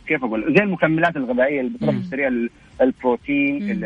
كيف 0.09 0.24
أقول 0.24 0.55
زي 0.59 0.62
المكملات 0.64 1.16
الغذائية 1.16 1.61
اللي 1.61 1.70
بتروح. 1.78 1.94
تشتريها 1.98 2.28
ال- 2.28 2.50
البروتين 2.80 3.84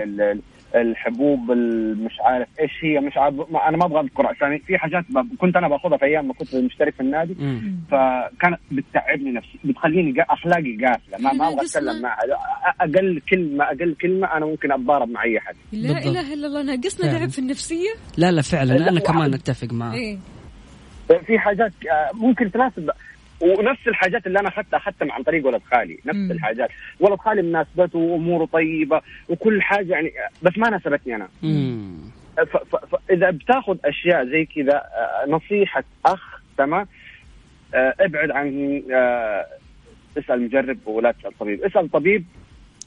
الحبوب 0.75 1.51
ال- 1.51 2.05
مش 2.05 2.13
عارف 2.21 2.49
إيش 2.61 2.71
هي 2.83 3.01
مش 3.01 3.17
عارف 3.17 3.35
ما 3.51 3.69
أنا 3.69 3.77
ما 3.77 3.85
أبغى 3.85 4.01
اذكر 4.01 4.27
عشان 4.27 4.59
في 4.59 4.79
حاجات 4.79 5.05
كنت 5.39 5.57
أنا 5.57 5.69
بأخذها 5.69 5.97
في 5.97 6.05
أيام 6.05 6.29
ما 6.29 6.35
كنت 6.35 6.55
مشترك 6.57 6.95
في 6.95 7.01
النادي 7.01 7.37
مم. 7.39 7.77
فكانت 7.91 8.59
بتتعبني 8.73 9.33
نفسي 9.33 9.59
بتخليني 9.65 10.15
أخلاقي 10.23 10.77
قافلة 10.87 11.19
ما 11.19 11.33
ما 11.33 11.49
أبغى. 11.49 11.67
أتكلم 11.67 12.03
معها 12.03 12.19
أقل 12.81 13.21
كلمة 13.31 13.65
أقل 13.65 13.95
كلمة 14.01 14.37
أنا 14.37 14.47
ممكن 14.47 14.73
أتضارب 14.73 15.09
مع 15.09 15.23
أي 15.23 15.41
حد 15.41 15.55
لا 15.73 15.93
بالضبط. 15.93 16.07
إله 16.07 16.35
إلا 16.35 16.47
الله 16.47 16.63
ناقصنا. 16.63 17.19
لعب 17.19 17.29
في 17.29 17.39
النفسية 17.39 17.91
لا 18.19 18.31
لا 18.33 18.43
فعلا 18.43 18.73
لا، 18.75 18.89
أنا 18.89 19.01
كمان. 19.01 19.35
أتفق 19.35 19.73
معك 19.73 19.95
إيه 19.95 20.19
في 21.27 21.39
حاجات 21.39 21.73
آه، 21.93 22.17
ممكن 22.17 22.51
تناسب 22.51 22.91
ونفس 23.41 23.89
الحاجات 23.89 24.27
اللي 24.27 24.41
أنا 24.41 24.49
أخذتها 24.49 24.77
اخذتها 24.77 25.13
عن 25.13 25.23
طريق 25.23 25.47
ولد 25.47 25.63
خالي 25.71 25.99
نفس 26.07 26.19
مم. 26.19 26.31
الحاجات. 26.31 26.69
ولد 27.01 27.19
خالي 27.19 27.43
مناسبته 27.43 27.99
وأموره 27.99 28.45
طيبة 28.53 29.01
وكل 29.29 29.63
حاجة 29.63 29.93
يعني 29.93 30.13
بس 30.43 30.59
ما 30.59 30.71
ناسبتني 30.71 31.15
أنا. 31.17 31.29
فاذا 32.47 33.31
بتاخذ 33.31 33.77
أشياء 33.85 34.25
زي 34.25 34.45
كذا 34.45 34.77
آه، 34.77 35.25
نصيحة 35.29 35.85
أخ 36.07 36.43
تمام؟ 36.59 36.87
آه، 37.75 37.95
ابعد 38.01 38.31
عن 38.31 38.83
آه، 38.95 39.47
تسال 40.15 40.43
مجرب 40.43 40.79
ولا 40.87 41.13
تسأل 41.13 41.39
طبيب. 41.39 41.63
اسأل 41.65 41.91
طبيب 41.91 42.25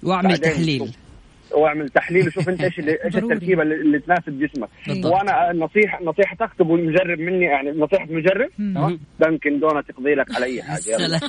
واعمل 0.03 0.37
تحليل. 0.37 0.95
واعمل 1.55 1.89
تحليل 1.89 2.27
وشوف 2.27 2.49
انت 2.49 2.61
إيش 2.61 2.79
اللي 2.79 2.91
إيش. 3.05 3.15
التركيبة 3.15 3.61
اللي 3.63 3.75
اللي 3.75 3.99
تناسب 3.99 4.39
جسمك. 4.39 4.69
بالضبط. 4.87 5.13
وأنا 5.13 5.51
نصيحه 5.53 5.99
نصيحة 6.03 6.35
تكتبوا 6.35 6.77
المجرب 6.77 7.19
مني 7.19 7.45
يعني 7.45 7.71
نصيحة 7.71 8.05
مجرب؟ 8.09 8.49
دانكن 9.19 9.59
دونت 9.59 9.89
يقضي 9.89 10.15
لك 10.15 10.35
على 10.35 10.45
اي 10.45 10.63
حاجة 10.63 11.19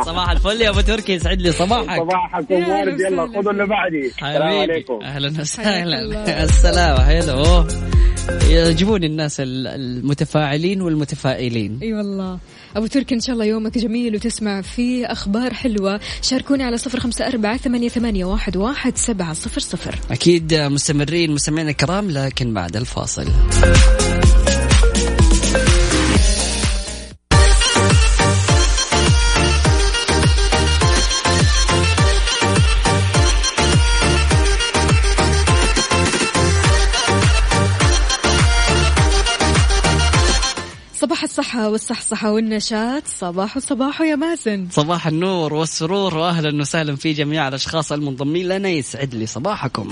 صباح 0.06 0.30
الفل 0.30 0.60
يا 0.60 0.70
أبو 0.70 0.80
تركي. 0.80 1.12
يسعد 1.12 1.40
لي 1.42 1.52
صباحك. 1.52 2.00
صباحكم 2.00 2.54
يا 2.54 2.68
وارد 2.68 3.00
يلا. 3.00 3.26
خذوا 3.26 3.52
اللي 3.52 3.66
بعدي. 3.66 4.06
السلام 4.06 4.42
حبيبي 4.42 4.72
عليكم. 4.72 4.98
أهلا 5.02 5.40
وسهلا. 5.40 5.98
الله. 5.98 6.42
السلام. 6.44 6.96
هلو 6.96 7.66
يعجبوني 8.50 9.06
الناس 9.06 9.40
ال- 9.40 9.66
المتفاعلين 9.66 10.82
والمتفائلين. 10.82 11.78
أي 11.82 11.92
والله. 11.94 12.38
أبو 12.76 12.86
تركي 12.86 13.14
إن 13.14 13.20
شاء 13.20 13.32
الله 13.32 13.44
يومك 13.44 13.78
جميل 13.78 14.14
وتسمع 14.14 14.60
فيه 14.60 15.12
أخبار 15.12 15.54
حلوة. 15.54 16.00
شاركوني 16.22 16.62
على 16.62 16.76
صفر 16.76 17.00
خمسة 17.00 17.26
أربعة 17.26 17.56
ثمانية, 17.56 17.88
ثمانية 17.88 18.24
واحد, 18.24 18.56
واحد 18.56 18.96
سبعة 18.96 19.32
صفر 19.32 19.60
صفر. 19.60 19.98
أكيد 20.10 20.54
مستمرين 20.54 21.30
مستمعينا 21.30 21.70
الكرام 21.70 22.10
لكن 22.10 22.54
بعد 22.54 22.76
الفاصل. 22.76 23.26
صباح 41.10 41.22
الصحة 41.22 41.68
والصحصحة 41.68 42.32
والنشاط. 42.32 43.02
صباح 43.06 43.58
صباح 43.58 44.00
يا 44.00 44.16
مازن. 44.16 44.68
صباح 44.70 45.06
النور 45.06 45.54
والسرور 45.54 46.14
واهلا 46.14 46.60
وسهلا 46.60 46.96
في 46.96 47.12
جميع 47.12 47.48
الأشخاص 47.48 47.92
المنضمين. 47.92 48.48
لنا 48.48 48.68
يسعد 48.68 49.14
لي 49.14 49.26
صباحكم. 49.26 49.88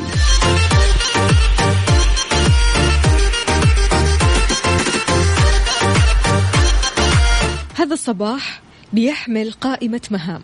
هذا 7.75 7.95
الصباح 7.95 8.63
بيحمل 8.93 9.53
قائمة 9.53 10.01
مهام. 10.11 10.43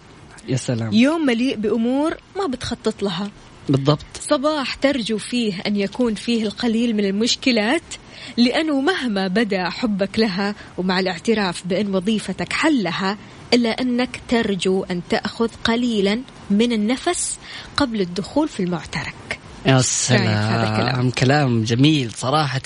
يا 0.48 0.56
سلام. 0.56 0.92
يوم 0.92 1.26
مليء 1.26 1.56
بأمور 1.56 2.14
ما 2.36 2.46
بتخطط 2.46 3.02
لها. 3.02 3.30
بالضبط. 3.68 4.06
صباح 4.20 4.74
ترجو 4.74 5.18
فيه 5.18 5.60
أن 5.66 5.76
يكون 5.76 6.14
فيه 6.14 6.42
القليل 6.42 6.96
من 6.96 7.04
المشكلات 7.04 7.82
لأنه 8.36 8.80
مهما 8.80 9.28
بدا 9.28 9.70
حبك 9.70 10.18
لها 10.18 10.54
ومع 10.78 11.00
الاعتراف 11.00 11.66
بأن 11.66 11.94
وظيفتك 11.94 12.52
حلها 12.52 13.18
إلا 13.54 13.80
أنك 13.80 14.20
ترجو 14.28 14.84
أن 14.90 15.00
تأخذ 15.10 15.48
قليلا 15.64 16.20
من 16.50 16.72
النفس 16.72 17.38
قبل 17.76 18.00
الدخول 18.00 18.48
في 18.48 18.62
المعترك. 18.62 19.23
يا 19.66 19.80
سلام. 19.80 21.10
كلام. 21.10 21.64
جميل 21.64 22.12
صراحة 22.12 22.60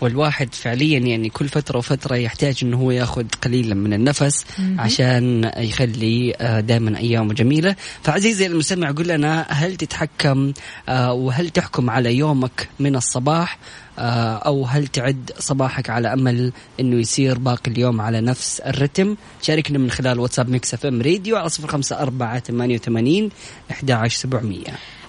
والواحد 0.00 0.54
فعليا 0.54 0.98
يعني 0.98 1.28
كل 1.28 1.48
فترة 1.48 1.78
وفترة 1.78 2.16
يحتاج 2.16 2.58
إنه 2.62 2.76
هو 2.76 2.90
يأخذ 2.90 3.24
قليلا 3.42 3.74
من 3.74 3.92
النفس 3.92 4.44
عشان 4.78 5.50
يخلي 5.56 6.34
آه، 6.40 6.60
دائما 6.60 6.98
أيامه 6.98 7.34
جميلة. 7.34 7.76
فعزيزي 8.02 8.46
المستمع 8.46 8.90
قل 8.90 9.08
لنا 9.08 9.46
هل 9.48 9.76
تتحكم 9.76 10.52
آه، 10.88 11.12
وهل 11.12 11.50
تحكم 11.50 11.90
على 11.90 12.14
يومك 12.16 12.68
من 12.80 12.96
الصباح؟ 12.96 13.58
آه، 13.98 14.36
أو 14.36 14.64
هل 14.64 14.86
تعد 14.86 15.30
صباحك 15.38 15.90
على 15.90 16.12
أمل 16.12 16.52
إنه 16.80 16.96
يصير 16.96 17.38
باقي 17.38 17.70
اليوم 17.70 18.00
على 18.00 18.20
نفس 18.20 18.60
الرتم؟ 18.60 19.16
شاركنا 19.42 19.78
من 19.78 19.90
خلال 19.90 20.20
واتساب 20.20 20.48
Mix 20.48 20.74
FM 20.74 21.02
Radio 21.02 21.36
على 21.36 21.50
05 21.50 22.00
4 22.00 22.38
88 22.38 23.30
11700 23.70 24.64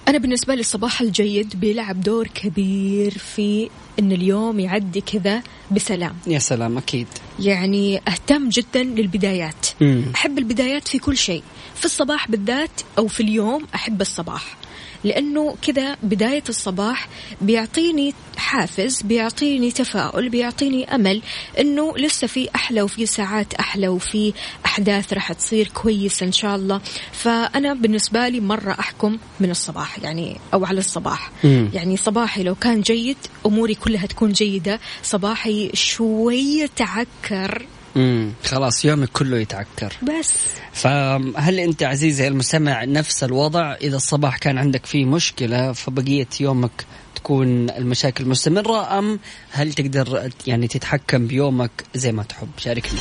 أنا 0.07 0.17
بالنسبة 0.17 0.55
لي 0.55 0.59
الصباح 0.59 1.01
الجيد 1.01 1.59
بيلعب 1.59 2.01
دور 2.01 2.27
كبير 2.27 3.17
في 3.17 3.69
أن 3.99 4.11
اليوم 4.11 4.59
يعدي 4.59 5.01
كذا 5.01 5.43
بسلام. 5.71 6.15
يا 6.27 6.39
سلام 6.39 6.77
أكيد. 6.77 7.07
يعني 7.39 8.01
أهتم 8.07 8.49
جدا 8.49 8.83
للبدايات. 8.83 9.67
مم. 9.81 10.03
أحب 10.15 10.37
البدايات 10.37 10.87
في 10.87 10.99
كل 10.99 11.17
شيء. 11.17 11.43
في 11.75 11.85
الصباح 11.85 12.31
بالذات 12.31 12.81
أو 12.97 13.07
في 13.07 13.19
اليوم 13.23 13.65
أحب 13.75 14.01
الصباح. 14.01 14.57
لأنه 15.03 15.55
كذا 15.61 15.97
بداية 16.03 16.43
الصباح 16.49 17.07
بيعطيني 17.41 18.13
حافز 18.37 19.01
بيعطيني 19.01 19.71
تفاؤل 19.71 20.29
بيعطيني 20.29 20.95
أمل 20.95 21.21
أنه 21.59 21.97
لسه 21.97 22.27
في 22.27 22.49
أحلى 22.55 22.81
وفي 22.81 23.05
ساعات 23.05 23.53
أحلى 23.53 23.87
وفي 23.87 24.33
أحداث 24.65 25.13
راح 25.13 25.33
تصير 25.33 25.67
كويسة 25.73 26.25
إن 26.25 26.31
شاء 26.31 26.55
الله. 26.55 26.81
فأنا 27.11 27.73
بالنسبة 27.73 28.27
لي 28.27 28.39
مرة 28.39 28.71
أحكم 28.79 29.17
من 29.39 29.51
الصباح 29.51 29.99
يعني 29.99 30.37
أو 30.53 30.65
على 30.65 30.79
الصباح. 30.79 31.31
مم. 31.43 31.69
يعني 31.73 31.97
صباحي 31.97 32.43
لو 32.43 32.55
كان 32.55 32.81
جيد 32.81 33.17
أموري 33.45 33.75
كلها 33.75 34.05
تكون 34.05 34.31
جيدة 34.31 34.79
صباحي 35.03 35.71
شوية 35.73 36.69
تعكر. 36.75 37.65
امم 37.97 38.31
خلاص 38.45 38.85
يومك 38.85 39.09
كله 39.09 39.37
يتعكر. 39.37 39.93
بس. 40.03 40.33
فهل 40.73 41.59
أنت 41.59 41.83
عزيزي 41.83 42.27
المستمع 42.27 42.83
نفس 42.83 43.23
الوضع؟ 43.23 43.73
إذا 43.73 43.95
الصباح 43.95 44.37
كان 44.37 44.57
عندك 44.57 44.85
فيه 44.85 45.05
مشكلة 45.05 45.71
فبقية 45.71 46.27
يومك 46.39 46.85
تكون 47.15 47.69
المشاكل 47.69 48.25
مستمرة 48.25 48.99
أم 48.99 49.19
هل 49.51 49.73
تقدر 49.73 50.31
يعني 50.47 50.67
تتحكم 50.67 51.27
بيومك 51.27 51.71
زي 51.95 52.11
ما 52.11 52.23
تحب؟ 52.23 52.49
شاركنا. 52.57 52.99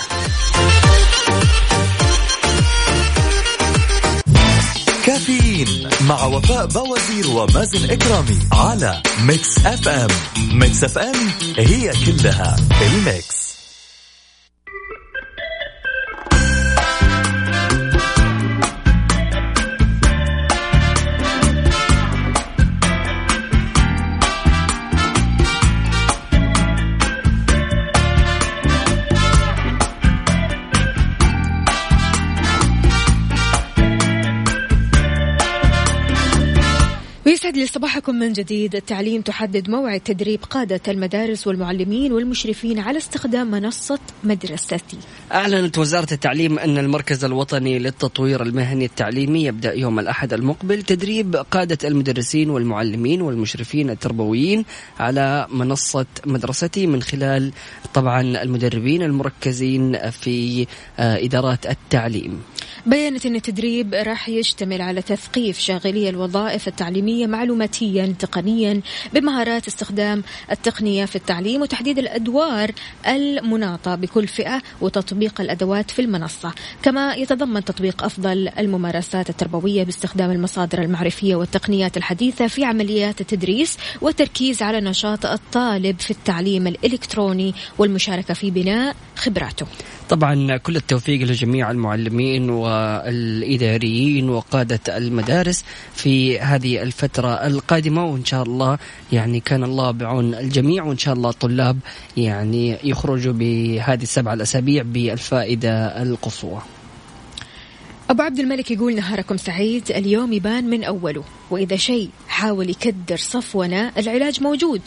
كافيين 5.06 5.88
مع 6.08 6.24
وفاء 6.24 6.66
بوازير 6.66 7.28
ومازن 7.30 7.90
إكرامي 7.90 8.38
على 8.52 9.02
Mix 9.20 9.66
FM 9.66 10.10
ميكس 10.52 10.84
اف 10.84 10.98
ام 10.98 11.14
هي 11.58 11.92
كلها 12.06 12.56
الميكس 12.82 13.45
ويسعد 37.46 37.58
لي 37.58 37.66
صباحكم 37.66 38.14
من 38.14 38.32
جديد. 38.32 38.74
التعليم 38.74 39.22
تحدد 39.22 39.70
موعد 39.70 40.00
تدريب 40.00 40.44
قادة 40.50 40.80
المدارس 40.88 41.46
والمعلمين 41.46 42.12
والمشرفين 42.12 42.78
على 42.78 42.98
استخدام 42.98 43.50
منصة 43.50 43.98
مدرستي. 44.24 44.98
أعلنت 45.32 45.78
وزارة 45.78 46.12
التعليم 46.12 46.58
أن 46.58 46.78
المركز 46.78 47.24
الوطني 47.24 47.78
للتطوير 47.78 48.42
المهني 48.42 48.84
التعليمي 48.84 49.44
يبدأ 49.44 49.72
يوم 49.72 49.98
الأحد 49.98 50.32
المقبل 50.32 50.82
تدريب 50.82 51.36
قادة 51.36 51.88
المدرسين 51.88 52.50
والمعلمين 52.50 53.22
والمشرفين 53.22 53.90
التربويين 53.90 54.64
على 54.98 55.46
منصة 55.50 56.06
مدرستي 56.26 56.86
من 56.86 57.02
خلال 57.02 57.52
طبعا 57.94 58.20
المدربين 58.20 59.02
المركزين 59.02 60.10
في 60.10 60.66
آه، 60.98 61.24
إدارات 61.24 61.66
التعليم. 61.66 62.42
بينت 62.86 63.26
أن 63.26 63.36
التدريب 63.36 63.94
راح 63.94 64.28
يشتمل 64.28 64.82
على 64.82 65.02
تثقيف 65.02 65.58
شاغلي 65.58 66.08
الوظائف 66.08 66.68
التعليمية 66.68 67.26
معلوماتيا 67.46 68.14
تقنيا 68.18 68.80
بمهارات 69.12 69.66
استخدام 69.66 70.22
التقنية 70.50 71.04
في 71.04 71.16
التعليم 71.16 71.62
وتحديد 71.62 71.98
الأدوار 71.98 72.70
المناطة 73.06 73.94
بكل 73.94 74.28
فئة 74.28 74.62
وتطبيق 74.80 75.40
الأدوات 75.40 75.90
في 75.90 76.02
المنصة. 76.02 76.52
كما 76.82 77.14
يتضمن 77.14 77.64
تطبيق 77.64 78.04
أفضل 78.04 78.48
الممارسات 78.58 79.30
التربوية 79.30 79.84
باستخدام 79.84 80.30
المصادر 80.30 80.82
المعرفية 80.82 81.36
والتقنيات 81.36 81.96
الحديثة 81.96 82.46
في 82.46 82.64
عمليات 82.64 83.20
التدريس 83.20 83.78
والتركيز 84.00 84.62
على 84.62 84.80
نشاط 84.80 85.26
الطالب 85.26 86.00
في 86.00 86.10
التعليم 86.10 86.66
الإلكتروني 86.66 87.54
والمشاركة 87.78 88.34
في 88.34 88.50
بناء 88.50 88.96
خبراته. 89.16 89.66
طبعا 90.10 90.56
كل 90.56 90.76
التوفيق 90.76 91.20
لجميع 91.20 91.70
المعلمين 91.70 92.50
والإداريين 92.50 94.30
وقادة 94.30 94.96
المدارس 94.96 95.64
في 95.94 96.40
هذه 96.40 96.82
الفترة 96.82 97.28
القادمة 97.46 98.04
وإن 98.04 98.24
شاء 98.24 98.42
الله 98.42 98.78
يعني 99.12 99.40
كان 99.40 99.64
الله 99.64 99.90
بعون 99.90 100.34
الجميع 100.34 100.84
وإن 100.84 100.98
شاء 100.98 101.14
الله 101.14 101.30
الطلاب 101.30 101.78
يعني 102.16 102.76
يخرجوا 102.84 103.32
بهذه 103.32 104.02
السبع 104.02 104.32
الأسابيع 104.32 104.82
بالفائدة 104.82 106.02
القصوى. 106.02 106.60
أبو 108.10 108.22
عبد 108.22 108.38
الملك 108.38 108.70
يقول 108.70 108.94
نهاركم 108.94 109.36
سعيد 109.36 109.90
اليوم 109.90 110.32
يبان 110.32 110.70
من 110.70 110.84
أوله. 110.84 111.24
وإذا 111.50 111.76
شيء 111.76 112.10
حاول 112.28 112.70
يكدر 112.70 113.16
صفونا 113.16 113.92
العلاج 113.98 114.42
موجود. 114.42 114.80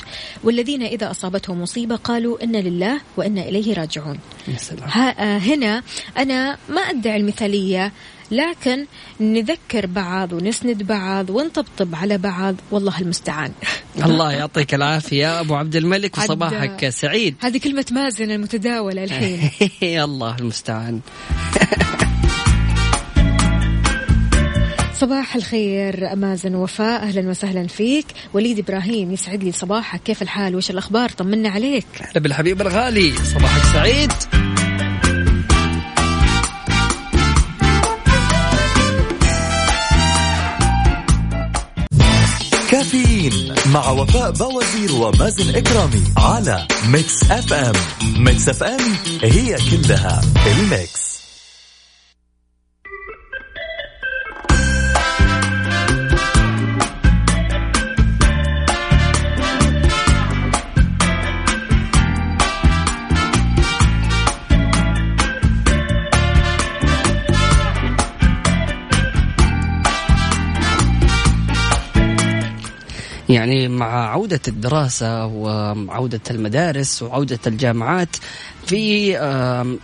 والذين 0.43 0.83
إذا 0.83 1.11
أصابتهم 1.11 1.61
مصيبة 1.61 1.95
قالوا 1.95 2.43
إن 2.43 2.55
لله 2.55 3.01
وإنا 3.17 3.41
إليه 3.41 3.73
راجعون. 3.73 4.19
يا 4.47 4.57
سلام. 4.57 4.89
ها 4.89 5.35
آه، 5.35 5.37
هنا 5.37 5.83
أنا 6.17 6.57
ما 6.69 6.81
أدعي 6.81 7.17
المثالية 7.17 7.91
لكن 8.31 8.85
نذكر 9.19 9.85
بعض 9.85 10.33
ونسند 10.33 10.83
بعض 10.83 11.29
ونطبطب 11.29 11.95
على 11.95 12.17
بعض. 12.17 12.55
والله 12.71 13.01
المستعان. 13.01 13.51
الله 14.05 14.31
يعطيك 14.31 14.73
العافية 14.73 15.21
يا 15.21 15.39
أبو 15.39 15.55
عبد 15.55 15.75
الملك 15.75 16.17
وصباحك 16.17 16.89
سعيد. 16.89 17.35
هذه 17.41 17.57
كلمة 17.57 17.85
مازن 17.91 18.31
المتداولة 18.31 19.03
الحين. 19.03 19.49
الله 20.03 20.35
المستعان. 20.39 20.99
صباح 24.99 25.35
الخير 25.35 26.15
مازن 26.15 26.55
وفاء 26.55 27.01
أهلا 27.03 27.29
وسهلا 27.29 27.67
فيك. 27.67 28.05
وليد 28.33 28.59
إبراهيم 28.59 29.11
يسعد 29.11 29.43
لي 29.43 29.51
صباحك 29.51 30.03
كيف 30.03 30.21
الحال؟ 30.21 30.55
وش 30.55 30.69
الأخبار؟ 30.69 31.09
طمنا 31.09 31.49
عليك. 31.49 31.85
هلا 32.01 32.19
بالحبيب 32.19 32.61
الغالي. 32.61 33.13
صباحك 33.15 33.63
سعيد. 33.73 34.11
كافيين 42.71 43.55
مع 43.73 43.89
وفاء 43.89 44.31
بوازير 44.31 44.91
ومازن 44.91 45.55
إكرامي 45.55 46.03
على 46.17 46.67
Mix 46.87 47.31
FM. 47.31 47.73
Mix 48.17 48.49
FM 48.49 48.79
هي 49.23 49.57
كلها 49.71 50.21
ال 50.47 50.62
Mix. 50.62 51.18
يعني 73.29 73.67
مع 73.67 74.09
عودة 74.11 74.39
الدراسة 74.47 75.25
وعودة 75.25 76.21
المدارس 76.31 77.01
وعودة 77.03 77.39
الجامعات 77.47 78.15
في 78.67 79.17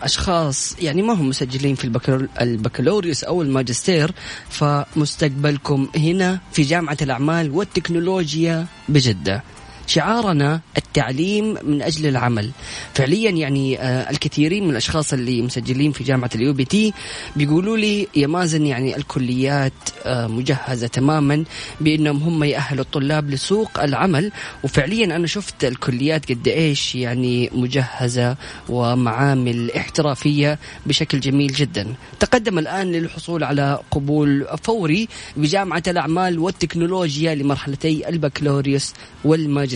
أشخاص 0.02 0.76
يعني 0.82 1.02
ما 1.02 1.14
هم 1.14 1.30
مسجلين 1.30 1.76
في 1.76 1.84
البكالور- 1.84 2.28
البكالوريوس 2.42 3.24
أو 3.24 3.42
الماجستير 3.42 4.12
فمستقبلكم 4.50 5.88
هنا 5.98 6.40
في 6.52 6.62
جامعة 6.62 6.98
الأعمال 7.02 7.52
والتكنولوجيا 7.52 8.66
بجدة. 8.90 9.44
شعارنا 9.88 10.62
التعليم 10.78 11.58
من 11.64 11.82
أجل 11.82 12.08
العمل. 12.08 12.52
فعليا 12.94 13.32
يعني 13.32 13.80
آه، 13.82 14.10
الكثيرين 14.10 14.64
من 14.64 14.70
الأشخاص 14.70 15.14
اللي 15.14 15.42
مسجلين 15.42 15.92
في 15.92 16.04
جامعة 16.04 16.30
ال 16.36 16.54
UBT 16.54 16.94
بيقولوا 17.36 17.78
لي 17.78 18.08
يا 18.16 18.28
مازن 18.28 18.66
يعني 18.66 18.98
الكليات 18.98 19.74
آه، 20.06 20.28
مجهزة 20.28 20.88
تماما 20.88 21.44
بأنهم 21.82 22.24
هم 22.24 22.44
يأهلوا 22.44 22.84
الطلاب 22.84 23.30
لسوق 23.30 23.80
العمل. 23.84 24.32
وفعليا 24.64 25.16
أنا 25.16 25.28
شفت 25.28 25.66
الكليات 25.66 26.32
قد 26.32 26.48
إيش 26.48 26.96
يعني 26.96 27.50
مجهزة 27.54 28.36
ومعامل 28.70 29.72
احترافية 29.72 30.60
بشكل 30.86 31.20
جميل 31.20 31.54
جدا. 31.54 31.94
تقدم 32.20 32.60
الآن 32.60 32.92
للحصول 32.92 33.44
على 33.44 33.80
قبول 33.92 34.48
فوري 34.64 35.08
بجامعة 35.38 35.84
الأعمال 35.88 36.40
والتكنولوجيا 36.40 37.36
لمرحلتي 37.36 38.10
البكالوريوس 38.10 38.94
والماجستير. 39.26 39.75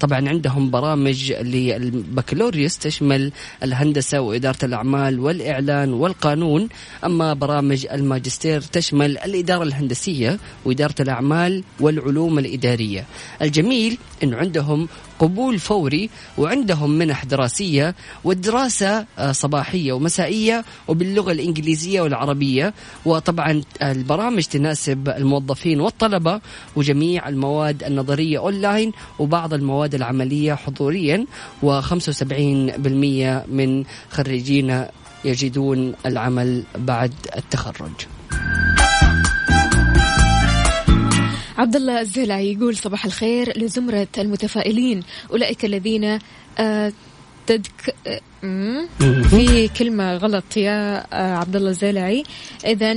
طبعا 0.00 0.28
عندهم 0.28 0.70
برامج 0.70 1.32
للبكالوريوس 1.32 2.78
تشمل 2.78 3.32
الهندسة 3.62 4.20
وإدارة 4.20 4.64
الأعمال 4.64 5.20
والإعلان 5.20 5.92
والقانون. 5.92 6.68
أما 7.04 7.34
برامج 7.34 7.86
الماجستير 7.92 8.60
تشمل 8.60 9.18
الإدارة 9.18 9.62
الهندسية 9.62 10.38
وإدارة 10.64 10.94
الأعمال 11.00 11.64
والعلوم 11.80 12.38
الإدارية. 12.38 13.04
الجميل 13.42 13.98
انه 14.22 14.36
عندهم 14.36 14.88
قبول 15.18 15.58
فوري 15.58 16.10
وعندهم 16.38 16.90
منح 16.90 17.24
دراسية 17.24 17.94
والدراسة 18.24 19.06
آه، 19.18 19.32
صباحية 19.32 19.92
ومسائية 19.92 20.64
وباللغة 20.88 21.32
الإنجليزية 21.32 22.00
والعربية 22.00 22.74
وطبعا 23.04 23.62
البرامج 23.82 24.44
تناسب 24.44 25.08
الموظفين 25.08 25.80
والطلبة 25.80 26.40
وجميع 26.76 27.28
المواد 27.28 27.82
النظرية 27.84 28.38
أونلاين 28.38 28.92
وبعض 29.18 29.54
المواد 29.54 29.94
العملية 29.94 30.54
حضوريا 30.54 31.26
و75% 31.62 31.66
من 33.48 33.84
خريجين 34.10 34.84
يجدون 35.24 35.94
العمل 36.06 36.62
بعد 36.78 37.12
التخرج. 37.36 38.06
عبد 41.58 41.76
الله 41.76 42.00
الزلعي 42.00 42.52
يقول 42.52 42.76
صباح 42.76 43.04
الخير 43.04 43.58
لزمرة 43.58 44.08
المتفائلين. 44.18 45.02
أولئك 45.30 45.64
الذين 45.64 46.18
آه، 46.58 46.92
تدك 47.46 47.94
آه،. 48.06 48.20
في 49.30 49.70
كلمة 49.78 50.16
غلط 50.16 50.56
يا 50.56 51.06
آه، 51.12 51.36
عبد 51.36 51.56
الله 51.56 51.70
الزلعي 51.70 52.24
إذا 52.66 52.92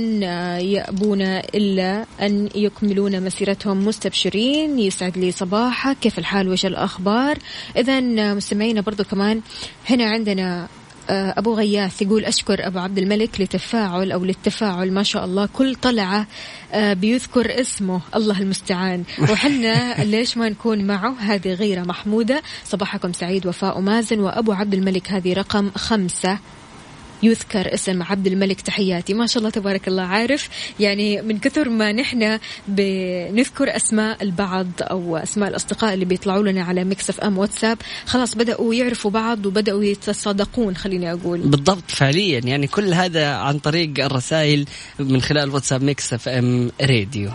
يأبون 0.58 1.22
إلا 1.22 2.04
أن 2.22 2.48
يكملون 2.54 3.24
مسيرتهم 3.24 3.86
مستبشرين. 3.86 4.78
يسعد 4.78 5.18
لي 5.18 5.32
صباحك. 5.32 5.96
كيف 6.00 6.18
الحال؟ 6.18 6.48
وش 6.48 6.66
الأخبار؟ 6.66 7.38
إذا 7.76 8.00
مستمعينا 8.34 8.80
برضو 8.80 9.04
كمان 9.04 9.40
هنا 9.90 10.04
عندنا 10.04 10.62
آه، 10.62 10.68
أبو 11.10 11.54
غياث 11.54 12.02
يقول 12.02 12.24
أشكر 12.24 12.66
أبو 12.66 12.78
عبد 12.78 12.98
الملك 12.98 13.40
لتفاعل 13.40 14.12
أو 14.12 14.24
للتفاعل 14.24 14.92
ما 14.92 15.02
شاء 15.02 15.24
الله. 15.24 15.48
كل 15.52 15.74
طلعة 15.74 16.26
آه، 16.72 16.92
بيذكر 16.92 17.60
اسمه. 17.60 18.00
الله 18.16 18.40
المستعان. 18.40 19.04
وحنا 19.30 20.04
ليش 20.04 20.36
ما 20.36 20.48
نكون 20.48 20.84
معه؟ 20.84 21.14
هذه 21.20 21.52
غيرة 21.54 21.80
محمودة. 21.80 22.42
صباحكم 22.64 23.12
سعيد 23.12 23.46
وفاء 23.46 23.80
مازن 23.80 24.20
وأبو 24.20 24.52
عبد 24.52 24.74
الملك 24.74 25.10
هذه 25.10 25.32
رقم 25.32 25.70
خمسة. 25.70 26.38
يذكر 27.22 27.74
اسم 27.74 28.02
عبد 28.02 28.26
الملك. 28.26 28.60
تحياتي. 28.60 29.14
ما 29.14 29.26
شاء 29.26 29.38
الله 29.38 29.50
تبارك 29.50 29.88
الله. 29.88 30.02
عارف 30.02 30.48
يعني 30.80 31.22
من 31.22 31.38
كثر 31.38 31.68
ما 31.68 31.92
نحن 31.92 32.38
بنذكر 32.68 33.76
أسماء 33.76 34.22
البعض 34.22 34.68
أو 34.80 35.16
أسماء 35.16 35.48
الأصدقاء 35.48 35.94
اللي 35.94 36.04
بيطلعوا 36.04 36.42
لنا 36.42 36.62
على 36.62 36.84
Mix 36.84 37.10
FM 37.10 37.38
واتساب 37.38 37.78
خلاص 38.06 38.34
بدأوا 38.34 38.74
يعرفوا 38.74 39.10
بعض 39.10 39.46
وبدأوا 39.46 39.84
يتصادقون 39.84 40.76
خليني 40.76 41.12
أقول. 41.12 41.40
بالضبط 41.40 41.90
فعليا. 41.90 42.40
يعني 42.44 42.66
كل 42.66 42.94
هذا 42.94 43.28
عن 43.28 43.58
طريق 43.58 44.04
الرسائل 44.04 44.66
من 44.98 45.22
خلال 45.22 45.50
واتساب 45.50 45.82
Mix 45.82 46.12
FM 46.12 46.70
راديو. 46.80 47.30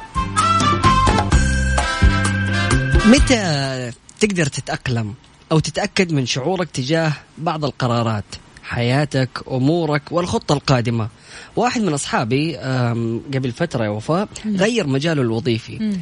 متى 3.06 3.92
تقدر 4.20 4.46
تتأقلم 4.46 5.14
أو 5.52 5.60
تتأكد 5.60 6.12
من 6.12 6.26
شعورك 6.26 6.70
تجاه 6.72 7.14
بعض 7.38 7.66
القرارات؟ 7.66 8.26
حياتك 8.64 9.30
أمورك 9.52 10.02
والخطة 10.12 10.54
القادمة. 10.54 11.08
واحد 11.56 11.82
من 11.82 11.94
أصحابي 11.94 12.58
آم، 12.58 13.22
قبل 13.34 13.52
فترة 13.52 13.84
يا 13.84 13.90
وفاء 13.90 14.28
غير 14.46 14.88
مجاله 14.88 15.22
الوظيفي. 15.22 15.98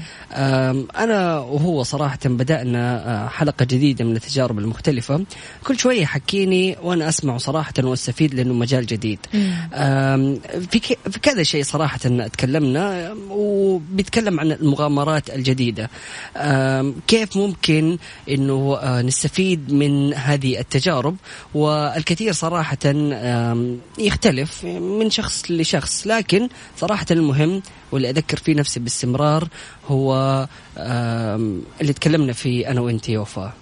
أنا 0.97 1.39
وهو 1.39 1.83
صراحة 1.83 2.19
بدأنا 2.25 2.81
آه، 3.25 3.27
حلقة 3.27 3.65
جديدة 3.65 4.05
من 4.05 4.15
التجارب 4.15 4.59
المختلفة. 4.59 5.25
كل 5.63 5.79
شوية 5.79 6.01
يحكيني 6.01 6.77
وأنا 6.83 7.09
أسمع 7.09 7.37
صراحة 7.37 7.73
وأستفيد 7.83 8.33
لأنه 8.33 8.53
مجال 8.53 8.85
جديد. 8.85 9.19
في 10.71 10.79
في 11.11 11.19
كذا 11.21 11.43
شيء 11.43 11.63
صراحة 11.63 11.97
تكلمنا 12.27 13.15
وبيتكلم 13.29 14.39
عن 14.39 14.51
المغامرات 14.51 15.29
الجديدة. 15.29 15.89
آم، 16.37 16.95
كيف 17.07 17.37
ممكن 17.37 17.97
أنه 18.29 18.77
آه، 18.81 19.01
نستفيد 19.01 19.73
من 19.73 20.13
هذه 20.13 20.59
التجارب؟ 20.59 21.15
والكثير 21.53 22.31
صراحة 22.33 22.77
آم، 22.85 23.77
يختلف. 23.99 24.63
من 24.65 25.09
شخص 25.09 25.20
لشخص 25.49 26.07
لكن 26.07 26.49
صراحة 26.77 27.05
المهم 27.11 27.61
واللي 27.91 28.09
أذكر 28.09 28.37
فيه 28.37 28.55
نفسي 28.55 28.79
باستمرار 28.79 29.47
هو 29.87 30.47
اللي 31.81 31.93
تكلمنا 31.93 32.33
فيه 32.33 32.71
أنا 32.71 32.81
وأنت 32.81 33.09
يا 33.09 33.19
وفاء. 33.19 33.53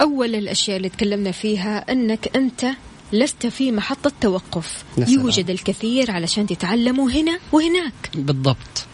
أول 0.00 0.34
الأشياء 0.34 0.76
اللي 0.76 0.88
تكلمنا 0.88 1.30
فيها 1.30 1.92
أنك 1.92 2.36
أنت 2.36 2.66
لست 3.12 3.46
في 3.46 3.72
محطة 3.72 4.12
توقف. 4.20 4.84
يا 4.98 5.04
سلام. 5.04 5.20
يوجد 5.20 5.50
الكثير 5.50 6.10
علشان 6.10 6.46
تتعلموا 6.46 7.10
هنا 7.10 7.38
وهناك. 7.52 8.10
بالضبط. 8.14 8.86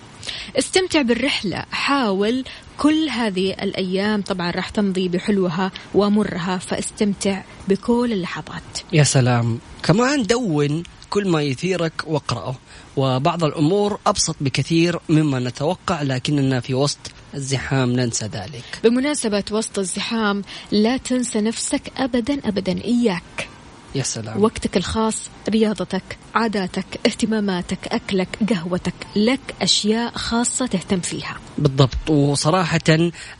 استمتع 0.59 1.03
بالرحلة. 1.03 1.64
حاول 1.70 2.45
كل 2.78 3.09
هذه 3.09 3.51
الأيام 3.51 4.22
طبعا 4.22 4.51
راح 4.51 4.68
تمضي 4.68 5.09
بحلوها 5.09 5.72
ومرها 5.95 6.59
فاستمتع 6.59 7.43
بكل 7.68 8.12
اللحظات. 8.12 8.78
يا 8.93 9.03
سلام. 9.03 9.59
كمان 9.82 10.22
دون 10.22 10.82
كل 11.11 11.29
ما 11.29 11.43
يثيرك 11.43 11.93
واقرأه. 12.07 12.55
وبعض 12.97 13.45
الأمور 13.45 13.99
أبسط 14.07 14.37
بكثير 14.41 14.99
مما 15.09 15.39
نتوقع 15.39 16.03
لكننا 16.03 16.61
في 16.61 16.75
وسط 16.75 16.99
الزحام 17.35 17.93
ننسى 17.93 18.27
ذلك. 18.27 18.65
بمناسبة 18.85 19.45
وسط 19.51 19.79
الزحام 19.79 20.43
لا 20.71 20.97
تنسى 20.97 21.41
نفسك 21.41 21.93
أبدا 21.97 22.49
أبدا 22.49 22.85
إياك. 22.85 23.49
يا 23.95 24.03
سلام. 24.03 24.43
وقتك 24.43 24.77
الخاص 24.77 25.29
رياضتك 25.49 26.19
عاداتك 26.35 27.01
اهتماماتك 27.07 27.89
أكلك 27.89 28.39
قهوتك 28.51 28.95
لك 29.17 29.55
أشياء 29.63 30.13
خاصة 30.17 30.67
تهتم 30.67 31.01
فيها. 31.01 31.37
بالضبط. 31.59 32.11
وصراحة 32.11 32.79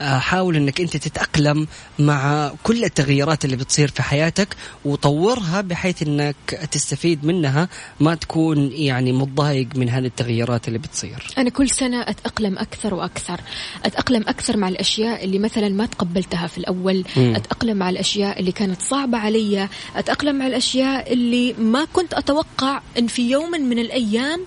آه، 0.01 0.19
حاول 0.19 0.57
إنك 0.57 0.81
أنت 0.81 0.97
تتأقلم 0.97 1.66
مع 1.99 2.53
كل 2.62 2.85
التغيرات 2.85 3.45
اللي 3.45 3.57
بتصير 3.57 3.89
في 3.89 4.03
حياتك 4.03 4.57
وطورها 4.85 5.61
بحيث 5.61 6.03
إنك 6.03 6.37
تستفيد 6.71 7.25
منها 7.25 7.69
ما 8.01 8.14
تكون 8.14 8.73
يعني 8.73 9.12
متضايق 9.12 9.69
من 9.77 9.89
هذه 9.89 10.07
التغيرات 10.07 10.69
اللي 10.69 10.79
بتصير. 10.79 11.27
أنا 11.39 11.51
كل 11.51 11.71
سنة 11.71 12.01
أتأقلم 12.01 12.59
أكثر 12.59 12.95
وأكثر. 12.95 13.41
أتأقلم 13.85 14.25
أكثر 14.29 14.57
مع 14.57 14.69
الأشياء 14.69 15.25
اللي 15.25 15.39
مثلا 15.39 15.69
ما 15.69 15.87
تقبلتها 15.87 16.47
في 16.47 16.59
الأول. 16.59 17.05
مم. 17.16 17.35
أتأقلم 17.37 17.77
مع 17.77 17.91
الأشياء 17.91 18.41
اللي 18.41 18.53
كانت 18.53 18.83
صعبة 18.83 19.19
علي. 19.19 19.69
أتأقلم 19.97 20.37
مع 20.37 20.47
الأشياء 20.47 21.12
اللي 21.12 21.53
ما 21.53 21.85
كنت 21.93 22.14
أتوقع 22.14 22.81
أن 22.99 23.07
في 23.07 23.31
يوم 23.31 23.51
من 23.51 23.79
الأيام 23.79 24.45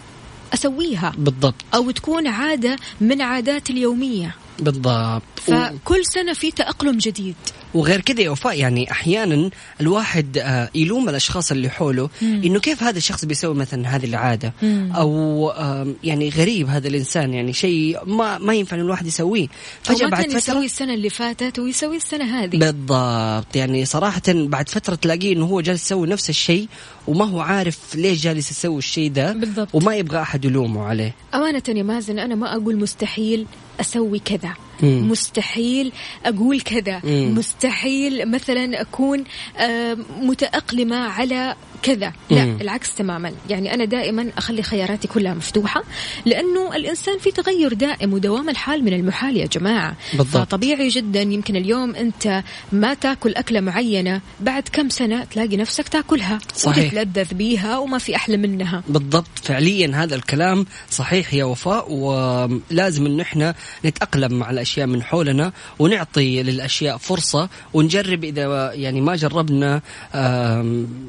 أسويها. 0.54 1.14
بالضبط. 1.18 1.56
أو 1.76 1.92
تكون 1.92 2.28
عادة 2.28 2.76
من 3.02 3.22
عاداتي 3.22 3.74
اليومية. 3.74 4.36
بالضبط. 4.60 5.22
فكل 5.46 6.06
سنة 6.06 6.34
في 6.34 6.52
تأقلم 6.52 6.98
جديد. 6.98 7.36
وغير 7.74 8.02
كذا 8.02 8.22
يا 8.22 8.30
وفاء 8.30 8.60
يعني 8.60 8.92
أحيانا 8.92 9.50
الواحد 9.82 10.38
آه، 10.38 10.70
يلوم 10.76 11.10
الأشخاص 11.10 11.52
اللي 11.52 11.70
حوله 11.70 12.10
إنه 12.22 12.60
كيف 12.60 12.84
هذا 12.84 12.98
الشخص 12.98 13.26
بيسوي 13.26 13.56
مثلا 13.56 13.96
هذه 13.96 14.06
العادة؟ 14.06 14.54
مم. 14.62 14.92
أو 14.96 15.50
آم، 15.52 15.96
يعني 16.04 16.30
غريب 16.30 16.70
هذا 16.70 16.88
الإنسان 16.88 17.34
يعني 17.34 17.54
شيء 17.54 17.98
ما 18.06 18.38
ما 18.38 18.54
ينفع 18.54 18.76
إن 18.76 18.82
الواحد 18.82 19.08
يسويه. 19.08 19.48
فجأة 19.84 20.08
بعد 20.08 20.26
فترة 20.26 20.38
يسوي 20.38 20.66
السنة 20.66 20.94
اللي 20.94 21.10
فاتت 21.10 21.60
ويسوي 21.60 21.98
السنة 21.98 22.44
هذه. 22.44 22.58
بالضبط 22.58 23.56
يعني 23.56 23.86
صراحة 23.86 24.22
بعد 24.28 24.70
فترة 24.70 24.96
تلاقيه 24.96 25.34
إنه 25.34 25.46
هو 25.46 25.62
جالس 25.62 25.82
يسوي 25.86 26.08
نفس 26.08 26.30
الشيء 26.30 26.68
وما 27.08 27.26
هو 27.26 27.40
عارف 27.42 27.96
ليش 27.96 28.24
جالس 28.24 28.52
يسوي 28.52 28.78
الشيء 28.78 29.12
ده 29.12 29.34
بالضبط. 29.34 29.70
وما 29.74 29.96
يبغى 29.96 30.22
أحد 30.22 30.46
يلومه 30.46 30.84
عليه. 30.84 31.16
أمانة 31.34 31.64
يا 31.68 31.84
مازن 31.84 32.20
أنا 32.20 32.36
ما 32.36 32.56
أقول 32.56 32.76
مستحيل. 32.76 33.46
أسوي 33.80 34.20
كذا 34.20 34.54
مم. 34.84 35.10
مستحيل 35.12 35.92
أقول 36.26 36.62
كذا 36.62 37.02
مم. 37.04 37.36
مستحيل 37.38 38.32
مثلا 38.32 38.82
أكون 38.82 39.24
آه، 39.58 39.98
متأقلمة 40.22 40.96
على 40.96 41.56
كذا 41.84 42.14
لا 42.30 42.46
مم. 42.46 42.58
العكس 42.62 42.96
تماما 42.96 43.32
يعني 43.50 43.74
أنا 43.74 43.86
دائما 43.86 44.32
أخلي 44.38 44.64
خياراتي 44.64 45.08
كلها 45.08 45.34
مفتوحة 45.34 45.84
لأنه 46.26 46.76
الإنسان 46.76 47.20
في 47.20 47.32
تغير 47.32 47.74
دائم 47.74 48.14
ودوام 48.14 48.50
الحال 48.50 48.84
من 48.86 48.94
المحال 48.94 49.38
يا 49.38 49.46
جماعة 49.46 49.96
بالضبط. 50.14 50.48
فطبيعي 50.48 50.88
جدا 50.88 51.22
يمكن 51.22 51.56
اليوم 51.56 51.96
أنت 51.96 52.44
ما 52.72 52.94
تأكل 52.94 53.36
أكلة 53.36 53.60
معينة 53.60 54.22
بعد 54.40 54.64
كم 54.74 54.90
سنة 54.90 55.24
تلاقي 55.24 55.58
نفسك 55.58 55.88
تأكلها 55.88 56.40
صحيح. 56.56 56.94
وتتلذذ 56.94 57.34
بيها 57.34 57.78
وما 57.78 57.98
في 57.98 58.16
أحلى 58.16 58.38
منها 58.38 58.84
بالضبط 58.88 59.40
فعليا 59.44 59.92
هذا 59.96 60.16
الكلام 60.16 60.66
صحيح 60.90 61.34
يا 61.34 61.44
وفاء 61.44 61.92
ولازم 61.92 63.06
انه 63.06 63.24
إحنا 63.24 63.56
نتأقلم 63.86 64.34
مع 64.34 64.50
الأشياء 64.50 64.88
من 64.88 65.04
حولنا 65.04 65.52
ونعطي 65.80 66.44
للأشياء 66.44 66.98
فرصة 66.98 67.50
ونجرب 67.74 68.24
إذا 68.24 68.74
يعني 68.74 69.02
ما 69.02 69.16
جربنا 69.16 69.82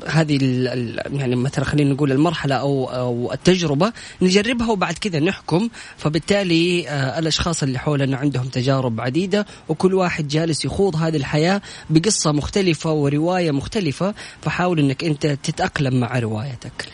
هذه 0.06 0.38
يعني 1.12 1.36
مثلا 1.36 1.64
خلينا 1.64 1.90
نقول 1.90 2.12
المرحلة 2.12 2.54
أو 2.54 2.84
أو 2.84 3.32
التجربة 3.32 3.92
نجربها 4.22 4.70
وبعد 4.70 4.94
كذا 4.98 5.20
نحكم. 5.20 5.68
فبالتالي 5.96 6.88
آه، 6.88 7.18
الأشخاص 7.18 7.62
اللي 7.62 7.78
حولنا 7.78 8.16
عندهم 8.16 8.44
تجارب 8.48 9.00
عديدة 9.00 9.46
وكل 9.68 9.94
واحد 9.94 10.28
جالس 10.28 10.64
يخوض 10.64 10.96
هذه 10.96 11.16
الحياة 11.16 11.62
بقصة 11.90 12.32
مختلفة 12.32 12.92
ورواية 12.92 13.50
مختلفة. 13.50 14.14
فحاول 14.42 14.78
إنك 14.78 15.04
أنت 15.04 15.26
تتأقلم 15.26 16.00
مع 16.00 16.18
روايتك. 16.18 16.88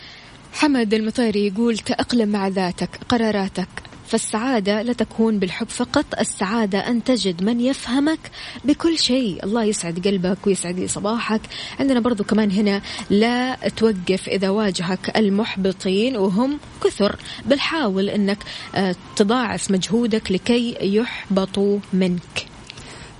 حمد 0.53 0.93
المطيري 0.93 1.47
يقول 1.47 1.77
تأقلم 1.77 2.29
مع 2.29 2.47
ذاتك 2.47 2.89
قراراتك. 3.09 3.88
فالسعادة 4.09 4.81
لا 4.81 4.93
تكون 4.93 5.39
بالحب 5.39 5.69
فقط 5.69 6.05
السعادة 6.19 6.79
أن 6.79 7.03
تجد 7.03 7.43
من 7.43 7.61
يفهمك 7.61 8.19
بكل 8.65 8.99
شيء. 8.99 9.43
الله 9.43 9.63
يسعد 9.63 10.07
قلبك 10.07 10.47
ويسعد 10.47 10.79
لي 10.79 10.87
صباحك. 10.87 11.41
عندنا 11.79 11.99
برضو 11.99 12.23
كمان 12.23 12.51
هنا 12.51 12.81
لا 13.09 13.55
توقف 13.55 14.27
إذا 14.27 14.49
واجهك 14.49 15.17
المحبطين 15.17 16.17
وهم 16.17 16.59
كثر. 16.83 17.15
بل 17.45 17.59
حاول 17.59 18.09
أنك 18.09 18.37
آه، 18.75 18.95
تضاعف 19.15 19.71
مجهودك 19.71 20.31
لكي 20.31 20.77
يحبطوا 20.81 21.79
منك. 21.93 22.45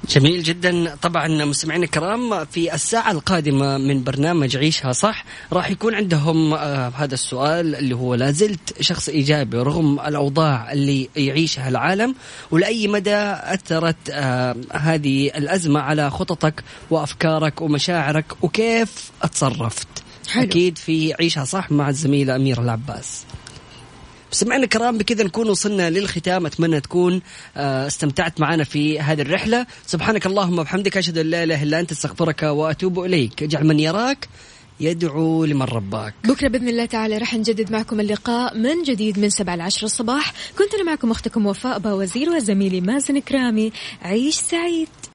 جميل 0.08 0.43
جدا. 0.43 0.95
طبعا 0.95 1.28
مستمعينا 1.28 1.84
الكرام 1.86 2.45
في 2.45 2.74
الساعة 2.74 3.12
القادمة 3.12 3.78
من 3.78 4.04
برنامج 4.04 4.58
عيشها 4.58 4.91
صح 4.91 5.26
راح 5.54 5.72
يكون 5.72 5.95
عندهم 5.95 6.54
آه 6.54 6.91
هذا 6.95 7.14
السؤال 7.14 7.76
اللي 7.76 7.95
هو 7.95 8.16
لا 8.16 8.32
زلت 8.32 8.82
شخص 8.82 9.10
إيجابي 9.10 9.58
رغم 9.58 10.00
الأوضاع 10.00 10.72
اللي 10.72 11.10
يعيشها 11.16 11.70
العالم 11.70 12.16
ولأي 12.52 12.88
مدى 12.88 13.16
أثرت 13.16 14.10
آه 14.12 14.56
هذه 14.74 15.28
الأزمة 15.28 15.80
على 15.80 16.10
خططك 16.10 16.64
وأفكارك 16.89 17.62
ومشاعرك 17.62 18.26
وكيف 18.41 19.12
اتصرفت؟ 19.22 19.88
حلو. 20.30 20.43
أكيد 20.43 20.78
في 20.78 21.14
عيشها 21.14 21.45
صح 21.45 21.72
مع 21.72 21.89
الزميلة 21.89 22.36
أميرة 22.36 22.62
العباس. 22.62 23.26
مستمعينا 24.32 24.63
الكرام 24.63 24.97
بكذا 24.97 25.23
نكون 25.23 25.49
وصلنا 25.49 25.89
للختام. 25.89 26.45
أتمنى 26.45 26.80
تكون 26.80 27.21
آه، 27.57 27.88
استمتعت 27.88 28.39
معنا 28.39 28.63
في 28.63 28.99
هذه 28.99 29.21
الرحلة. 29.21 29.65
سبحانك 29.86 30.25
اللهم 30.25 30.59
وبحمدك 30.59 30.97
أشهد 30.97 31.17
أن 31.17 31.25
لا 31.25 31.43
إله 31.43 31.63
إلا 31.63 31.80
أنت 31.80 31.91
أستغفرك 31.91 32.43
وأتوب 32.43 32.99
إليك. 32.99 33.43
اجعل 33.43 33.67
من 33.67 33.80
يراك 33.80 34.27
يدعو 34.80 35.45
لمن 35.45 35.61
رباك. 35.61 36.13
بكرة 36.23 36.47
بإذن 36.47 36.69
الله 36.69 36.86
تعالى 36.86 37.17
رح 37.17 37.36
نجدد 37.36 37.71
معكم 37.71 37.99
اللقاء 37.99 38.57
من 38.57 38.84
جديد 38.84 39.19
من 39.19 39.30
سبعة 39.30 39.55
العشر 39.55 39.86
الصباح. 39.86 40.34
كنت 40.57 40.73
أنا 40.73 40.84
معكم 40.84 41.11
أختكم 41.11 41.45
وفاء 41.45 41.80
باوزير 41.80 42.30
وزميلي 42.30 42.82
مازن 42.82 43.19
كرامي. 43.19 43.71
عيش 44.01 44.36
سعيد. 44.36 44.88